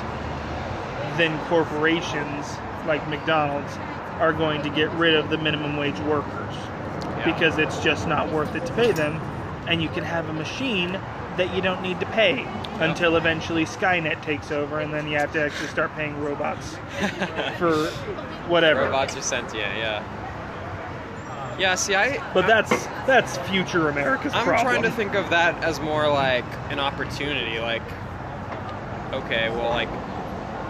then 1.18 1.38
corporations 1.48 2.46
like 2.86 3.08
McDonald's 3.10 3.76
are 4.20 4.34
going 4.34 4.62
to 4.64 4.70
get 4.70 4.90
rid 4.92 5.16
of 5.16 5.30
the 5.30 5.38
minimum 5.38 5.78
wage 5.78 6.00
workers 6.02 6.56
Yeah. 6.56 7.24
because 7.26 7.58
it's 7.58 7.78
just 7.80 8.08
not 8.08 8.32
worth 8.32 8.56
it 8.56 8.66
to 8.66 8.74
pay 8.74 8.92
them. 8.92 9.16
And 9.68 9.82
you 9.82 9.90
can 9.90 10.04
have 10.04 10.30
a 10.30 10.34
machine 10.34 10.94
that 11.36 11.54
you 11.54 11.62
don't 11.62 11.82
need 11.84 12.00
to 12.00 12.06
pay 12.08 12.48
until 12.80 13.16
eventually 13.16 13.66
Skynet 13.66 14.22
takes 14.24 14.50
over, 14.52 14.80
and 14.80 14.92
then 14.94 15.08
you 15.08 15.18
have 15.18 15.32
to 15.34 15.42
actually 15.44 15.68
start 15.68 15.94
paying 15.96 16.18
robots 16.24 16.76
for 17.58 17.88
whatever. 18.48 18.82
Robots 18.86 19.16
are 19.18 19.22
sentient, 19.22 19.76
yeah. 19.78 20.04
Yeah, 21.60 21.76
see, 21.76 21.96
I 21.96 22.22
But 22.34 22.46
that's 22.48 22.70
that's 23.08 23.38
future 23.50 23.90
America's 23.90 24.34
I'm 24.34 24.46
problem. 24.46 24.66
trying 24.66 24.84
to 24.84 24.92
think 24.92 25.16
of 25.16 25.30
that 25.32 25.62
as 25.64 25.80
more 25.80 26.08
like 26.12 26.46
an 26.70 26.80
opportunity. 26.80 27.60
Like, 27.60 27.82
okay, 29.12 29.50
well, 29.50 29.70
like, 29.70 29.90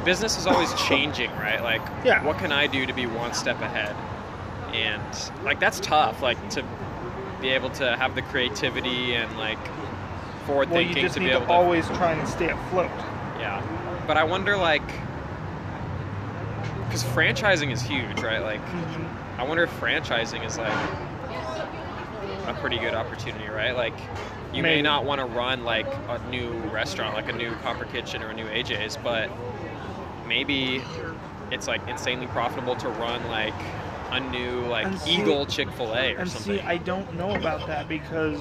business 0.07 0.37
is 0.37 0.47
always 0.47 0.73
changing, 0.75 1.29
right? 1.31 1.61
Like, 1.61 1.81
Yeah. 2.05 2.23
what 2.23 2.37
can 2.37 2.53
I 2.53 2.65
do 2.65 2.85
to 2.85 2.93
be 2.93 3.05
one 3.05 3.33
step 3.33 3.59
ahead? 3.59 3.93
And 4.73 5.03
like, 5.43 5.59
that's 5.59 5.81
tough. 5.81 6.21
Like 6.21 6.37
to 6.51 6.63
be 7.41 7.49
able 7.49 7.71
to 7.71 7.97
have 7.97 8.15
the 8.15 8.21
creativity 8.21 9.15
and 9.15 9.37
like 9.37 9.59
forward 10.45 10.69
well, 10.69 10.81
thinking 10.81 11.09
to 11.09 11.19
be 11.19 11.29
able 11.29 11.45
to. 11.45 11.51
always 11.51 11.85
try 11.87 12.13
and 12.13 12.25
stay 12.25 12.49
afloat. 12.49 12.89
Yeah, 13.37 13.61
but 14.07 14.15
I 14.15 14.23
wonder 14.23 14.55
like, 14.55 14.87
because 16.85 17.03
franchising 17.03 17.69
is 17.73 17.81
huge, 17.81 18.21
right? 18.21 18.39
Like, 18.41 18.61
mm-hmm. 18.61 19.41
I 19.41 19.43
wonder 19.43 19.63
if 19.63 19.79
franchising 19.81 20.45
is 20.45 20.57
like 20.57 20.71
a 22.47 22.53
pretty 22.61 22.77
good 22.77 22.93
opportunity, 22.93 23.49
right? 23.49 23.75
Like, 23.75 23.93
you 24.53 24.63
may 24.63 24.81
not 24.81 25.03
want 25.03 25.19
to 25.19 25.25
run 25.25 25.65
like 25.65 25.87
a 26.07 26.17
new 26.29 26.53
restaurant, 26.71 27.13
like 27.13 27.27
a 27.27 27.33
new 27.35 27.51
Copper 27.55 27.83
Kitchen 27.83 28.23
or 28.23 28.29
a 28.29 28.33
new 28.33 28.45
AJ's, 28.45 28.95
but 29.03 29.29
maybe 30.27 30.81
it's 31.51 31.67
like 31.67 31.85
insanely 31.87 32.27
profitable 32.27 32.75
to 32.75 32.89
run 32.89 33.25
like 33.29 33.53
a 34.11 34.19
new 34.19 34.61
like 34.67 34.85
And 34.85 35.01
Eagle 35.07 35.45
Chick 35.45 35.69
Fil 35.71 35.93
A 35.93 36.13
or 36.15 36.19
And 36.19 36.29
something. 36.29 36.57
see, 36.57 36.61
I 36.61 36.77
don't 36.77 37.13
know 37.15 37.35
about 37.35 37.65
that 37.67 37.87
because 37.89 38.39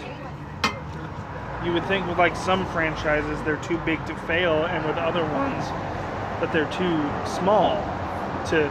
you 1.65 1.73
would 1.73 1.85
think 1.87 2.07
with 2.07 2.19
like 2.19 2.37
some 2.37 2.67
franchises 2.67 3.41
they're 3.43 3.57
too 3.59 3.79
big 3.79 4.05
to 4.07 4.15
fail, 4.27 4.65
and 4.67 4.85
with 4.87 4.97
other 4.97 5.23
ones 5.25 5.65
that 6.41 6.53
they're 6.53 6.71
too 6.71 7.01
small 7.27 7.77
to 8.51 8.71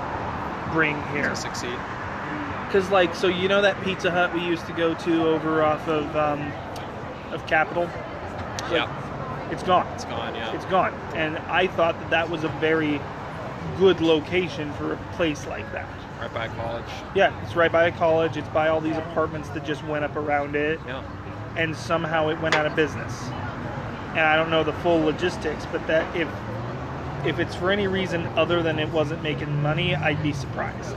bring 0.72 1.02
here. 1.08 1.30
to 1.30 1.36
succeed. 1.36 1.76
Because 2.68 2.90
like, 2.92 3.14
so 3.16 3.28
you 3.28 3.48
know 3.48 3.62
that 3.62 3.82
Pizza 3.84 4.12
Hut 4.12 4.34
we 4.34 4.42
used 4.42 4.66
to 4.68 4.74
go 4.74 4.94
to 4.94 5.28
over 5.28 5.64
off 5.64 5.88
of 5.88 6.16
um, 6.16 6.52
of 7.34 7.46
Capitol, 7.48 7.90
Yeah, 8.72 8.88
it's 9.52 9.64
gone. 9.64 9.88
it's 9.94 10.06
gone. 10.06 10.36
Yeah, 10.36 10.54
It's 10.56 10.66
gone, 10.66 10.94
and 11.16 11.38
I 11.38 11.68
thought 11.68 12.00
that 12.00 12.10
that 12.10 12.30
was 12.30 12.44
a 12.44 12.50
very 12.60 13.00
good 13.78 14.00
location 14.02 14.72
for 14.74 14.94
a 14.94 14.98
place 15.14 15.46
like 15.48 15.70
that. 15.74 15.88
right 16.22 16.34
by 16.34 16.48
college. 16.50 16.86
Yeah, 17.14 17.34
it's 17.44 17.56
right 17.56 17.72
by 17.72 17.86
a 17.88 17.92
college. 17.92 18.38
It's 18.38 18.48
by 18.50 18.70
all 18.70 18.80
these 18.82 18.98
apartments 18.98 19.50
that 19.50 19.66
just 19.66 19.84
went 19.86 20.04
up 20.06 20.16
around 20.16 20.56
it. 20.56 20.80
Yeah, 20.88 21.04
and 21.58 21.76
somehow 21.76 22.30
it 22.30 22.40
went 22.42 22.56
out 22.56 22.66
of 22.66 22.76
business. 22.76 23.24
And 24.12 24.22
I 24.24 24.36
don't 24.38 24.50
know 24.50 24.64
the 24.64 24.74
full 24.74 25.00
logistics, 25.04 25.66
but 25.72 25.86
that 25.88 26.16
if 26.16 26.28
if 27.26 27.40
it's 27.40 27.56
for 27.56 27.72
any 27.72 27.88
reason 27.88 28.26
other 28.38 28.62
than 28.62 28.78
it 28.80 28.90
wasn't 28.92 29.22
making 29.24 29.62
money, 29.62 29.96
I'd 29.96 30.22
be 30.22 30.32
surprised. 30.32 30.96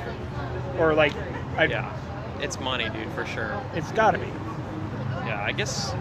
Or 0.78 0.94
like, 0.94 1.12
I 1.56 1.64
yeah, 1.64 1.96
it's 2.40 2.60
money, 2.60 2.88
dude, 2.90 3.10
for 3.12 3.24
sure. 3.26 3.60
it's 3.74 3.90
got 3.92 4.12
to 4.12 4.18
be. 4.18 4.26
Yeah, 5.26 5.42
I 5.42 5.52
guess 5.52 5.94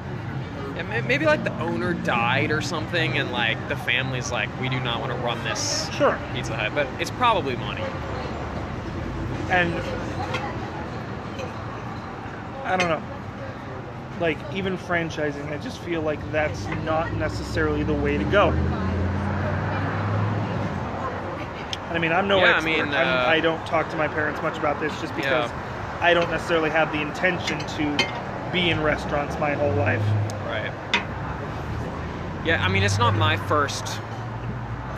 maybe 0.84 1.26
like 1.26 1.44
the 1.44 1.58
owner 1.60 1.94
died 1.94 2.52
or 2.52 2.62
something, 2.62 3.18
and 3.18 3.32
like 3.32 3.58
the 3.70 3.76
family's 3.76 4.32
like, 4.32 4.50
we 4.60 4.70
do 4.70 4.80
not 4.80 5.00
want 5.00 5.12
to 5.12 5.18
run 5.20 5.44
this 5.44 5.90
Sure. 5.94 6.18
Pizza 6.34 6.56
Hut, 6.56 6.74
but 6.76 6.88
it's 7.00 7.12
probably 7.12 7.56
money. 7.56 7.84
And 9.50 9.74
I 12.66 12.76
don't 12.78 12.90
know. 12.90 13.02
Like 14.20 14.38
even 14.54 14.78
franchising, 14.78 15.52
I 15.52 15.58
just 15.58 15.80
feel 15.80 16.02
like 16.02 16.20
that's 16.32 16.66
not 16.86 17.14
necessarily 17.14 17.84
the 17.84 17.94
way 17.94 18.18
to 18.18 18.24
go. 18.26 18.50
I 21.90 22.00
mean, 22.00 22.12
I'm 22.12 22.28
no 22.28 22.40
Yeah, 22.40 22.46
I 22.46 22.50
expert. 22.58 22.66
mean, 22.66 22.82
I'm, 22.94 23.08
uh, 23.08 23.30
I 23.30 23.40
don't 23.40 23.66
talk 23.66 23.90
to 23.92 23.96
my 23.96 24.08
parents 24.08 24.42
much 24.42 24.58
about 24.58 24.80
this 24.80 24.92
just 25.00 25.16
because 25.16 25.50
Yeah. 25.50 26.00
I 26.02 26.14
don't 26.14 26.30
necessarily 26.30 26.70
have 26.70 26.92
the 26.92 27.02
intention 27.02 27.58
to 27.60 27.98
be 28.52 28.70
in 28.70 28.84
restaurants 28.84 29.40
my 29.40 29.54
whole 29.54 29.72
life. 29.74 30.04
Right. 30.60 32.46
Yeah, 32.46 32.64
I 32.64 32.70
mean, 32.70 32.84
it's 32.84 32.98
not 32.98 33.16
my 33.16 33.38
first 33.38 34.00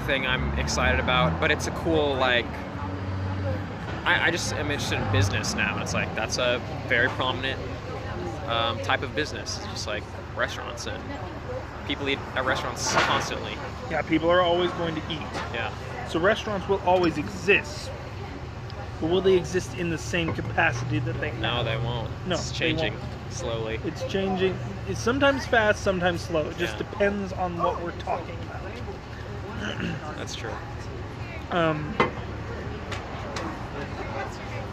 thing 0.06 0.26
I'm 0.26 0.58
excited 0.60 1.00
about, 1.00 1.40
but 1.40 1.52
it's 1.52 1.68
a 1.68 1.72
cool 1.72 2.16
like. 2.16 2.46
I, 4.06 4.28
I 4.28 4.32
just 4.32 4.54
am 4.54 4.72
interested 4.72 5.00
in 5.02 5.12
business 5.12 5.56
now. 5.56 5.82
It's 5.82 5.94
like 5.94 6.14
that's 6.16 6.38
a 6.38 6.62
very 6.88 7.10
prominent 7.10 7.60
um, 8.48 8.80
type 8.80 9.04
of 9.04 9.16
business. 9.16 9.58
It's 9.58 9.68
just 9.68 9.88
like 9.88 10.04
restaurants 10.36 10.88
and 10.88 11.04
people 11.86 12.08
eat 12.08 12.20
at 12.36 12.46
restaurants 12.46 12.94
constantly. 12.96 13.54
Yeah, 13.90 14.02
people 14.04 14.30
are 14.30 14.42
always 14.42 14.72
going 14.72 14.96
to 14.96 15.02
eat. 15.10 15.28
Yeah. 15.54 15.74
So 16.08 16.20
restaurants 16.20 16.68
will 16.68 16.82
always 16.86 17.18
exist. 17.18 17.92
But 19.02 19.10
will 19.10 19.22
they 19.22 19.36
exist 19.36 19.78
in 19.78 19.90
the 19.90 19.98
same 19.98 20.34
capacity 20.34 21.00
that 21.00 21.20
they 21.20 21.32
No, 21.34 21.64
they 21.64 21.78
won't. 21.78 22.10
No, 22.28 22.36
it's 22.36 22.52
changing. 22.52 22.96
Slowly. 23.30 23.80
It's 23.84 24.04
changing. 24.04 24.58
It's 24.88 25.00
sometimes 25.00 25.46
fast, 25.46 25.82
sometimes 25.82 26.22
slow. 26.22 26.48
It 26.50 26.58
just 26.58 26.74
Yeah. 26.74 26.90
depends 26.90 27.34
on 27.34 27.62
what 27.62 27.82
we're 27.82 27.92
talking 27.92 28.36
about. 28.44 28.60
That's 30.18 30.36
true. 30.36 30.52
Um, 31.52 31.96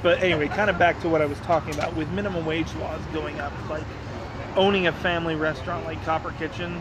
but 0.02 0.22
anyway, 0.22 0.48
kind 0.48 0.70
of 0.70 0.78
back 0.78 1.00
to 1.00 1.08
what 1.08 1.22
I 1.22 1.26
was 1.26 1.38
talking 1.40 1.74
about 1.74 1.94
with 1.96 2.10
minimum 2.12 2.44
wage 2.46 2.72
laws 2.76 3.00
going 3.12 3.40
up. 3.40 3.52
Like 3.68 3.84
owning 4.56 4.86
a 4.86 4.92
family 4.92 5.36
restaurant 5.36 5.84
like 5.84 6.02
Copper 6.04 6.32
Kitchen 6.38 6.80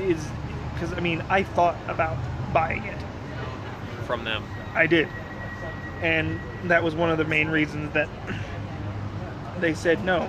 is 0.00 0.26
because 0.74 0.92
I 0.92 1.00
mean 1.00 1.22
I 1.28 1.42
thought 1.42 1.76
about 1.88 2.16
buying 2.52 2.84
it. 2.84 2.98
From 4.06 4.24
them. 4.24 4.44
I 4.74 4.86
did. 4.86 5.08
And 6.02 6.38
that 6.64 6.82
was 6.84 6.94
one 6.94 7.10
of 7.10 7.18
the 7.18 7.24
main 7.24 7.48
reasons 7.48 7.92
that 7.94 8.08
they 9.60 9.74
said 9.74 10.04
no. 10.04 10.28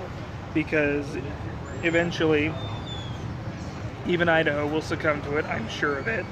Because 0.55 1.17
eventually, 1.83 2.51
even 4.07 4.27
Idaho 4.27 4.65
will 4.67 4.81
succumb 4.81 5.21
to 5.23 5.37
it, 5.37 5.45
I'm 5.45 5.67
sure 5.69 5.99
of 5.99 6.07
it, 6.07 6.25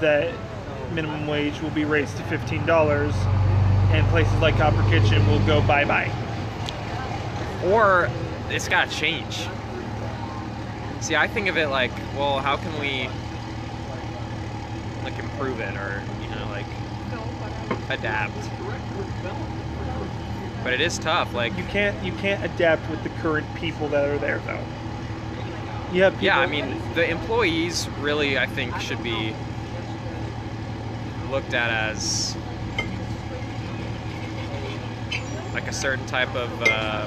that 0.00 0.32
minimum 0.92 1.26
wage 1.26 1.60
will 1.60 1.70
be 1.70 1.84
raised 1.84 2.16
to 2.18 2.22
$15 2.24 3.12
and 3.90 4.06
places 4.08 4.34
like 4.40 4.56
Copper 4.56 4.82
Kitchen 4.90 5.26
will 5.26 5.40
go 5.46 5.60
bye 5.62 5.84
bye. 5.84 6.12
Or 7.64 8.10
it's 8.50 8.68
got 8.68 8.90
to 8.90 8.94
change. 8.94 9.48
See, 11.00 11.16
I 11.16 11.26
think 11.26 11.48
of 11.48 11.56
it 11.56 11.68
like, 11.68 11.92
well, 12.16 12.38
how 12.40 12.56
can 12.56 12.78
we 12.80 13.08
like 15.04 15.18
improve 15.18 15.60
it 15.60 15.74
or 15.76 16.02
you 16.20 16.28
know 16.28 16.46
like 16.48 16.66
adapt? 17.88 18.34
But 20.62 20.72
it 20.72 20.80
is 20.80 20.98
tough. 20.98 21.34
Like, 21.34 21.56
You 21.56 21.64
can't 21.64 22.02
you 22.04 22.12
can't 22.12 22.44
adapt 22.44 22.88
with 22.90 23.02
the 23.02 23.10
current 23.20 23.46
people 23.54 23.88
that 23.88 24.08
are 24.08 24.18
there 24.18 24.38
though. 24.40 24.64
People, 25.90 26.22
yeah, 26.22 26.38
I 26.38 26.46
mean, 26.46 26.80
the 26.94 27.08
employees 27.08 27.88
really, 28.00 28.36
I 28.38 28.46
think, 28.46 28.78
should 28.78 29.02
be 29.02 29.34
looked 31.30 31.54
at 31.54 31.70
as 31.70 32.36
like 35.54 35.66
a 35.66 35.72
certain 35.72 36.04
type 36.06 36.34
of 36.34 36.62
uh, 36.62 37.06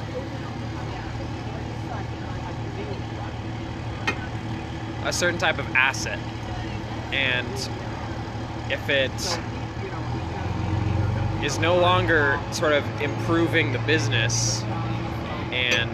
a 5.05 5.13
certain 5.13 5.39
type 5.39 5.59
of 5.59 5.75
asset, 5.75 6.19
and 7.11 7.47
if 8.71 8.89
it 8.89 9.11
is 11.43 11.57
no 11.59 11.77
longer 11.77 12.39
sort 12.51 12.73
of 12.73 12.83
improving 13.01 13.71
the 13.73 13.79
business 13.79 14.61
and 15.51 15.91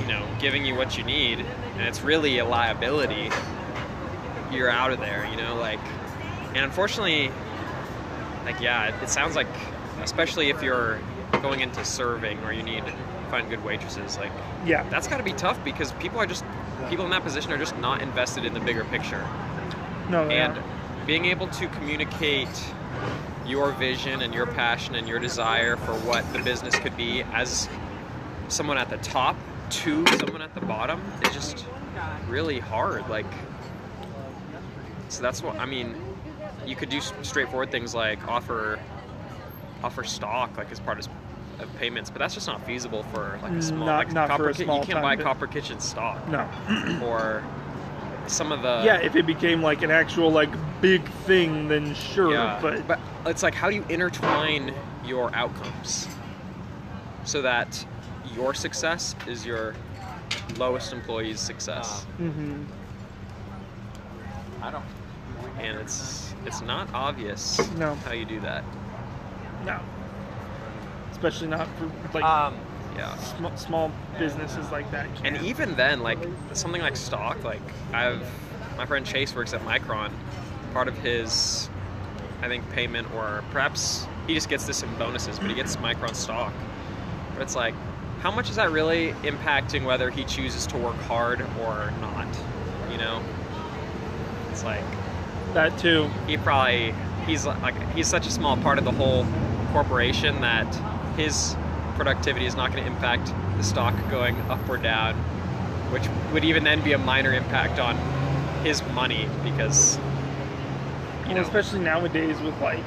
you 0.00 0.06
know 0.06 0.26
giving 0.40 0.64
you 0.64 0.74
what 0.74 0.96
you 0.96 1.04
need 1.04 1.38
and 1.40 1.82
it's 1.82 2.02
really 2.02 2.38
a 2.38 2.44
liability 2.44 3.30
you're 4.50 4.70
out 4.70 4.90
of 4.90 4.98
there 5.00 5.26
you 5.30 5.36
know 5.36 5.54
like 5.56 5.80
and 6.48 6.58
unfortunately 6.58 7.30
like 8.44 8.58
yeah 8.60 8.86
it, 8.88 9.02
it 9.02 9.08
sounds 9.08 9.36
like 9.36 9.46
especially 10.02 10.48
if 10.50 10.62
you're 10.62 10.98
going 11.42 11.60
into 11.60 11.84
serving 11.84 12.38
or 12.44 12.52
you 12.52 12.62
need 12.62 12.84
to 12.86 12.92
find 13.30 13.48
good 13.50 13.62
waitresses 13.64 14.16
like 14.16 14.32
yeah. 14.64 14.88
that's 14.88 15.08
got 15.08 15.18
to 15.18 15.22
be 15.22 15.32
tough 15.32 15.62
because 15.64 15.92
people 15.92 16.18
are 16.18 16.26
just 16.26 16.44
people 16.88 17.04
in 17.04 17.10
that 17.10 17.22
position 17.22 17.52
are 17.52 17.58
just 17.58 17.76
not 17.78 18.00
invested 18.02 18.44
in 18.44 18.54
the 18.54 18.60
bigger 18.60 18.84
picture 18.84 19.22
No, 20.08 20.28
and 20.28 20.56
aren't. 20.58 21.06
being 21.06 21.26
able 21.26 21.48
to 21.48 21.66
communicate 21.68 22.48
your 23.46 23.72
vision 23.72 24.22
and 24.22 24.32
your 24.34 24.46
passion 24.46 24.94
and 24.94 25.06
your 25.08 25.18
desire 25.18 25.76
for 25.76 25.92
what 25.94 26.30
the 26.32 26.38
business 26.40 26.78
could 26.78 26.96
be 26.96 27.22
as 27.32 27.68
someone 28.48 28.78
at 28.78 28.88
the 28.88 28.96
top 28.98 29.36
to 29.70 30.10
someone 30.10 30.40
at 30.42 30.54
the 30.54 30.60
bottom 30.62 31.00
is 31.22 31.32
just 31.34 31.66
really 32.28 32.58
hard 32.60 33.08
like 33.08 33.26
so 35.08 35.22
that's 35.22 35.42
what 35.42 35.58
i 35.58 35.66
mean 35.66 35.94
you 36.66 36.74
could 36.76 36.88
do 36.88 37.00
straightforward 37.00 37.70
things 37.70 37.94
like 37.94 38.26
offer 38.28 38.78
offer 39.82 40.04
stock 40.04 40.56
like 40.56 40.70
as 40.72 40.80
part 40.80 40.98
of, 40.98 41.06
of 41.60 41.76
payments 41.76 42.10
but 42.10 42.18
that's 42.18 42.34
just 42.34 42.46
not 42.46 42.60
feasible 42.62 43.02
for 43.04 43.38
like 43.42 43.52
a 43.52 43.56
mm, 43.56 43.62
small 43.62 43.86
Not- 43.86 43.98
like 44.06 44.12
not 44.12 44.26
for 44.28 44.32
copper 44.32 44.48
a 44.50 44.54
Ki- 44.54 44.62
you 44.64 44.80
can't 44.82 45.02
buy 45.02 45.16
bit. 45.16 45.24
copper 45.24 45.46
kitchen 45.46 45.80
stock 45.80 46.26
no. 46.28 46.48
or 47.02 47.44
some 48.26 48.52
of 48.52 48.62
the 48.62 48.82
yeah, 48.84 48.96
if 49.00 49.16
it 49.16 49.26
became 49.26 49.62
like 49.62 49.82
an 49.82 49.90
actual 49.90 50.30
like 50.30 50.50
big 50.80 51.06
thing, 51.26 51.68
then 51.68 51.94
sure. 51.94 52.32
Yeah, 52.32 52.58
but 52.62 52.86
but 52.86 52.98
it's 53.26 53.42
like 53.42 53.54
how 53.54 53.68
do 53.70 53.76
you 53.76 53.84
intertwine 53.88 54.74
your 55.04 55.34
outcomes? 55.34 56.08
so 57.26 57.40
that 57.40 57.86
your 58.36 58.52
success 58.52 59.14
is 59.26 59.46
your 59.46 59.74
lowest 60.58 60.92
employee's 60.92 61.40
success. 61.40 62.04
Mm-hmm. 62.20 62.64
I 64.62 64.70
don't. 64.70 64.84
And 65.58 65.78
it's 65.78 66.34
it's 66.44 66.60
not 66.60 66.92
obvious 66.92 67.58
No. 67.76 67.94
how 67.94 68.12
you 68.12 68.26
do 68.26 68.40
that. 68.40 68.62
No. 69.64 69.80
Especially 71.12 71.48
not 71.48 71.66
for 71.78 71.90
like 72.12 72.24
Um, 72.24 72.56
yeah. 72.96 73.16
sm- 73.16 73.56
small 73.56 73.92
businesses 74.18 74.70
like 74.70 74.90
that. 74.90 75.06
And 75.24 75.36
can't. 75.36 75.42
even 75.42 75.74
then, 75.74 76.00
like 76.00 76.18
something 76.52 76.82
like 76.82 76.96
stock, 76.96 77.42
like 77.44 77.62
I've 77.92 78.26
my 78.76 78.86
friend 78.86 79.06
Chase 79.06 79.34
works 79.34 79.52
at 79.52 79.60
Micron. 79.62 80.12
Part 80.72 80.88
of 80.88 80.96
his, 80.98 81.68
I 82.42 82.48
think, 82.48 82.68
payment 82.70 83.12
or 83.14 83.44
perhaps 83.50 84.06
he 84.26 84.34
just 84.34 84.48
gets 84.48 84.64
this 84.64 84.82
in 84.82 84.92
bonuses, 84.96 85.38
but 85.38 85.48
he 85.48 85.54
gets 85.54 85.76
Micron 85.76 86.14
stock. 86.14 86.52
But 87.34 87.42
it's 87.42 87.54
like, 87.54 87.74
how 88.20 88.30
much 88.30 88.50
is 88.50 88.56
that 88.56 88.70
really 88.70 89.12
impacting 89.22 89.84
whether 89.84 90.10
he 90.10 90.24
chooses 90.24 90.66
to 90.68 90.76
work 90.76 90.96
hard 91.02 91.40
or 91.40 91.92
not? 92.00 92.26
You 92.90 92.98
know, 92.98 93.22
it's 94.50 94.64
like 94.64 94.84
that 95.52 95.78
too. 95.78 96.08
he 96.26 96.36
probably 96.36 96.94
he's 97.26 97.46
like 97.46 97.74
he's 97.92 98.08
such 98.08 98.26
a 98.26 98.30
small 98.30 98.56
part 98.56 98.78
of 98.78 98.84
the 98.84 98.92
whole 98.92 99.26
corporation 99.72 100.40
that 100.40 100.72
his 101.16 101.56
productivity 101.94 102.46
is 102.46 102.56
not 102.56 102.72
going 102.72 102.82
to 102.84 102.90
impact 102.90 103.34
the 103.56 103.62
stock 103.62 103.94
going 104.10 104.40
up 104.50 104.68
or 104.68 104.78
down, 104.78 105.16
which 105.90 106.08
would 106.32 106.44
even 106.44 106.64
then 106.64 106.82
be 106.82 106.92
a 106.92 106.98
minor 106.98 107.32
impact 107.32 107.78
on 107.78 107.96
his 108.64 108.82
money 108.82 109.28
because 109.42 109.98
you 111.28 111.34
Well, 111.34 111.36
know 111.36 111.42
especially 111.42 111.80
nowadays 111.80 112.40
with 112.42 112.58
like 112.60 112.84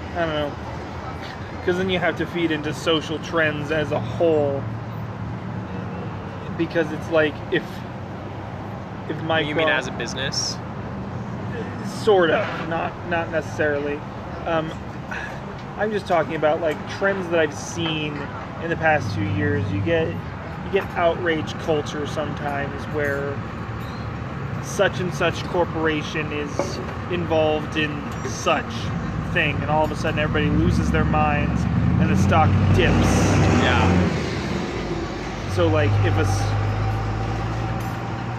I 0.00 0.26
don't 0.26 0.34
know, 0.34 0.54
because 1.60 1.78
then 1.78 1.90
you 1.90 1.98
have 1.98 2.16
to 2.16 2.26
feed 2.26 2.50
into 2.50 2.74
social 2.74 3.18
trends 3.20 3.70
as 3.70 3.92
a 3.92 4.00
whole. 4.00 4.62
Because 6.58 6.92
it's 6.92 7.10
like 7.10 7.34
if 7.52 7.64
if 9.08 9.22
my. 9.22 9.46
you 9.48 9.54
mean 9.54 9.68
as 9.68 9.86
a 9.88 9.92
business. 9.92 10.58
sort 11.86 12.30
of 12.30 12.68
not 12.68 13.08
not 13.08 13.30
necessarily 13.30 13.96
um, 14.46 14.70
i'm 15.76 15.90
just 15.90 16.06
talking 16.06 16.34
about 16.34 16.60
like 16.60 16.76
trends 16.90 17.28
that 17.30 17.38
i've 17.40 17.54
seen 17.54 18.16
in 18.62 18.70
the 18.70 18.76
past 18.76 19.14
few 19.14 19.28
years. 19.30 19.70
You 19.72 19.80
get 19.80 20.06
you 20.06 20.72
get 20.72 20.84
outrage 20.96 21.52
culture 21.60 22.06
sometimes 22.06 22.82
where 22.94 23.36
such 24.64 25.00
and 25.00 25.12
such 25.12 25.42
corporation 25.44 26.32
is 26.32 26.78
involved 27.10 27.76
in 27.76 27.90
such 28.28 28.72
thing 29.32 29.56
and 29.56 29.70
all 29.70 29.84
of 29.84 29.90
a 29.90 29.96
sudden 29.96 30.20
everybody 30.20 30.54
loses 30.62 30.90
their 30.90 31.04
minds 31.04 31.60
and 32.00 32.08
the 32.08 32.16
stock 32.16 32.48
dips. 32.76 32.92
Yeah, 33.62 33.90
so 35.54 35.66
like 35.66 35.90
if 36.04 36.14
a 36.16 36.62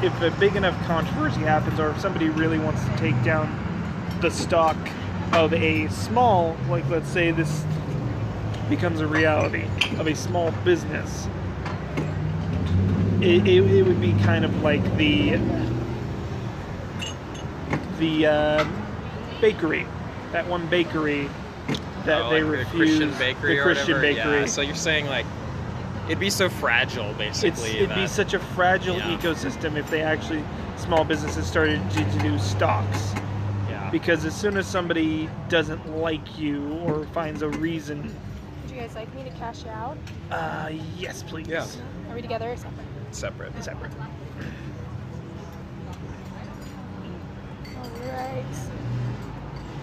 if 0.05 0.21
a 0.21 0.31
big 0.39 0.55
enough 0.55 0.77
controversy 0.85 1.41
happens, 1.41 1.79
or 1.79 1.89
if 1.89 1.99
somebody 1.99 2.29
really 2.29 2.59
wants 2.59 2.83
to 2.83 2.97
take 2.97 3.21
down 3.23 3.47
the 4.21 4.29
stock 4.29 4.77
of 5.33 5.53
a 5.53 5.87
small, 5.89 6.55
like 6.69 6.87
let's 6.89 7.09
say 7.09 7.31
this 7.31 7.65
becomes 8.69 9.01
a 9.01 9.07
reality 9.07 9.63
of 9.97 10.07
a 10.07 10.15
small 10.15 10.51
business, 10.63 11.27
it, 13.21 13.47
it, 13.47 13.63
it 13.71 13.83
would 13.83 13.99
be 14.01 14.13
kind 14.23 14.45
of 14.45 14.61
like 14.61 14.83
the 14.97 15.37
the 17.99 18.27
uh, 18.27 18.67
bakery, 19.41 19.87
that 20.31 20.47
one 20.47 20.67
bakery 20.67 21.29
that 22.05 22.23
Oh, 22.23 22.29
they 22.29 22.43
like 22.43 22.59
the 22.69 22.77
Christian 22.77 23.11
bakery 23.17 23.55
the 23.57 23.63
Christian 23.63 24.01
bakery. 24.01 24.39
Yeah, 24.41 24.45
so 24.45 24.61
you're 24.61 24.75
saying 24.75 25.05
like 25.05 25.25
it'd 26.07 26.19
be 26.19 26.29
so 26.29 26.49
fragile, 26.49 27.09
it's 27.19 27.41
basically. 27.41 27.79
it'd 27.79 27.95
be 27.95 28.07
such 28.07 28.33
a 28.33 28.39
fragile 28.39 28.97
Yeah. 28.97 29.17
ecosystem 29.17 29.77
if 29.77 29.89
they 29.89 30.01
actually 30.01 30.43
small 30.75 31.05
businesses 31.05 31.47
started 31.47 31.79
to, 31.91 32.03
to 32.03 32.19
do 32.19 32.37
stocks. 32.39 33.13
Because 33.93 34.25
as 34.25 34.35
soon 34.35 34.57
as 34.57 34.65
somebody 34.65 35.29
doesn't 35.49 35.95
like 35.97 36.39
you 36.39 36.67
or 36.79 37.05
finds 37.13 37.43
a 37.43 37.49
reason 37.49 38.01
Would 38.63 38.71
you 38.71 38.81
guys 38.81 38.95
like 38.95 39.13
me 39.13 39.23
to 39.23 39.29
cash 39.37 39.63
you 39.63 39.69
out? 39.69 39.97
uh 40.31 40.69
yes 40.97 41.21
please 41.21 41.47
Yeah. 41.47 41.67
Are 42.09 42.15
we 42.15 42.21
together 42.23 42.51
or 42.51 42.57
separate? 42.57 42.87
separate. 43.11 43.63
separate 43.63 43.91
Alright. 47.77 48.55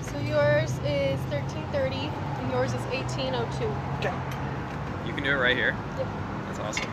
So 0.02 0.18
yours 0.18 0.70
is 0.84 1.20
1330 1.30 1.96
and 1.96 2.50
yours 2.52 2.72
is 2.72 2.82
1802. 2.90 3.64
okay 4.00 4.12
You 5.06 5.12
can 5.14 5.22
do 5.22 5.30
it 5.30 5.34
right 5.34 5.56
here. 5.56 5.76
Yep. 5.98 6.06
That's 6.48 6.58
awesome. 6.58 6.92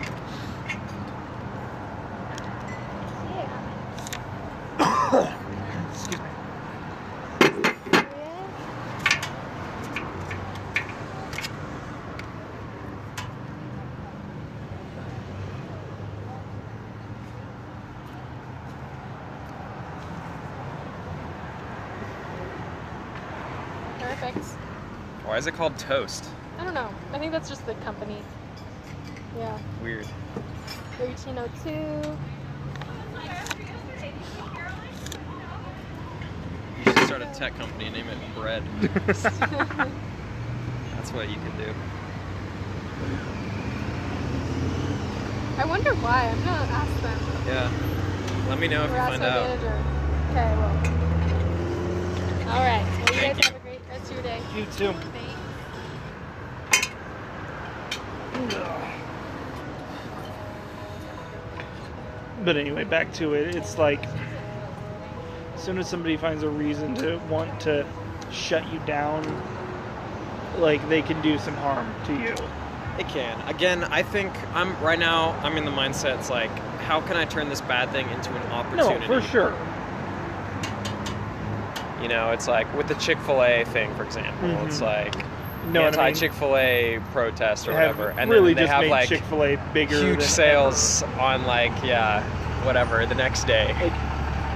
Yeah. 4.80 5.34
excuse 5.91 6.20
me 6.20 6.28
Yeah. 7.91 8.03
Perfect. 23.99 24.45
Why 25.38 25.39
is 25.39 25.45
it 25.45 25.53
called 25.53 25.77
toast? 25.77 26.25
I 26.57 26.63
don't 26.63 26.73
know. 26.73 26.89
I 27.13 27.19
think 27.19 27.31
that's 27.31 27.47
just 27.47 27.63
the 27.67 27.75
company. 27.75 28.17
Yeah. 29.38 29.55
Weird. 29.83 30.07
1302. 30.97 31.69
You 36.79 36.83
should 36.85 37.05
start 37.05 37.21
a 37.21 37.27
tech 37.35 37.55
company 37.55 37.85
and 37.85 37.95
name 37.95 38.07
it 38.09 38.17
Bread. 38.33 38.63
That's 38.81 39.21
what 41.11 41.29
you 41.29 41.35
could 41.35 41.57
do. 41.59 41.71
I 45.59 45.65
wonder 45.65 45.93
why. 45.97 46.29
I'm 46.29 46.39
gonna 46.39 46.65
ask 46.71 47.01
them. 47.03 47.19
Yeah. 47.45 47.69
Let 48.49 48.57
me 48.59 48.67
know 48.67 48.85
if 48.85 48.89
Or 48.89 48.93
you 48.93 48.99
ask 48.99 49.09
find 49.11 49.21
my 49.21 49.29
out. 49.29 49.45
manager. 49.49 49.83
Okay, 50.31 50.55
well. 50.57 50.97
All 52.49 52.63
right. 52.63 52.81
Well, 52.81 53.13
you 53.13 53.19
Thank 53.19 53.35
guys 53.35 53.45
you. 53.45 53.51
have 53.51 53.55
a 53.55 53.59
great 53.59 53.81
rest 53.88 54.05
of 54.05 54.13
your 54.13 54.23
day. 54.23 54.41
you 54.55 54.65
too 54.77 54.93
Thanks. 54.93 55.27
But 62.47 62.55
anyway 62.55 62.85
back 62.85 63.11
to 63.11 63.33
it 63.33 63.53
it's 63.57 63.77
like 63.77 64.01
as 65.53 65.61
soon 65.61 65.77
as 65.77 65.85
somebody 65.89 66.15
finds 66.15 66.43
a 66.43 66.49
reason 66.49 66.95
to 66.95 67.17
want 67.29 67.59
to 67.59 67.85
shut 68.31 68.65
you 68.71 68.79
down 68.85 69.21
like 70.57 70.87
they 70.87 71.01
can 71.01 71.21
do 71.21 71.37
some 71.39 71.53
harm 71.55 71.93
to 72.05 72.13
you 72.13 72.33
It 72.97 73.07
can. 73.09 73.37
Again, 73.49 73.83
I 73.83 74.01
think 74.01 74.31
I'm 74.55 74.81
right 74.81 74.97
now. 74.97 75.31
I'm 75.43 75.55
in 75.57 75.65
the 75.65 75.71
mindset. 75.71 76.17
It's 76.17 76.29
like, 76.31 76.49
how 76.79 76.99
can 77.01 77.15
I 77.17 77.25
turn 77.25 77.47
this 77.49 77.61
bad 77.61 77.91
thing 77.91 78.09
into 78.09 78.33
an 78.33 78.51
opportunity? 78.51 79.07
no 79.07 79.21
for 79.21 79.27
sure 79.27 79.53
You 82.01 82.07
know, 82.07 82.31
it's 82.31 82.47
like 82.47 82.73
with 82.77 82.87
the 82.87 82.95
Chick 82.95 83.19
Fil 83.19 83.43
A 83.43 83.65
thing, 83.65 83.93
for 83.95 84.03
example. 84.03 84.49
It's 84.65 84.79
Mhm. 84.79 84.83
like 84.83 85.15
I 85.76 85.80
anti? 85.86 86.11
Chick 86.13 86.34
Fil 86.34 86.55
A 86.57 86.99
protest 87.11 87.68
or 87.68 87.74
whatever, 87.74 88.09
and 88.11 88.30
really 88.30 88.53
then 88.53 88.63
they 88.63 88.68
just 88.68 88.82
have 88.82 88.89
like 88.89 89.09
Chick-fil-A 89.09 89.57
bigger 89.74 89.99
huge 89.99 90.22
sales 90.22 91.03
on 91.20 91.45
like 91.45 91.72
yeah, 91.84 92.24
whatever 92.65 93.05
the 93.05 93.15
next 93.15 93.45
day. 93.45 93.74
like 93.82 93.93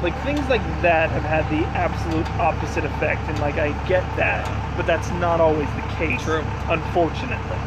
like 0.04 0.24
things 0.24 0.48
like 0.50 0.64
that 0.82 1.10
have 1.12 1.24
had 1.24 1.48
the 1.52 1.64
absolute 1.78 2.28
opposite 2.40 2.84
effect 2.86 3.22
and 3.30 3.38
like 3.40 3.56
I 3.56 3.72
get 3.88 4.02
that 4.18 4.48
but 4.76 4.88
that's 4.88 5.12
not 5.12 5.40
always 5.40 5.68
the 5.76 5.82
case 5.96 6.24
True. 6.24 6.44
unfortunately 6.70 7.58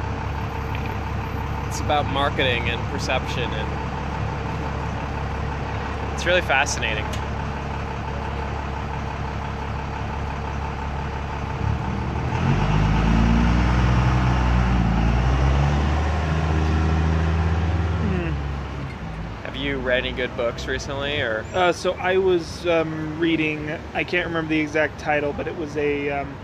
It's 1.68 1.80
about 1.80 2.06
marketing 2.06 2.68
and 2.70 2.80
perception, 2.90 3.44
and 3.50 3.68
it's 6.14 6.26
really 6.26 6.40
fascinating. 6.42 7.04
Have 19.44 19.56
you 19.56 19.78
read 19.94 20.04
any 20.04 20.12
good 20.12 20.36
books 20.36 20.66
recently, 20.66 21.20
or 21.20 21.44
uh, 21.54 21.72
so 21.72 21.92
I 21.94 22.16
was 22.18 22.66
um, 22.66 23.18
reading 23.20 23.70
I 23.94 24.02
can't 24.04 24.26
remember 24.26 24.50
the 24.50 24.58
exact 24.60 24.98
title 24.98 25.32
but 25.32 25.46
it 25.46 25.56
was 25.56 25.76
a 25.76 26.10
um, 26.10 26.34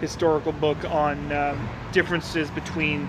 historical 0.00 0.52
book 0.52 0.84
on 0.90 1.30
um, 1.32 1.68
differences 1.92 2.50
between 2.50 3.06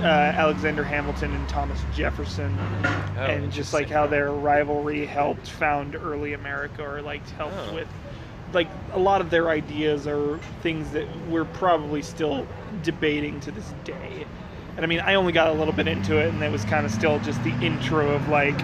uh, 0.00 0.06
Alexander 0.06 0.84
Hamilton 0.84 1.34
and 1.34 1.48
Thomas 1.48 1.82
Jefferson 1.94 2.58
Oh, 3.16 3.26
and 3.26 3.50
just 3.52 3.72
like 3.72 3.88
how 3.88 4.06
their 4.08 4.30
rivalry 4.32 5.06
helped 5.06 5.48
found 5.48 5.94
early 5.94 6.32
America 6.32 6.82
or 6.82 7.00
like 7.00 7.26
helped 7.30 7.54
Oh. 7.70 7.74
with 7.74 7.88
like 8.52 8.68
a 8.92 8.98
lot 8.98 9.20
of 9.20 9.30
their 9.30 9.48
ideas 9.48 10.06
are 10.06 10.38
things 10.62 10.90
that 10.92 11.06
we're 11.28 11.44
probably 11.44 12.02
still 12.02 12.46
debating 12.82 13.40
to 13.40 13.50
this 13.52 13.72
day. 13.84 14.26
And 14.76 14.84
I 14.84 14.86
mean, 14.86 15.00
I 15.00 15.14
only 15.14 15.32
got 15.32 15.48
a 15.48 15.52
little 15.52 15.72
bit 15.72 15.86
into 15.86 16.18
it, 16.18 16.28
and 16.28 16.42
it 16.42 16.50
was 16.50 16.64
kind 16.64 16.84
of 16.84 16.90
still 16.90 17.20
just 17.20 17.42
the 17.44 17.54
intro 17.60 18.10
of 18.10 18.28
like, 18.28 18.60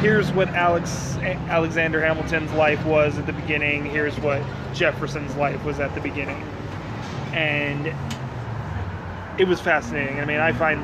here's 0.00 0.30
what 0.32 0.48
Alex 0.50 1.16
Alexander 1.48 2.00
Hamilton's 2.00 2.52
life 2.52 2.84
was 2.84 3.18
at 3.18 3.26
the 3.26 3.32
beginning. 3.32 3.84
Here's 3.84 4.18
what 4.20 4.40
Jefferson's 4.72 5.34
life 5.36 5.64
was 5.64 5.80
at 5.80 5.92
the 5.96 6.00
beginning, 6.00 6.40
and 7.32 7.92
it 9.40 9.48
was 9.48 9.60
fascinating. 9.60 10.20
I 10.20 10.24
mean, 10.24 10.38
I 10.38 10.52
find 10.52 10.80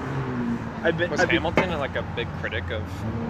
I've 0.85 0.99
been, 0.99 1.11
Was 1.11 1.21
I've 1.21 1.29
been- 1.29 1.37
Hamilton 1.43 1.79
like 1.79 1.95
a 1.97 2.03
big 2.17 2.29
critic 2.41 2.71
of 2.71 2.83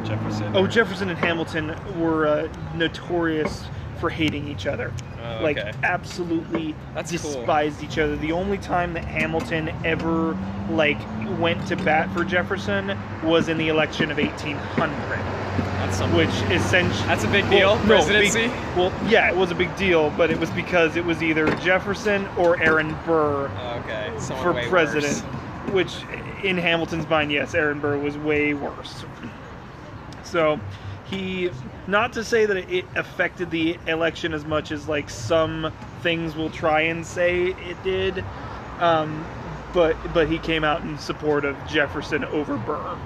Jefferson? 0.04 0.56
Oh, 0.56 0.66
Jefferson 0.66 1.10
and 1.10 1.18
Hamilton 1.18 1.76
were 2.00 2.26
uh, 2.26 2.48
notorious 2.74 3.64
for 3.98 4.10
hating 4.10 4.48
each 4.48 4.66
other. 4.66 4.92
Oh, 5.22 5.42
Like 5.42 5.58
okay. 5.58 5.72
absolutely 5.82 6.74
That's 6.94 7.10
cool. 7.10 7.32
despised 7.32 7.82
each 7.82 7.98
other. 7.98 8.16
The 8.16 8.32
only 8.32 8.58
time 8.58 8.92
that 8.94 9.04
Hamilton 9.04 9.70
ever 9.84 10.36
like 10.70 10.98
went 11.38 11.66
to 11.68 11.76
bat 11.76 12.10
for 12.12 12.24
Jefferson 12.24 12.98
was 13.22 13.48
in 13.48 13.58
the 13.58 13.68
election 13.68 14.10
of 14.10 14.18
1800, 14.18 14.90
That's 15.78 15.96
something. 15.98 16.16
which 16.16 16.28
essentially 16.50 17.06
That's 17.06 17.24
a 17.24 17.28
big 17.28 17.48
deal. 17.50 17.74
Well, 17.74 17.76
no, 17.86 18.04
Presidency. 18.04 18.48
well, 18.76 18.92
yeah, 19.08 19.28
it 19.30 19.36
was 19.36 19.50
a 19.50 19.54
big 19.54 19.74
deal, 19.76 20.10
but 20.10 20.30
it 20.30 20.38
was 20.38 20.50
because 20.50 20.96
it 20.96 21.04
was 21.04 21.22
either 21.22 21.46
Jefferson 21.56 22.26
or 22.36 22.60
Aaron 22.62 22.96
Burr 23.06 23.50
Oh, 23.56 23.80
okay. 23.84 24.12
Someone 24.18 24.62
for 24.64 24.68
president, 24.68 25.22
worse. 25.24 25.72
which 25.72 25.94
in 26.44 26.58
Hamilton's 26.58 27.08
mind, 27.08 27.32
yes, 27.32 27.54
Aaron 27.54 27.80
Burr 27.80 27.96
was 27.98 28.18
way 28.18 28.52
worse. 28.54 29.04
So 30.22 30.58
he, 31.04 31.50
not 31.86 32.12
to 32.14 32.24
say 32.24 32.46
that 32.46 32.56
it 32.56 32.84
affected 32.96 33.50
the 33.50 33.78
election 33.86 34.32
as 34.32 34.44
much 34.44 34.72
as 34.72 34.88
like 34.88 35.10
some 35.10 35.72
things 36.02 36.34
will 36.34 36.50
try 36.50 36.82
and 36.82 37.04
say 37.04 37.46
it 37.46 37.82
did, 37.82 38.24
um, 38.78 39.26
but 39.72 39.96
but 40.12 40.28
he 40.28 40.38
came 40.38 40.64
out 40.64 40.82
in 40.82 40.98
support 40.98 41.44
of 41.44 41.56
Jefferson 41.66 42.24
over 42.24 42.56
Burr. 42.56 42.96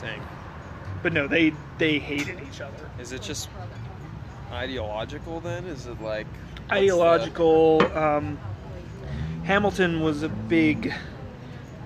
Dang. 0.00 0.20
But 1.02 1.12
no, 1.12 1.26
they 1.26 1.52
they 1.78 1.98
hated 1.98 2.40
each 2.42 2.60
other. 2.60 2.90
Is 2.98 3.12
it 3.12 3.22
just 3.22 3.48
ideological 4.52 5.40
then? 5.40 5.64
Is 5.66 5.86
it 5.86 6.00
like 6.00 6.26
what's 6.26 6.68
the- 6.70 6.76
ideological. 6.76 7.82
Um, 7.94 8.38
Hamilton 9.44 10.00
was 10.00 10.22
a 10.22 10.28
big 10.28 10.92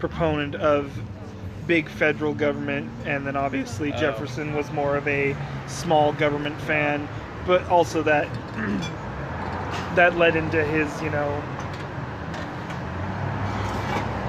proponent 0.01 0.55
of 0.57 0.93
big 1.67 1.89
federal 1.89 2.35
government, 2.35 2.91
and 3.05 3.27
then 3.27 3.37
obviously 3.37 3.93
Oh. 3.93 3.97
Jefferson 3.97 4.55
was 4.55 4.71
more 4.73 4.97
of 4.97 5.07
a 5.09 5.37
small 5.67 6.13
government 6.13 6.61
fan. 6.63 7.09
But 7.47 7.67
also 7.69 8.03
that 8.03 8.29
that 9.97 10.17
led 10.17 10.37
into 10.37 10.65
his, 10.65 11.03
you 11.03 11.11
know. 11.11 11.43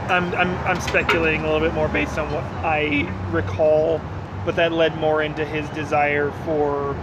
I'm, 0.10 0.34
I'm, 0.36 0.56
I'm 0.68 0.80
speculating 0.82 1.42
a 1.42 1.52
little 1.52 1.68
bit 1.68 1.74
more 1.74 1.88
based 1.88 2.20
on 2.20 2.32
what 2.32 2.44
I 2.64 3.12
recall, 3.32 4.00
but 4.46 4.56
that 4.56 4.72
led 4.72 4.96
more 4.98 5.24
into 5.24 5.44
his 5.44 5.68
desire 5.70 6.32
for 6.46 6.96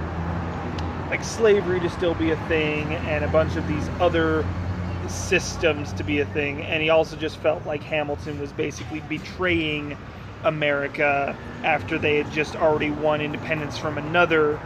like 1.10 1.24
slavery 1.24 1.78
to 1.80 1.90
still 1.90 2.14
be 2.14 2.30
a 2.30 2.36
thing 2.46 2.94
and 2.94 3.22
a 3.22 3.28
bunch 3.28 3.56
of 3.56 3.66
these 3.68 3.86
other 4.00 4.46
systems 5.08 5.92
to 5.92 6.02
be 6.04 6.20
a 6.20 6.24
thing 6.26 6.62
and 6.62 6.82
he 6.82 6.88
also 6.88 7.16
just 7.16 7.36
felt 7.36 7.66
like 7.66 7.82
Hamilton 7.82 8.40
was 8.40 8.50
basically 8.52 9.00
betraying 9.10 9.94
America 10.44 11.36
after 11.62 11.98
they 11.98 12.16
had 12.16 12.30
just 12.30 12.56
already 12.56 12.90
won 12.90 13.20
independence 13.20 13.78
from 13.78 13.98
another 13.98 14.58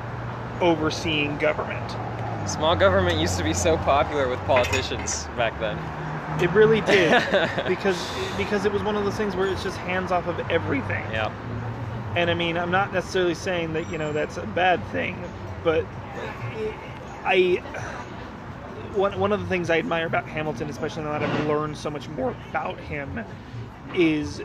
overseeing 0.61 1.37
government. 1.39 1.97
Small 2.49 2.77
government 2.77 3.19
used 3.19 3.37
to 3.39 3.45
be 3.45 3.53
so 3.53 3.77
popular 3.79 4.29
with 4.29 4.39
politicians 4.41 5.27
back 5.37 5.59
then. 5.59 5.79
It 6.41 6.51
really 6.51 6.81
did 6.83 7.23
because 7.67 7.99
because 8.37 8.65
it 8.65 8.73
was 8.73 8.83
one 8.83 8.97
of 8.97 9.05
those 9.05 9.17
things 9.17 9.35
where 9.37 9.49
it's 9.49 9.63
just 9.63 9.77
hands 9.79 10.13
off 10.13 10.27
of 10.27 10.39
everything. 10.51 11.05
Yeah. 11.11 11.33
And 12.15 12.31
I 12.31 12.35
mean, 12.35 12.57
I'm 12.57 12.71
not 12.71 12.93
necessarily 12.93 13.35
saying 13.35 13.73
that 13.75 13.91
you 13.91 13.99
know 13.99 14.13
that's 14.13 14.37
a 14.37 14.47
bad 14.47 14.85
thing, 14.87 15.23
but 15.65 15.85
I 17.25 17.63
one 18.95 19.19
one 19.19 19.33
of 19.33 19.41
the 19.41 19.47
things 19.47 19.69
I 19.71 19.79
admire 19.79 20.07
about 20.07 20.27
Hamilton, 20.27 20.71
especially 20.71 21.03
now 21.03 21.19
that 21.19 21.23
I've 21.23 21.47
learned 21.47 21.77
so 21.77 21.91
much 21.91 22.09
more 22.09 22.35
about 22.51 22.79
him, 22.79 23.25
is 23.95 24.43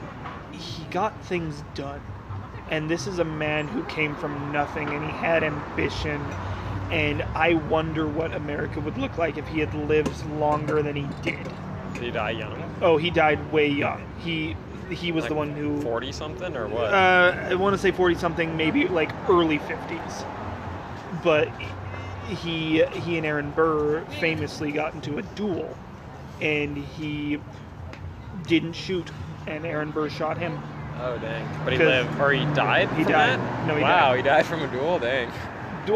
he 0.53 0.83
got 0.85 1.23
things 1.25 1.63
done. 1.75 2.01
And 2.69 2.89
this 2.89 3.07
is 3.07 3.19
a 3.19 3.25
man 3.25 3.67
who 3.67 3.83
came 3.83 4.15
from 4.15 4.51
nothing 4.51 4.87
and 4.89 5.03
he 5.03 5.11
had 5.11 5.43
ambition. 5.43 6.21
And 6.91 7.21
I 7.35 7.55
wonder 7.55 8.07
what 8.07 8.33
America 8.33 8.79
would 8.79 8.97
look 8.97 9.17
like 9.17 9.37
if 9.37 9.47
he 9.47 9.59
had 9.59 9.73
lived 9.73 10.25
longer 10.31 10.81
than 10.81 10.95
he 10.95 11.07
did. 11.21 11.43
Did 11.93 12.03
he 12.03 12.11
die 12.11 12.31
young? 12.31 12.75
Oh, 12.81 12.97
he 12.97 13.09
died 13.09 13.51
way 13.51 13.67
young. 13.67 14.03
He 14.19 14.55
he 14.89 15.11
was 15.13 15.25
the 15.27 15.35
one 15.35 15.51
who 15.51 15.81
forty 15.81 16.11
something 16.11 16.55
or 16.55 16.67
what? 16.67 16.93
uh, 16.93 17.47
I 17.49 17.55
want 17.55 17.75
to 17.75 17.81
say 17.81 17.91
40 17.91 18.15
something, 18.15 18.57
maybe 18.57 18.87
like 18.87 19.11
early 19.29 19.59
50s. 19.59 20.25
But 21.23 21.49
he 22.27 22.83
he 22.83 23.17
and 23.17 23.25
Aaron 23.25 23.51
Burr 23.51 24.01
famously 24.19 24.71
got 24.71 24.93
into 24.93 25.17
a 25.17 25.21
duel, 25.21 25.77
and 26.41 26.77
he 26.77 27.39
didn't 28.47 28.73
shoot, 28.73 29.09
and 29.47 29.65
Aaron 29.65 29.91
Burr 29.91 30.09
shot 30.09 30.37
him. 30.37 30.59
oh 30.99 31.17
dang! 31.17 31.47
But 31.63 31.73
he 31.73 31.79
lived, 31.79 32.19
or 32.19 32.31
he 32.31 32.45
died. 32.53 32.89
he 32.93 33.03
died. 33.03 33.39
that? 33.39 33.67
No, 33.67 33.75
he 33.75 33.81
wow, 33.83 34.09
died. 34.09 34.17
he 34.17 34.21
died 34.23 34.45
from 34.45 34.61
a 34.61 34.67
duel. 34.67 34.99
Dang. 34.99 35.31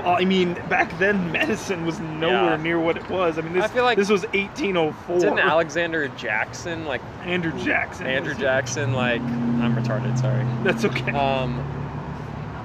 I 0.03 0.25
mean, 0.25 0.55
back 0.67 0.97
then 0.97 1.31
medicine 1.31 1.85
was 1.85 1.99
nowhere 1.99 2.55
Yeah. 2.55 2.63
near 2.63 2.79
what 2.79 2.97
it 2.97 3.07
was. 3.07 3.37
I 3.37 3.41
mean, 3.41 3.53
this 3.53 3.65
I 3.65 3.67
feel 3.67 3.83
like- 3.83 3.97
this 3.99 4.09
was 4.09 4.23
1804. 4.33 5.19
Didn't 5.19 5.37
Alexander 5.39 6.07
Jackson 6.09 6.85
like 6.85 7.01
Andrew 7.23 7.51
Jackson. 7.63 8.07
Andrew 8.07 8.33
Jackson 8.33 8.93
like 8.93 9.21
I'm 9.21 9.75
retarded. 9.75 10.17
Sorry. 10.19 10.43
That's 10.63 10.85
okay. 10.85 11.11
Um, 11.11 11.63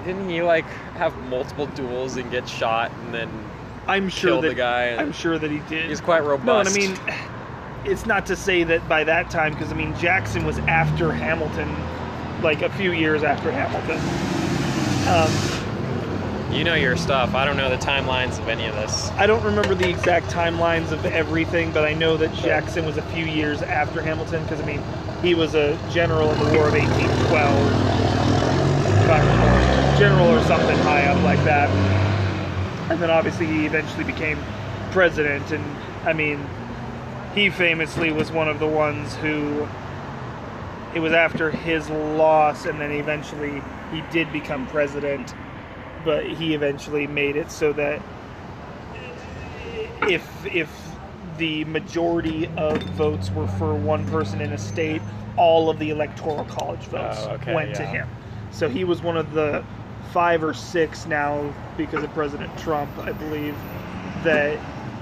didn't 0.07 0.31
he 0.31 0.41
like 0.43 0.65
have 0.97 1.15
multiple 1.29 1.67
duels 1.67 2.17
and 2.17 2.31
get 2.31 2.49
shot 2.49 2.91
and 3.05 3.13
then 3.13 3.29
I'm 3.87 4.09
sure 4.09 4.41
that 4.41 4.49
the 4.49 4.55
guy? 4.55 4.85
And 4.85 5.01
I'm 5.01 5.13
sure 5.13 5.39
that 5.39 5.51
he 5.51 5.59
did. 5.69 5.91
he's 5.91 6.01
quite 6.01 6.25
robust. 6.25 6.47
No, 6.47 6.59
and 6.61 6.69
I 6.69 6.73
mean, 6.73 6.99
it's 7.85 8.07
not 8.07 8.27
to 8.27 8.37
say 8.37 8.63
that 8.65 8.87
by 8.89 9.05
that 9.05 9.31
time, 9.31 9.53
because 9.53 9.73
I 9.73 9.75
mean, 9.75 9.97
Jackson 9.97 10.45
was 10.45 10.59
after 10.61 11.13
Hamilton, 11.13 11.75
like 12.43 12.63
a 12.63 12.71
few 12.71 12.93
years 12.93 13.23
after 13.23 13.51
Hamilton. 13.51 13.99
Um, 15.09 15.31
you 16.53 16.65
know 16.65 16.75
your 16.75 16.97
stuff. 16.97 17.35
I 17.35 17.45
don't 17.45 17.57
know 17.57 17.71
the 17.71 17.77
timelines 17.77 18.39
of 18.39 18.49
any 18.49 18.67
of 18.67 18.75
this. 18.75 19.11
I 19.13 19.27
don't 19.27 19.43
remember 19.45 19.75
the 19.75 19.89
exact 19.89 20.27
timelines 20.27 20.91
of 20.91 21.07
everything, 21.07 21.71
but 21.73 21.85
I 21.85 21.95
know 21.95 22.17
that 22.17 22.35
Jackson 22.35 22.85
was 22.85 22.97
a 22.97 23.03
few 23.03 23.25
years 23.25 23.63
after 23.63 24.03
Hamilton, 24.03 24.43
because 24.43 24.61
I 24.61 24.67
mean, 24.67 24.83
he 25.23 25.35
was 25.35 25.55
a 25.55 25.79
general 25.91 26.31
in 26.31 26.39
the 26.39 26.57
War 26.57 26.69
of 26.69 26.75
1812. 26.75 27.41
if 29.05 29.11
I 29.11 29.19
recall. 29.21 29.99
General 29.99 30.29
or 30.29 30.43
something 30.45 30.79
high 30.79 31.07
up 31.07 31.23
like 31.23 31.43
that. 31.45 31.69
And 32.91 33.01
then 33.01 33.11
obviously 33.11 33.47
he 33.47 33.67
eventually 33.67 34.05
became 34.05 34.39
president, 34.91 35.53
and 35.53 35.65
I 36.05 36.13
mean, 36.13 36.45
he 37.35 37.51
famously 37.51 38.11
was 38.13 38.31
one 38.33 38.49
of 38.49 38.59
the 38.59 38.67
ones 38.67 39.15
who 39.17 39.67
it 40.95 41.01
was 41.01 41.13
after 41.13 41.51
his 41.51 41.89
loss 41.91 42.67
and 42.67 42.81
then 42.81 42.91
eventually 42.93 43.63
he 43.93 44.03
did 44.11 44.33
become 44.33 44.67
president 44.69 45.35
but 46.05 46.27
he 46.27 46.55
eventually 46.55 47.07
made 47.07 47.37
it 47.37 47.51
so 47.51 47.73
that 47.73 48.01
if 50.09 50.47
if 50.47 50.97
the 51.39 51.65
majority 51.67 52.47
of 52.57 52.83
votes 52.97 53.31
were 53.33 53.47
for 53.47 53.75
one 53.75 54.05
person 54.07 54.41
in 54.41 54.53
a 54.53 54.59
state 54.59 55.01
all 55.37 55.71
of 55.71 55.79
the 55.79 55.91
electoral 55.91 56.45
college 56.45 56.87
votes 56.87 57.19
Oh, 57.21 57.31
okay, 57.33 57.55
went 57.55 57.75
to 57.77 57.87
him. 57.87 58.09
So 58.51 58.69
he 58.69 58.85
was 58.85 59.01
one 59.03 59.17
of 59.17 59.33
the 59.33 59.65
five 60.13 60.43
or 60.43 60.53
six 60.53 61.07
now 61.07 61.55
because 61.77 62.03
of 62.03 62.13
president 62.13 62.57
trump 62.59 62.91
i 62.99 63.13
believe 63.13 63.57
that 64.25 64.59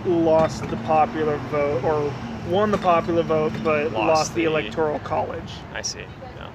lost 0.06 0.68
the 0.70 0.76
popular 0.78 1.36
vote 1.50 1.82
or 1.84 2.12
won 2.48 2.70
the 2.70 2.78
popular 2.78 3.22
vote 3.22 3.52
but 3.62 3.92
Lost 3.92 3.94
lost, 3.94 4.34
the, 4.34 4.42
the- 4.42 4.50
electoral 4.50 4.98
college 5.00 5.52
I 5.74 5.82
see. 5.82 6.00
Yeah. 6.36 6.50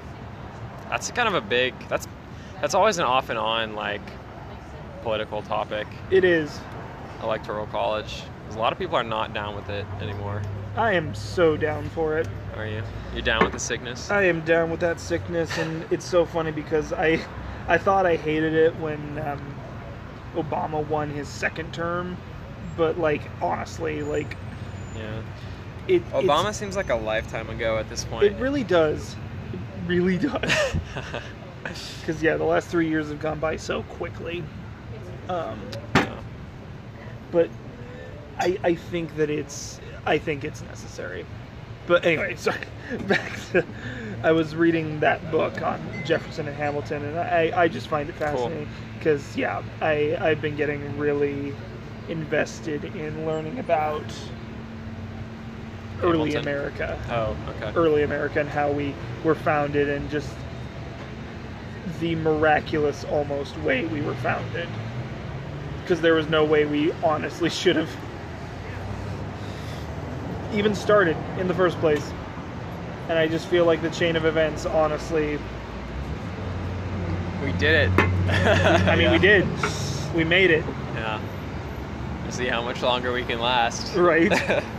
That's 0.89 1.10
kind 1.12 1.28
of 1.28 1.34
a 1.36 1.41
big. 1.41 1.74
That's 1.89 2.08
that's 2.62 2.74
always 2.74 2.98
an 2.98 3.04
off 3.06 3.30
and 3.30 3.38
on 3.39 3.76
like 3.76 4.02
political 5.02 5.41
topic. 5.41 5.88
it 6.12 6.24
is 6.24 6.60
Electoral 7.22 7.68
college. 7.68 8.24
a 8.52 8.58
lot 8.58 8.72
of 8.74 8.80
people 8.80 8.96
are 8.96 9.04
not 9.04 9.34
down 9.34 9.56
with 9.56 9.70
it 9.70 9.86
anymore. 10.02 10.41
i 10.76 10.94
am 10.94 11.14
so 11.14 11.58
down 11.58 11.89
for 11.89 12.18
it 12.18 12.28
Are 12.56 12.66
you? 12.68 12.82
You're 13.14 13.22
down 13.22 13.44
with 13.44 13.52
the 13.54 13.60
sickness? 13.60 14.10
I 14.10 14.24
am 14.24 14.41
down 14.41 14.72
with 14.72 14.80
that 14.82 15.00
sickness, 15.00 15.58
and 15.58 15.86
it's 15.91 16.06
so 16.06 16.26
funny 16.26 16.52
because 16.52 16.94
I, 16.94 17.20
I 17.68 17.78
thought 17.78 18.06
I 18.06 18.16
hated 18.16 18.54
it 18.54 18.76
when 18.80 19.20
um, 19.20 19.56
Obama 20.36 20.86
won 20.88 21.10
his 21.10 21.28
second 21.28 21.74
term, 21.74 22.18
but 22.78 22.97
like 22.99 23.21
honestly, 23.41 24.03
like 24.03 24.36
yeah. 24.95 25.21
it. 25.88 26.07
Obama 26.11 26.53
seems 26.53 26.76
like 26.76 26.89
a 26.89 26.95
lifetime 26.95 27.49
ago 27.49 27.78
at 27.78 27.89
this 27.89 28.03
point. 28.05 28.26
It 28.26 28.36
really 28.39 28.63
does. 28.63 29.15
It 29.53 29.59
really 29.88 30.17
does. 30.17 30.51
Because 32.01 32.21
yeah, 32.21 32.36
the 32.36 32.43
last 32.43 32.67
three 32.67 32.89
years 32.89 33.07
have 33.07 33.21
gone 33.21 33.39
by 33.39 33.55
so 33.55 33.84
quickly. 33.84 34.43
Um, 35.30 35.57
Yeah. 35.95 36.19
but 37.32 37.49
I, 38.38 38.59
I 38.63 38.76
think 38.76 39.15
that 39.15 39.30
it's 39.30 39.80
I 40.05 40.17
think 40.17 40.43
it's 40.43 40.61
necessary. 40.63 41.26
but 41.88 42.05
anyway, 42.05 42.36
sorry. 42.38 42.59
Back 43.07 43.32
to, 43.53 43.65
I 44.24 44.34
was 44.34 44.55
reading 44.55 44.99
that 44.99 45.32
book 45.32 45.61
on 45.61 45.80
Jefferson 46.05 46.47
and 46.49 46.55
Hamilton, 46.57 47.03
and 47.05 47.17
I, 47.17 47.51
I 47.55 47.67
just 47.69 47.88
find 47.88 48.09
it 48.09 48.15
fascinating 48.15 48.67
because 48.99 49.38
yeah, 49.38 49.63
I 49.80 50.17
I've 50.19 50.41
been 50.41 50.57
getting 50.57 50.97
really 50.97 51.53
invested 52.10 52.84
in 52.95 53.26
learning 53.26 53.60
about 53.60 54.04
early 56.01 56.32
Hamilton. 56.32 56.41
America, 56.41 56.99
Oh, 57.10 57.36
okay. 57.56 57.72
early 57.78 58.04
America, 58.04 58.39
and 58.39 58.49
how 58.49 58.72
we 58.72 58.93
were 59.24 59.36
founded, 59.36 59.89
and 59.89 60.10
just 60.10 60.30
the 61.99 62.16
miraculous 62.16 63.04
almost 63.06 63.58
way 63.60 63.86
we 63.86 64.01
were 64.01 64.16
founded. 64.16 64.68
Because 65.82 66.01
there 66.01 66.14
was 66.14 66.28
no 66.28 66.45
way 66.45 66.66
we 66.66 66.91
honestly 67.04 67.49
should 67.62 67.76
have 67.76 67.89
even 70.54 70.76
started 70.76 71.18
in 71.39 71.47
the 71.47 71.54
first 71.54 71.78
place. 71.80 72.12
And 73.10 73.18
I 73.20 73.28
just 73.28 73.47
feel 73.47 73.66
like 73.66 73.82
the 73.82 73.89
chain 73.89 74.16
of 74.16 74.26
events, 74.26 74.66
honestly, 74.66 75.38
We 77.43 77.51
did 77.54 77.89
it. 77.89 77.99
I 78.88 78.95
mean, 78.95 79.12
we 79.12 79.20
did. 79.20 79.45
We 80.16 80.24
made 80.24 80.51
it, 80.51 80.64
Yeah. 80.66 80.74
See 82.34 82.47
how 82.47 82.63
much 82.63 82.81
longer 82.81 83.13
we 83.13 83.23
can 83.23 83.39
last. 83.39 83.95
right? 83.95 84.31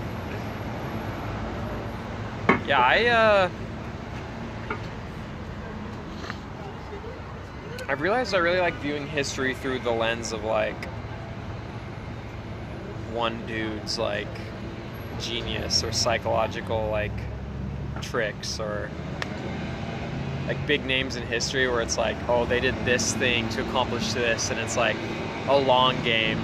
Yeah, 2.67 2.81
I 2.81 3.07
uh 3.07 3.51
I've 7.87 8.01
realized 8.01 8.35
I 8.35 8.39
really 8.39 8.59
like 8.59 8.73
viewing 8.77 9.07
history 9.07 9.55
through 9.55 9.81
the 9.81 9.91
lens 9.91 10.33
of 10.33 10.45
like 10.45 10.87
one 13.13 13.47
dude's 13.47 13.99
like 13.99 14.27
genius 15.21 15.85
or 15.85 15.93
psychological 15.93 16.89
like 16.89 17.13
tricks 18.01 18.59
or 18.59 18.91
like 20.49 20.67
big 20.67 20.87
names 20.87 21.17
in 21.17 21.23
history 21.27 21.69
where 21.69 21.83
it's 21.83 21.99
like, 21.99 22.17
oh, 22.29 22.47
they 22.47 22.61
did 22.61 22.75
this 22.87 23.13
thing 23.15 23.47
to 23.51 23.61
accomplish 23.61 24.15
this 24.15 24.51
and 24.51 24.59
it's 24.59 24.77
like 24.77 24.97
a 25.49 25.59
long 25.59 26.03
game 26.03 26.39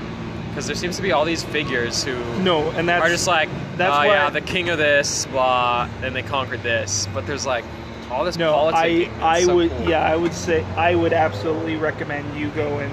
because 0.60 0.66
there 0.66 0.76
seems 0.76 0.96
to 0.96 1.02
be 1.02 1.10
all 1.10 1.24
these 1.24 1.42
figures 1.42 2.04
who 2.04 2.12
no, 2.42 2.70
and 2.72 2.86
that's 2.86 3.02
are 3.02 3.08
just 3.08 3.26
like, 3.26 3.48
that's 3.78 3.94
oh 3.94 3.98
why- 4.00 4.08
yeah, 4.08 4.28
the 4.28 4.42
king 4.42 4.68
of 4.68 4.76
this, 4.76 5.24
blah, 5.26 5.88
and 6.02 6.14
they 6.14 6.22
conquered 6.22 6.62
this. 6.62 7.08
But 7.14 7.26
there's 7.26 7.46
like 7.46 7.64
all 8.10 8.26
this 8.26 8.36
no. 8.36 8.52
politicking. 8.52 9.10
I 9.22 9.38
I 9.38 9.44
so 9.44 9.56
would 9.56 9.70
cool. 9.70 9.88
yeah 9.88 10.02
I 10.02 10.16
would 10.16 10.34
say 10.34 10.62
I 10.76 10.94
would 10.94 11.14
absolutely 11.14 11.76
recommend 11.76 12.38
you 12.38 12.50
go 12.50 12.78
and 12.78 12.92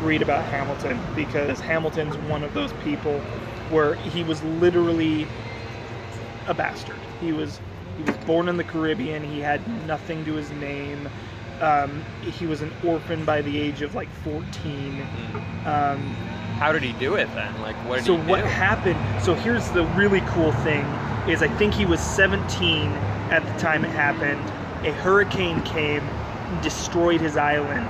read 0.00 0.22
about 0.22 0.44
Hamilton 0.44 1.00
because 1.16 1.58
Hamilton's 1.58 2.16
one 2.28 2.44
of 2.44 2.54
those 2.54 2.72
people 2.84 3.18
where 3.70 3.94
he 3.96 4.22
was 4.22 4.40
literally 4.44 5.26
a 6.46 6.54
bastard. 6.54 7.00
He 7.20 7.32
was 7.32 7.58
he 7.96 8.04
was 8.04 8.16
born 8.18 8.48
in 8.48 8.56
the 8.56 8.64
Caribbean. 8.64 9.24
He 9.24 9.40
had 9.40 9.66
nothing 9.88 10.24
to 10.24 10.34
his 10.34 10.52
name. 10.52 11.08
Um, 11.60 12.04
he 12.22 12.46
was 12.46 12.62
an 12.62 12.72
orphan 12.86 13.24
by 13.24 13.42
the 13.42 13.58
age 13.58 13.82
of 13.82 13.96
like 13.96 14.08
14. 14.22 15.04
Mm. 15.04 15.66
Um, 15.66 16.37
How 16.58 16.72
did 16.72 16.82
he 16.82 16.92
do 16.94 17.14
it 17.14 17.32
then? 17.34 17.60
Like, 17.62 17.76
what 17.86 17.96
did 17.96 18.04
so 18.04 18.16
what 18.16 18.40
do? 18.40 18.46
happened? 18.46 18.98
So 19.22 19.34
here's 19.34 19.68
the 19.70 19.84
really 19.96 20.20
cool 20.22 20.52
thing: 20.52 20.84
is 21.28 21.42
I 21.42 21.48
think 21.48 21.72
he 21.74 21.86
was 21.86 22.00
17 22.00 22.90
at 23.30 23.44
the 23.44 23.58
time 23.60 23.84
it 23.84 23.90
happened. 23.90 24.40
A 24.86 24.92
hurricane 24.92 25.62
came, 25.62 26.02
destroyed 26.62 27.20
his 27.20 27.36
island, 27.36 27.88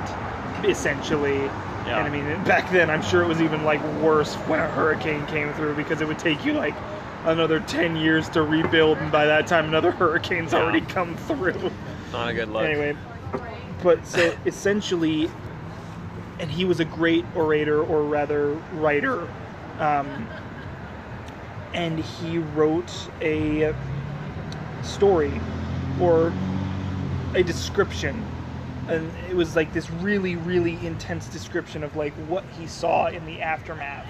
essentially. 0.69 1.39
Yeah. 1.87 2.05
And 2.05 2.07
I 2.07 2.11
mean, 2.11 2.45
back 2.45 2.71
then, 2.71 2.91
I'm 2.91 3.03
sure 3.03 3.23
it 3.23 3.27
was 3.29 3.41
even 3.41 3.65
like 3.65 3.83
worse 4.03 4.35
when 4.35 4.61
a 4.61 4.69
hurricane 4.69 5.25
came 5.27 5.53
through 5.55 5.75
because 5.75 6.01
it 6.03 6.09
would 6.09 6.19
take 6.19 6.45
you 6.45 6.53
like 6.53 6.75
another 7.25 7.61
10 7.61 7.97
years 7.97 8.29
to 8.31 8.43
rebuild, 8.43 8.99
and 8.99 9.11
by 9.11 9.25
that 9.27 9.47
time, 9.47 9.67
another 9.67 9.91
hurricane's 9.93 10.53
Yeah. 10.53 10.61
already 10.61 10.83
come 10.83 11.17
through. 11.17 11.71
Not 12.13 12.29
a 12.29 12.35
good 12.35 12.49
look. 12.51 12.65
Anyway, 12.65 12.97
but 13.83 14.07
so 14.07 14.35
essentially, 14.45 15.31
and 16.39 16.51
he 16.51 16.65
was 16.65 16.81
a 16.81 16.85
great 16.85 17.25
orator, 17.35 17.83
or 17.83 18.03
rather, 18.03 18.53
writer. 18.75 19.29
Um, 19.79 20.29
and 21.75 21.99
he 21.99 22.39
wrote 22.39 22.93
a 23.21 23.75
story 24.83 25.41
or 26.01 26.33
a 27.35 27.43
description. 27.43 28.25
And 28.89 29.13
it 29.29 29.37
was 29.37 29.55
like 29.55 29.73
this 29.73 29.91
really, 29.91 30.37
really 30.37 30.79
intense 30.87 31.27
description 31.29 31.85
of 31.85 31.95
like 31.95 32.15
what 32.27 32.45
he 32.59 32.67
saw 32.67 33.09
in 33.09 33.27
the 33.27 33.41
aftermath. 33.41 34.07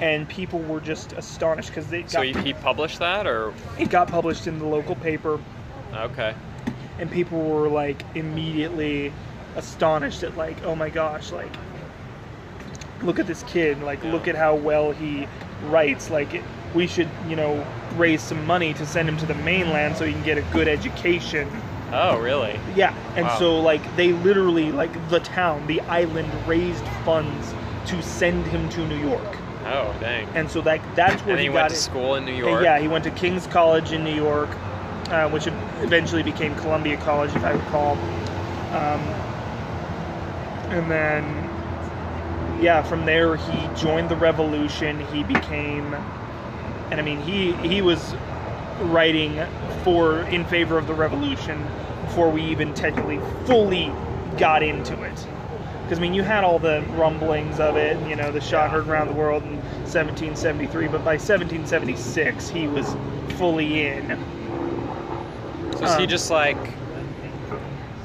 And 0.00 0.28
people 0.28 0.60
were 0.60 0.80
just 0.80 1.12
astonished 1.12 1.68
because 1.68 1.88
they 1.88 2.02
So 2.06 2.22
got, 2.22 2.42
he, 2.42 2.48
he 2.48 2.52
published 2.54 2.98
that, 3.00 3.26
or 3.26 3.52
it 3.78 3.90
got 3.90 4.08
published 4.08 4.46
in 4.46 4.58
the 4.58 4.66
local 4.66 4.96
paper 4.96 5.38
okay, 5.94 6.34
and 6.98 7.10
people 7.10 7.40
were 7.40 7.68
like 7.68 8.02
immediately 8.14 9.12
astonished 9.56 10.22
at 10.22 10.36
like 10.36 10.56
oh 10.64 10.74
my 10.74 10.88
gosh 10.90 11.30
like 11.32 11.52
look 13.02 13.18
at 13.18 13.26
this 13.26 13.42
kid 13.44 13.80
like 13.82 14.02
look 14.04 14.28
at 14.28 14.34
how 14.34 14.54
well 14.54 14.92
he 14.92 15.26
writes 15.66 16.08
like 16.10 16.34
it, 16.34 16.42
we 16.74 16.86
should 16.86 17.08
you 17.28 17.36
know 17.36 17.66
raise 17.96 18.22
some 18.22 18.44
money 18.46 18.72
to 18.74 18.86
send 18.86 19.08
him 19.08 19.16
to 19.16 19.26
the 19.26 19.34
mainland 19.36 19.96
so 19.96 20.04
he 20.04 20.12
can 20.12 20.22
get 20.22 20.38
a 20.38 20.42
good 20.52 20.68
education 20.68 21.48
oh 21.92 22.18
really? 22.18 22.58
yeah 22.74 22.94
and 23.16 23.26
Wow. 23.26 23.38
so 23.38 23.60
like 23.60 23.96
they 23.96 24.12
literally 24.12 24.72
like 24.72 24.92
the 25.10 25.20
town 25.20 25.66
the 25.66 25.80
island 25.82 26.30
raised 26.48 26.84
funds 27.04 27.54
to 27.86 28.02
send 28.02 28.46
him 28.46 28.68
to 28.70 28.86
new 28.86 28.98
york 28.98 29.36
Oh 29.64 29.94
dang. 30.00 30.26
and 30.34 30.50
so 30.50 30.60
that 30.62 30.80
that's 30.96 31.22
where 31.24 31.32
And 31.36 31.40
he, 31.40 31.46
he 31.46 31.52
got 31.52 31.54
went 31.62 31.70
to 31.70 31.76
it. 31.76 31.78
school 31.78 32.14
in 32.16 32.24
New 32.24 32.34
York. 32.34 32.64
Yeah, 32.64 32.80
he 32.80 32.88
went 32.88 33.04
to 33.04 33.12
King's 33.12 33.46
College 33.46 33.92
in 33.92 34.02
New 34.02 34.12
York, 34.14 34.48
uh, 35.10 35.28
which 35.30 35.46
eventually 35.46 36.24
became 36.24 36.52
Columbia 36.56 36.96
College, 36.96 37.30
if 37.36 37.44
I 37.44 37.52
recall. 37.52 37.92
Um, 38.74 39.00
and 40.72 40.90
then, 40.90 42.62
yeah, 42.62 42.82
from 42.82 43.04
there 43.04 43.36
he 43.36 43.68
joined 43.76 44.08
the 44.08 44.16
Revolution. 44.16 45.00
He 45.12 45.22
became, 45.22 45.94
and 46.90 46.94
I 46.94 47.02
mean, 47.02 47.20
he 47.20 47.52
he 47.68 47.82
was 47.82 48.14
writing 48.80 49.40
for 49.84 50.20
in 50.22 50.44
favor 50.46 50.78
of 50.78 50.86
the 50.86 50.94
Revolution 50.94 51.62
before 52.06 52.30
we 52.30 52.42
even 52.44 52.72
technically 52.74 53.20
fully 53.44 53.92
got 54.38 54.62
into 54.62 55.00
it. 55.02 55.26
Because 55.82 55.98
I 55.98 56.00
mean, 56.00 56.14
you 56.14 56.22
had 56.22 56.42
all 56.42 56.58
the 56.58 56.82
rumblings 56.92 57.60
of 57.60 57.76
it, 57.76 57.98
you 58.08 58.16
know, 58.16 58.32
the 58.32 58.40
shot 58.40 58.70
heard 58.70 58.88
around 58.88 59.08
the 59.08 59.14
world 59.14 59.42
in 59.42 59.56
1773, 59.92 60.86
but 60.86 61.04
by 61.04 61.16
1776 61.16 62.48
he 62.48 62.66
was 62.66 62.86
fully 63.36 63.86
in. 63.86 64.08
So 65.76 65.84
is 65.84 65.96
he 65.96 66.04
um, 66.04 66.08
just 66.08 66.30
like 66.30 66.56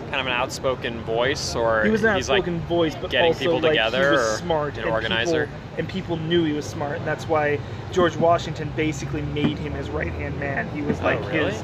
kind 0.10 0.22
of 0.22 0.26
an 0.28 0.34
outspoken 0.34 1.02
voice, 1.02 1.56
or 1.56 1.84
He 1.84 1.90
was 1.92 2.04
an 2.04 2.16
he's 2.16 2.30
like 2.30 2.40
outspoken 2.40 2.62
voice, 2.62 2.96
but 2.96 3.10
getting 3.12 3.28
also 3.28 3.40
people 3.40 3.60
like, 3.60 3.72
together, 3.72 4.06
he 4.12 4.16
was 4.16 4.38
smart 4.40 4.78
an 4.78 4.84
and 4.84 4.92
organizer? 4.92 5.46
people, 5.48 5.60
and 5.78 5.90
people 5.90 6.18
knew 6.18 6.44
he 6.44 6.54
was 6.54 6.66
smart, 6.66 6.98
and 6.98 7.06
that's 7.08 7.28
why 7.28 7.60
George 7.92 8.16
Washington 8.16 8.72
basically 8.76 9.22
made 9.22 9.58
him 9.58 9.74
his 9.74 9.90
right 9.90 10.12
hand 10.14 10.40
man. 10.40 10.68
He 10.70 10.82
was 10.82 11.00
Oh, 11.02 11.06
like 11.06 11.20
really? 11.32 11.52
his, 11.52 11.64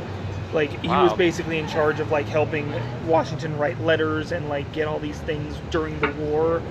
like 0.53 0.81
he 0.81 0.87
Wow. 0.89 1.03
was 1.05 1.13
basically 1.13 1.57
in 1.57 1.67
charge 1.67 1.99
of 1.99 2.11
like 2.11 2.27
helping 2.27 2.71
Washington 3.07 3.57
write 3.57 3.81
letters 3.81 4.31
and 4.31 4.49
like 4.49 4.71
get 4.73 4.87
all 4.87 4.99
these 4.99 5.19
things 5.19 5.55
during 5.71 5.99
the 5.99 6.07
war. 6.07 6.61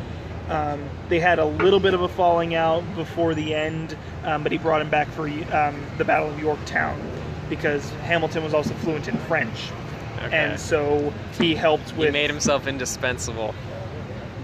Um, 0.49 0.81
they 1.09 1.21
had 1.21 1.39
a 1.39 1.45
little 1.45 1.81
bit 1.81 1.95
of 1.95 2.03
a 2.03 2.09
falling 2.09 2.55
out 2.55 2.83
before 2.95 3.35
the 3.35 3.55
end, 3.55 3.97
um, 4.25 4.43
but 4.43 4.53
he 4.53 4.59
brought 4.59 4.83
him 4.83 4.91
back 4.91 5.09
for 5.09 5.27
um, 5.27 5.75
the 5.99 6.05
Battle 6.05 6.29
of 6.29 6.39
Yorktown 6.41 7.01
because 7.49 7.89
Hamilton 8.05 8.43
was 8.45 8.53
also 8.53 8.75
fluent 8.75 9.09
in 9.09 9.17
French, 9.21 9.71
Okay. 10.23 10.37
and 10.37 10.61
so 10.61 11.13
he 11.39 11.55
helped 11.55 11.97
with. 11.97 12.07
he 12.09 12.13
made 12.13 12.31
himself 12.31 12.67
indispensable. 12.67 13.55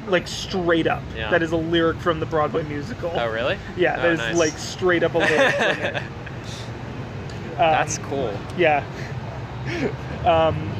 like 0.08 0.26
straight 0.26 0.86
up. 0.86 1.02
Yeah. 1.16 1.30
That 1.30 1.42
is 1.42 1.52
a 1.52 1.56
lyric 1.56 1.98
from 1.98 2.18
the 2.20 2.26
Broadway 2.26 2.62
musical. 2.64 3.12
Oh 3.14 3.28
really? 3.30 3.58
Yeah, 3.76 3.96
Oh, 3.98 4.02
that 4.02 4.12
is 4.12 4.18
nice. 4.18 4.36
like 4.36 4.58
straight 4.58 5.02
up 5.02 5.14
a 5.14 5.18
lyric 5.18 5.54
from 5.54 5.78
it. 5.96 6.02
Um, 7.58 7.72
That's 7.72 7.98
cool. 7.98 8.32
yeah. 8.56 8.84
um, 10.24 10.70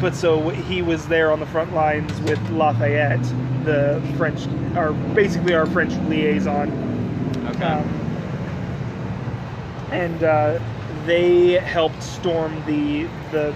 but 0.00 0.16
so 0.16 0.48
he 0.48 0.82
was 0.82 1.06
there 1.06 1.30
on 1.30 1.38
the 1.38 1.46
front 1.46 1.72
lines 1.72 2.10
with 2.22 2.40
Lafayette, 2.50 3.22
the 3.64 4.02
French, 4.16 4.48
our 4.76 4.92
basically 5.14 5.54
our 5.54 5.64
French 5.66 5.92
liaison, 6.08 6.70
Okay. 7.50 7.62
um, 7.64 7.88
and 9.92 10.24
uh, 10.24 10.58
they 11.06 11.52
helped 11.52 12.02
storm 12.02 12.52
the 12.66 13.04
the 13.30 13.54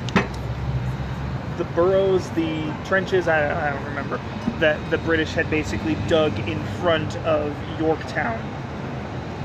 the 1.63 1.71
burrows, 1.75 2.31
the 2.31 2.73
trenches. 2.85 3.29
I, 3.29 3.69
I 3.69 3.73
don't 3.73 3.85
remember 3.85 4.21
that 4.59 4.79
the 4.91 4.99
British 4.99 5.35
had 5.35 5.51
basically 5.51 5.97
dug 6.09 6.37
in 6.49 6.63
front 6.65 7.17
of 7.19 7.57
Yorktown, 7.79 8.41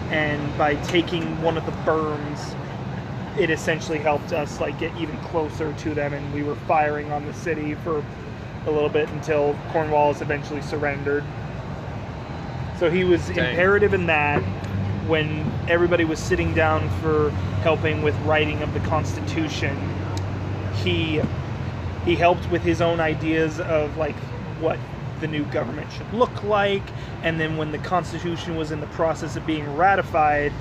and 0.09 0.57
by 0.57 0.75
taking 0.77 1.41
one 1.41 1.57
of 1.57 1.65
the 1.65 1.73
berms, 1.83 2.55
it 3.39 3.49
essentially 3.51 3.99
helped 3.99 4.33
us 4.33 4.59
like 4.59 4.79
get 4.79 4.95
even 4.97 5.17
closer 5.19 5.73
to 5.73 5.93
them, 5.93 6.13
and 6.13 6.33
we 6.33 6.43
were 6.43 6.55
firing 6.55 7.11
on 7.11 7.25
the 7.25 7.33
city 7.33 7.75
for 7.75 8.03
a 8.65 8.71
little 8.71 8.89
bit 8.89 9.09
until 9.09 9.57
Cornwallis 9.71 10.21
eventually 10.21 10.61
surrendered. 10.61 11.23
So 12.79 12.89
he 12.89 13.03
was 13.03 13.27
Dang. 13.29 13.51
imperative 13.51 13.93
in 13.93 14.07
that. 14.07 14.43
when 15.07 15.51
everybody 15.69 16.05
was 16.05 16.19
sitting 16.19 16.53
down 16.53 16.89
for 17.01 17.31
helping 17.61 18.01
with 18.03 18.17
writing 18.21 18.61
of 18.61 18.73
the 18.73 18.79
Constitution, 18.81 19.77
he 20.83 21.21
he 22.07 22.15
helped 22.15 22.49
with 22.49 22.63
his 22.63 22.81
own 22.81 22.99
ideas 23.01 23.59
of 23.59 23.95
like 23.97 24.15
what 24.61 24.79
the 25.19 25.27
new 25.27 25.43
government 25.45 25.91
should 25.91 26.11
look 26.13 26.43
like 26.43 26.83
and 27.23 27.39
then 27.39 27.57
when 27.57 27.71
the 27.71 27.77
constitution 27.79 28.55
was 28.55 28.71
in 28.71 28.79
the 28.79 28.87
process 28.87 29.35
of 29.35 29.45
being 29.45 29.75
ratified 29.75 30.51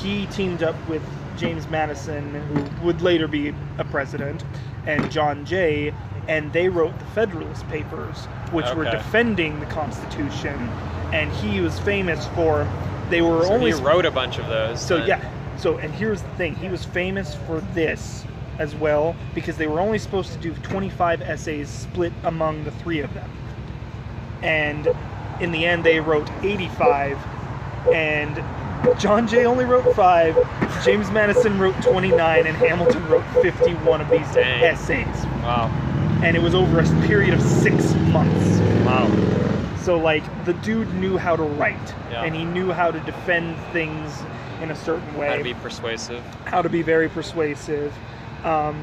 he 0.00 0.26
teamed 0.26 0.62
up 0.62 0.74
with 0.88 1.02
james 1.36 1.68
madison 1.68 2.34
who 2.34 2.84
would 2.84 3.00
later 3.00 3.28
be 3.28 3.54
a 3.78 3.84
president 3.84 4.44
and 4.86 5.10
john 5.10 5.44
jay 5.44 5.92
and 6.26 6.52
they 6.52 6.68
wrote 6.68 6.98
the 6.98 7.04
federalist 7.06 7.66
papers 7.68 8.24
which 8.50 8.66
were 8.74 8.84
defending 8.84 9.60
the 9.60 9.66
constitution 9.66 10.70
and 11.12 11.30
he 11.32 11.60
was 11.60 11.78
famous 11.78 12.26
for 12.28 12.66
they 13.08 13.22
were 13.22 13.44
So 13.44 13.52
only 13.52 13.72
he 13.72 13.80
wrote 13.80 14.04
a 14.04 14.10
bunch 14.10 14.38
of 14.38 14.46
those. 14.48 14.80
so 14.80 14.98
then. 14.98 15.08
yeah. 15.08 15.30
So 15.56 15.78
and 15.78 15.92
here's 15.94 16.22
the 16.22 16.28
thing: 16.30 16.54
he 16.56 16.68
was 16.68 16.84
famous 16.84 17.34
for 17.34 17.60
this 17.72 18.24
as 18.58 18.74
well 18.74 19.14
because 19.34 19.56
they 19.56 19.66
were 19.66 19.80
only 19.80 19.98
supposed 19.98 20.32
to 20.32 20.38
do 20.38 20.52
25 20.54 21.22
essays 21.22 21.68
split 21.68 22.12
among 22.24 22.64
the 22.64 22.70
three 22.72 23.00
of 23.00 23.12
them, 23.14 23.30
and 24.42 24.88
in 25.40 25.52
the 25.52 25.64
end 25.64 25.84
they 25.84 26.00
wrote 26.00 26.28
85, 26.42 27.18
and 27.92 28.42
John 28.98 29.26
Jay 29.26 29.44
only 29.44 29.64
wrote 29.64 29.94
five, 29.94 30.36
James 30.84 31.10
Madison 31.10 31.58
wrote 31.58 31.80
29, 31.82 32.46
and 32.46 32.56
Hamilton 32.56 33.06
wrote 33.08 33.24
51 33.42 34.00
of 34.00 34.10
these 34.10 34.30
Dang. 34.34 34.62
essays, 34.64 35.06
Wow. 35.42 35.70
and 36.22 36.36
it 36.36 36.42
was 36.42 36.54
over 36.54 36.80
a 36.80 36.84
period 37.06 37.34
of 37.34 37.40
six 37.42 37.94
months. 38.12 38.58
Wow. 38.84 39.08
So 39.82 39.98
like 39.98 40.22
the 40.44 40.54
dude 40.54 40.92
knew 40.94 41.16
how 41.16 41.36
to 41.36 41.42
write, 41.42 41.94
Yeah. 42.10 42.24
and 42.24 42.34
he 42.34 42.44
knew 42.44 42.72
how 42.72 42.90
to 42.90 43.00
defend 43.00 43.56
things 43.72 44.22
in 44.62 44.70
a 44.72 44.74
certain 44.76 45.16
way 45.16 45.28
How 45.28 45.36
to 45.36 45.44
be 45.44 45.54
persuasive. 45.54 46.22
how 46.44 46.62
to 46.62 46.68
be 46.68 46.82
very 46.82 47.08
persuasive. 47.08 47.92
Um, 48.48 48.76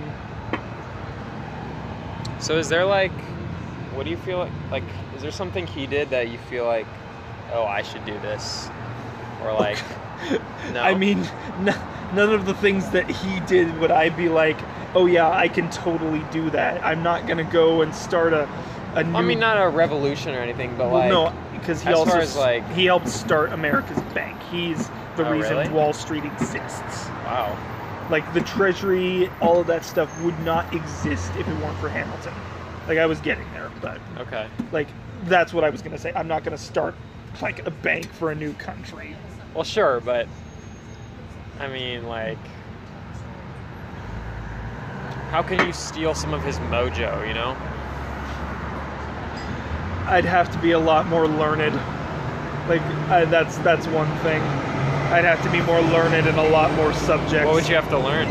So 2.39 2.57
is 2.57 2.70
there 2.70 2.86
like, 2.86 3.11
what 3.95 4.03
do 4.03 4.11
you 4.11 4.18
feel 4.18 4.38
like? 4.38 4.51
Like, 4.70 4.84
is 5.16 5.22
there 5.24 5.32
something 5.32 5.66
he 5.66 5.88
did 5.88 6.11
that 6.11 6.28
you 6.30 6.38
feel 6.38 6.66
like, 6.66 6.86
oh, 7.51 7.66
I 7.66 7.82
should 7.82 8.05
do 8.05 8.13
this, 8.20 8.70
or 9.41 9.51
like, 9.53 9.80
no? 10.72 10.84
I 10.84 10.93
mean, 10.93 11.20
n- 11.59 11.76
none 12.13 12.32
of 12.32 12.45
the 12.45 12.53
things 12.53 12.88
that 12.91 13.09
he 13.09 13.39
did 13.41 13.80
would 13.80 13.89
I 13.89 14.09
be 14.09 14.30
like, 14.30 14.57
oh 14.93 15.07
yeah, 15.07 15.30
I 15.32 15.47
can 15.47 15.70
totally 15.72 16.24
do 16.32 16.51
that. 16.51 16.86
I'm 16.86 17.01
not 17.01 17.26
gonna 17.26 17.43
go 17.43 17.82
and 17.82 17.95
start 17.95 18.34
a, 18.34 18.47
a 18.93 19.03
new. 19.03 19.16
I 19.18 19.22
mean, 19.24 19.39
not 19.39 19.57
a 19.57 19.68
revolution 19.68 20.36
or 20.36 20.39
anything, 20.41 20.76
but 20.78 20.91
well, 20.91 20.99
like, 20.99 21.09
no, 21.09 21.34
because 21.59 21.82
he 21.82 21.91
also 21.91 22.20
as, 22.20 22.36
like- 22.36 22.70
he 22.74 22.86
helped 22.86 23.09
start 23.09 23.53
America's 23.53 23.99
bank. 24.13 24.39
He's 24.51 24.88
the 25.16 25.26
Oh, 25.26 25.32
reason 25.32 25.57
really? 25.57 25.70
Wall 25.70 25.93
Street 25.93 26.26
exists. 26.26 27.07
wow. 27.26 27.57
Like 28.10 28.32
the 28.34 28.41
Treasury, 28.41 29.32
all 29.41 29.60
of 29.60 29.68
that 29.68 29.84
stuff 29.84 30.16
would 30.22 30.39
not 30.39 30.74
exist 30.74 31.36
if 31.38 31.47
it 31.47 31.56
weren't 31.58 31.78
for 31.78 31.89
Hamilton. 31.89 32.34
Like 32.88 32.97
I 32.99 33.06
was 33.06 33.20
getting 33.20 33.49
there, 33.51 33.72
but 33.82 33.99
Okay. 34.20 34.47
like 34.72 34.88
that's 35.24 35.53
what 35.53 35.64
I 35.64 35.70
was 35.70 35.82
gonna 35.82 35.97
say. 35.97 36.14
I'm 36.16 36.28
not 36.28 36.43
gonna 36.43 36.58
start 36.58 36.95
like 37.41 37.66
a 37.66 37.72
bank 37.72 38.14
for 38.14 38.32
a 38.32 38.36
new 38.36 38.53
country. 38.53 39.16
Well, 39.53 39.64
sure, 39.64 39.99
but 39.99 40.28
I 41.60 41.68
mean, 41.68 42.06
like, 42.08 42.38
how 45.32 45.41
can 45.41 45.66
you 45.66 45.74
steal 45.74 46.14
some 46.14 46.34
of 46.34 46.43
his 46.43 46.58
mojo? 46.60 47.28
You 47.28 47.34
know? 47.34 47.58
I'd 50.08 50.26
have 50.26 50.51
to 50.53 50.60
be 50.60 50.72
a 50.72 50.80
lot 50.80 51.08
more 51.08 51.28
learned. 51.28 51.74
Like 52.70 52.82
I, 53.10 53.26
that's 53.26 53.58
that's 53.60 53.88
one 53.88 54.08
thing. 54.18 54.41
I'd 55.12 55.24
have 55.26 55.41
to 55.43 55.51
be 55.51 55.62
more 55.62 55.82
learned 55.82 56.28
in 56.28 56.36
a 56.36 56.49
lot 56.49 56.72
more 56.76 56.93
subjects. 56.93 57.45
What 57.45 57.53
would 57.56 57.68
you 57.70 57.76
have 57.76 57.89
to 57.89 57.99
learn? 57.99 58.28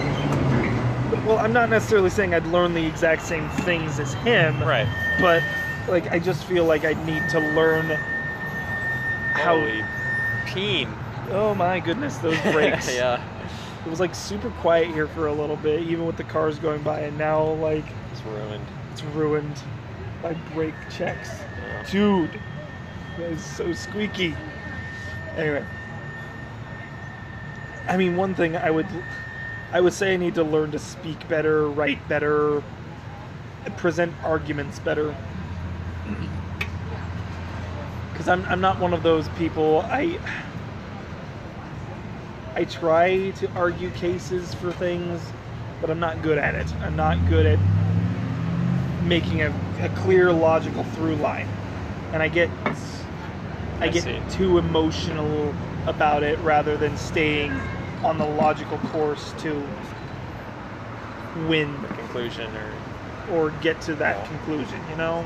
Well, 1.27 1.39
I'm 1.39 1.53
not 1.53 1.71
necessarily 1.71 2.11
saying 2.11 2.35
I'd 2.35 2.47
learn 2.49 2.75
the 2.75 2.85
exact 2.85 3.23
same 3.23 3.49
things 3.49 3.99
as 3.99 4.13
him, 4.15 4.61
Right. 4.63 4.87
but 5.21 5.43
like 5.89 6.11
I 6.13 6.19
just 6.19 6.45
feel 6.45 6.65
like 6.65 6.85
I'd 6.85 7.03
need 7.07 7.27
to 7.31 7.41
learn 7.41 7.87
how. 9.33 9.59
Holy 9.59 9.85
peen. 10.47 10.89
Oh 11.31 11.55
my 11.55 11.81
goodness, 11.81 12.19
those 12.19 12.39
brakes! 12.53 12.95
yeah. 12.95 13.23
It 13.87 13.91
was 13.91 14.01
like 14.01 14.15
super 14.15 14.51
quiet 14.51 14.89
here 14.89 15.07
for 15.07 15.27
a 15.29 15.33
little 15.33 15.57
bit, 15.57 15.83
even 15.83 16.07
with 16.07 16.17
the 16.17 16.25
cars 16.25 16.59
going 16.59 16.83
by, 16.83 17.01
and 17.01 17.17
now 17.17 17.43
like 17.55 17.85
It's 18.13 18.23
ruined. 18.23 18.67
it's 18.93 19.03
ruined 19.05 19.63
by 20.23 20.35
brake 20.55 20.75
checks. 20.91 21.31
Yeah. 21.63 21.85
Dude, 21.91 22.41
that 23.19 23.31
is 23.31 23.45
so 23.45 23.73
squeaky. 23.73 24.35
Anyway, 25.37 25.65
I 27.87 27.97
mean, 27.97 28.17
one 28.17 28.35
thing 28.35 28.57
I 28.57 28.71
would, 28.71 28.87
I 29.73 29.81
would 29.81 29.93
say 29.93 30.15
I 30.15 30.17
need 30.17 30.35
to 30.37 30.45
learn 30.45 30.71
to 30.73 30.79
speak 30.79 31.29
better, 31.29 31.69
write 31.69 32.07
better, 32.09 32.63
present 33.77 34.15
arguments 34.23 34.79
better. 34.79 35.15
Because 38.13 38.29
I'm, 38.29 38.45
I'm 38.47 38.61
not 38.61 38.81
one 38.81 38.95
of 38.95 39.03
those 39.03 39.29
people. 39.31 39.81
I, 39.89 40.19
I 42.55 42.65
try 42.65 43.31
to 43.33 43.51
argue 43.53 43.91
cases 43.91 44.55
for 44.55 44.73
things, 44.73 45.21
but 45.81 45.91
I'm 45.91 46.01
not 46.01 46.23
good 46.23 46.39
at 46.39 46.55
it. 46.55 46.73
I'm 46.83 46.97
not 46.97 47.19
good 47.29 47.47
at 47.47 47.59
making 49.05 49.43
a, 49.43 49.53
a 49.81 49.89
clear 49.91 50.33
logical 50.33 50.83
through 50.85 51.17
line 51.17 51.49
and 52.13 52.23
i 52.23 52.29
get 52.29 52.49
i, 52.65 52.75
I 53.87 53.89
get 53.89 54.05
see. 54.05 54.19
too 54.31 54.59
emotional 54.59 55.55
about 55.87 56.23
it 56.23 56.39
rather 56.41 56.77
than 56.77 56.97
staying 56.97 57.53
on 58.05 58.19
the 58.19 58.27
logical 58.27 58.79
course 58.79 59.33
to 59.39 59.67
win 61.49 61.81
the 61.83 61.89
Conclusion 61.89 62.49
or. 62.57 62.73
or 63.37 63.51
get 63.63 63.81
to 63.83 63.95
that 63.97 64.25
conclusion 64.27 64.81
you 64.91 64.97
know 64.97 65.25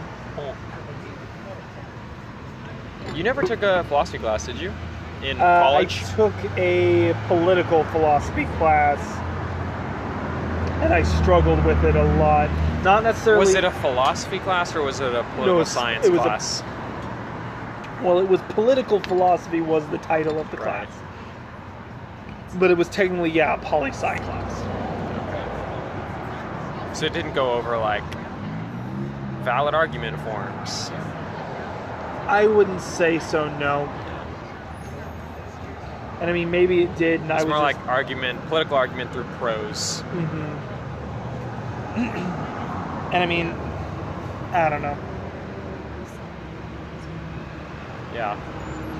You 3.15 3.25
never 3.25 3.43
took 3.43 3.63
a 3.63 3.83
philosophy 3.85 4.19
class, 4.19 4.47
did 4.47 4.61
you? 4.61 4.73
In 5.25 5.41
uh, 5.41 5.63
college? 5.63 6.05
i 6.05 6.15
took 6.15 6.35
a 6.57 7.13
political 7.27 7.83
philosophy 7.85 8.45
class 8.59 9.01
and 10.83 10.95
i 10.95 11.03
struggled 11.03 11.63
with 11.65 11.83
it 11.85 11.97
a 11.97 12.05
lot 12.19 12.49
not 12.85 13.03
necessarily 13.03 13.41
Was 13.47 13.55
it 13.57 13.65
a 13.65 13.73
philosophy 13.73 14.39
class 14.39 14.77
or 14.77 14.83
was 14.83 15.01
it 15.01 15.13
a 15.13 15.25
political 15.35 15.61
it's- 15.63 15.73
science 15.75 16.07
it 16.07 16.13
was 16.13 16.21
a- 16.21 16.23
class? 16.23 16.63
well 18.01 18.21
it 18.21 18.29
was 18.29 18.41
political 18.51 19.01
philosophy 19.01 19.61
was 19.61 19.85
the 19.89 19.99
title 19.99 20.39
of 20.39 20.49
the 20.53 20.57
Right. 20.59 20.87
class 20.87 21.03
but 22.55 22.71
it 22.71 22.77
was 22.77 22.89
technically 22.89 23.31
yeah 23.31 23.55
a 23.55 23.59
poli 23.59 23.91
sci 23.91 24.17
class 24.19 24.63
So 26.99 27.07
it 27.07 27.13
didn't 27.13 27.35
go 27.35 27.53
over 27.53 27.79
like 27.79 28.03
valid 29.45 29.75
argument 29.75 30.19
forms. 30.21 30.91
I 32.27 32.47
wouldn't 32.47 32.81
say 32.83 33.19
so, 33.19 33.49
no. 33.59 33.89
And 36.21 36.29
I 36.29 36.33
mean, 36.33 36.51
maybe 36.51 36.83
it 36.83 36.97
did, 36.97 37.21
and 37.21 37.33
I 37.33 37.37
was 37.37 37.47
more 37.47 37.55
just- 37.55 37.79
like 37.79 37.89
argument, 37.89 38.45
political 38.49 38.77
argument 38.77 39.13
through 39.13 39.25
prose. 39.39 40.03
Mhm. 40.13 40.59
and 43.13 43.23
I 43.23 43.27
mean, 43.27 43.55
I 44.53 44.69
don't 44.69 44.83
know. 44.83 44.97
Yeah. 48.13 48.37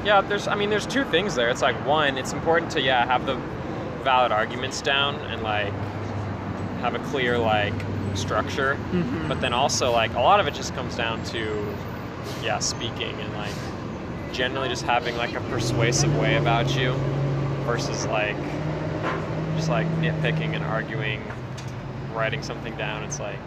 Yeah, 0.05 0.21
there's 0.21 0.49
I 0.49 0.55
mean 0.55 0.71
there's 0.71 0.87
two 0.87 1.05
things 1.05 1.35
there. 1.35 1.49
It's 1.51 1.63
like 1.63 1.77
one, 1.87 2.17
it's 2.19 2.33
important 2.33 2.71
to 2.73 2.81
yeah, 2.81 3.05
have 3.07 3.27
the 3.27 3.35
valid 4.05 4.33
arguments 4.33 4.81
down 4.81 5.17
and 5.17 5.43
like 5.43 5.73
have 6.81 6.95
a 6.95 6.99
clear 7.11 7.39
like 7.39 7.75
structure. 8.15 8.79
Mhm. 8.93 9.29
But 9.29 9.41
then 9.41 9.53
also 9.53 9.91
like 9.93 10.15
a 10.15 10.21
lot 10.21 10.41
of 10.41 10.47
it 10.47 10.55
just 10.55 10.75
comes 10.75 10.97
down 10.97 11.23
to 11.27 11.75
yeah, 12.43 12.59
speaking 12.59 13.15
and 13.21 13.33
like 13.35 13.53
generally 14.33 14.69
just 14.69 14.85
having 14.85 15.17
like 15.17 15.35
a 15.35 15.41
persuasive 15.43 16.17
way 16.19 16.37
about 16.37 16.75
you 16.77 16.93
versus 17.67 18.07
like 18.07 18.37
just 19.57 19.69
like 19.69 19.87
nitpicking 20.01 20.55
and 20.55 20.65
arguing, 20.65 21.23
writing 22.15 22.43
something 22.43 22.75
down. 22.77 23.03
It's 23.03 23.19
like 23.19 23.39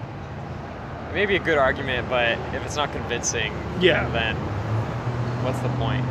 it 1.10 1.14
may 1.14 1.26
be 1.26 1.36
a 1.38 1.40
good 1.40 1.58
argument, 1.58 2.10
but 2.10 2.38
if 2.54 2.64
it's 2.66 2.76
not 2.76 2.92
convincing, 2.92 3.54
Yeah. 3.80 4.08
then 4.10 4.36
what's 5.44 5.60
the 5.60 5.70
point? 5.70 6.06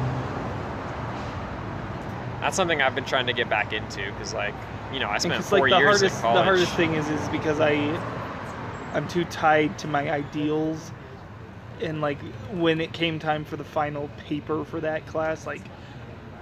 That's 2.41 2.57
something 2.57 2.81
I've 2.81 2.95
been 2.95 3.05
trying 3.05 3.27
to 3.27 3.33
get 3.33 3.49
back 3.49 3.73
into 3.73 4.11
because, 4.13 4.33
like, 4.33 4.55
you 4.93 4.99
know, 4.99 5.09
I 5.09 5.19
spent 5.19 5.45
four 5.45 5.61
like 5.61 5.71
the 5.71 5.79
years 5.79 6.01
hardest, 6.01 6.17
in 6.17 6.23
college. 6.23 6.39
the 6.39 6.43
hardest 6.43 6.75
thing 6.75 6.95
is, 6.95 7.09
is 7.09 7.29
because 7.29 7.61
I, 7.61 7.73
I'm 8.95 9.07
too 9.09 9.25
tied 9.27 9.79
to 9.81 9.89
my 9.89 10.11
ideals, 10.11 10.91
and 11.81 12.01
like 12.01 12.21
when 12.53 12.81
it 12.81 12.93
came 12.93 13.19
time 13.19 13.45
for 13.45 13.57
the 13.57 13.65
final 13.65 14.09
paper 14.17 14.65
for 14.65 14.81
that 14.81 15.07
class, 15.07 15.47
like 15.47 15.63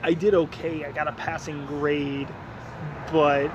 I 0.02 0.14
did 0.14 0.34
okay. 0.34 0.84
I 0.84 0.92
got 0.92 1.08
a 1.08 1.12
passing 1.12 1.66
grade, 1.66 2.28
but 3.12 3.50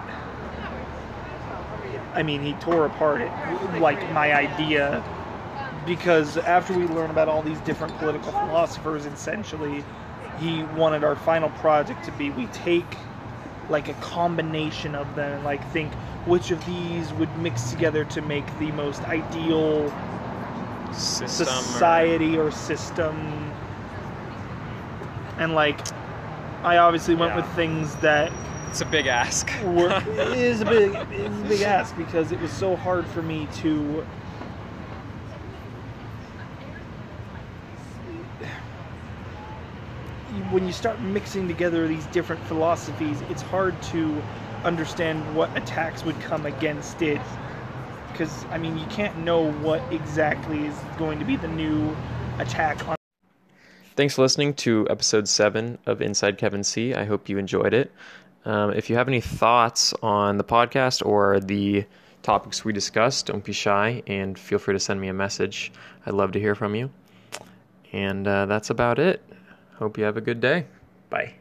I 2.14 2.24
mean, 2.24 2.42
he 2.42 2.54
tore 2.54 2.86
apart 2.86 3.22
it 3.22 3.32
like 3.80 4.12
my 4.12 4.34
idea 4.34 5.04
because 5.86 6.38
after 6.38 6.78
we 6.78 6.86
learn 6.88 7.10
about 7.10 7.28
all 7.28 7.42
these 7.42 7.60
different 7.62 7.98
political 7.98 8.32
philosophers, 8.32 9.06
essentially, 9.06 9.84
he 10.40 10.64
wanted 10.76 11.04
our 11.04 11.16
final 11.16 11.50
project 11.52 12.04
to 12.06 12.12
be 12.14 12.30
we 12.32 12.48
take 12.48 12.98
like 13.70 13.88
a 13.88 13.94
combination 13.96 14.94
of 14.96 15.16
them 15.16 15.34
and 15.34 15.44
like 15.44 15.66
think 15.72 15.94
which 16.26 16.52
of 16.52 16.64
these 16.66 17.12
would 17.14 17.36
mix 17.38 17.70
together 17.72 18.04
to 18.06 18.22
make 18.22 18.46
the 18.60 18.72
most 18.74 19.04
ideal 19.04 19.92
System 20.92 21.48
or- 21.48 21.62
society 21.62 22.38
or 22.38 22.52
system 22.52 23.16
and 25.38 25.56
like 25.56 25.80
i 26.64 26.78
obviously 26.78 27.16
went 27.16 27.32
Yeah. 27.32 27.38
with 27.38 27.56
things 27.56 27.96
that 27.98 28.32
It's 28.70 28.82
a 28.82 28.86
big 28.86 29.08
ask. 29.08 29.50
were 29.64 29.90
it 30.08 30.38
is 30.38 30.62
a 30.62 30.66
big 30.66 30.94
it 30.94 31.12
is 31.12 31.40
a 31.42 31.46
big 31.46 31.62
ask 31.62 31.96
because 31.98 32.32
it 32.32 32.40
was 32.40 32.52
so 32.52 32.76
hard 32.76 33.08
for 33.08 33.22
me 33.24 33.48
to 33.58 34.06
when 40.54 40.68
you 40.68 40.72
start 40.72 41.02
mixing 41.02 41.48
together 41.48 41.88
these 41.88 42.06
different 42.08 42.42
philosophies 42.44 43.22
it's 43.30 43.42
hard 43.42 43.80
to 43.82 44.22
understand 44.64 45.36
what 45.36 45.56
attacks 45.58 46.06
would 46.06 46.20
come 46.22 46.46
against 46.46 47.02
it 47.02 47.20
because 48.12 48.46
i 48.52 48.58
mean 48.58 48.78
you 48.78 48.86
can't 48.86 49.18
know 49.18 49.52
what 49.52 49.82
exactly 49.92 50.66
is 50.66 50.76
going 50.98 51.18
to 51.18 51.26
be 51.26 51.36
the 51.36 51.48
new 51.48 51.96
attack 52.40 52.88
on 52.88 52.96
Thanks 53.96 54.16
for 54.16 54.24
listening 54.24 54.56
to 54.56 54.88
episode 54.90 55.28
seven 55.28 55.78
of 55.86 56.02
Inside 56.02 56.40
Kevin 56.40 56.64
C. 56.64 56.96
I 56.96 57.06
hope 57.06 57.30
you 57.30 57.38
enjoyed 57.38 57.76
it. 57.76 57.92
Um, 58.44 58.74
if 58.74 58.90
you 58.90 58.96
have 58.96 59.08
any 59.08 59.22
thoughts 59.22 59.94
on 60.02 60.40
the 60.40 60.44
podcast 60.44 61.06
or 61.06 61.40
the 61.40 61.86
topics 62.24 62.66
we 62.66 62.74
discussed, 62.74 63.28
don't 63.28 63.44
be 63.44 63.54
shy 63.54 64.02
and 64.08 64.38
feel 64.38 64.58
free 64.58 64.74
to 64.74 64.80
send 64.80 65.00
me 65.00 65.10
a 65.10 65.14
message. 65.14 65.72
I'd 66.08 66.16
love 66.16 66.32
to 66.32 66.40
hear 66.40 66.56
from 66.56 66.74
you. 66.74 66.90
And 67.92 68.28
uh, 68.28 68.48
that's 68.48 68.72
about 68.72 68.98
it. 68.98 69.22
Hope 69.78 69.98
you 69.98 70.04
have 70.04 70.18
a 70.18 70.22
good 70.22 70.40
day. 70.42 70.66
Bye. 71.10 71.34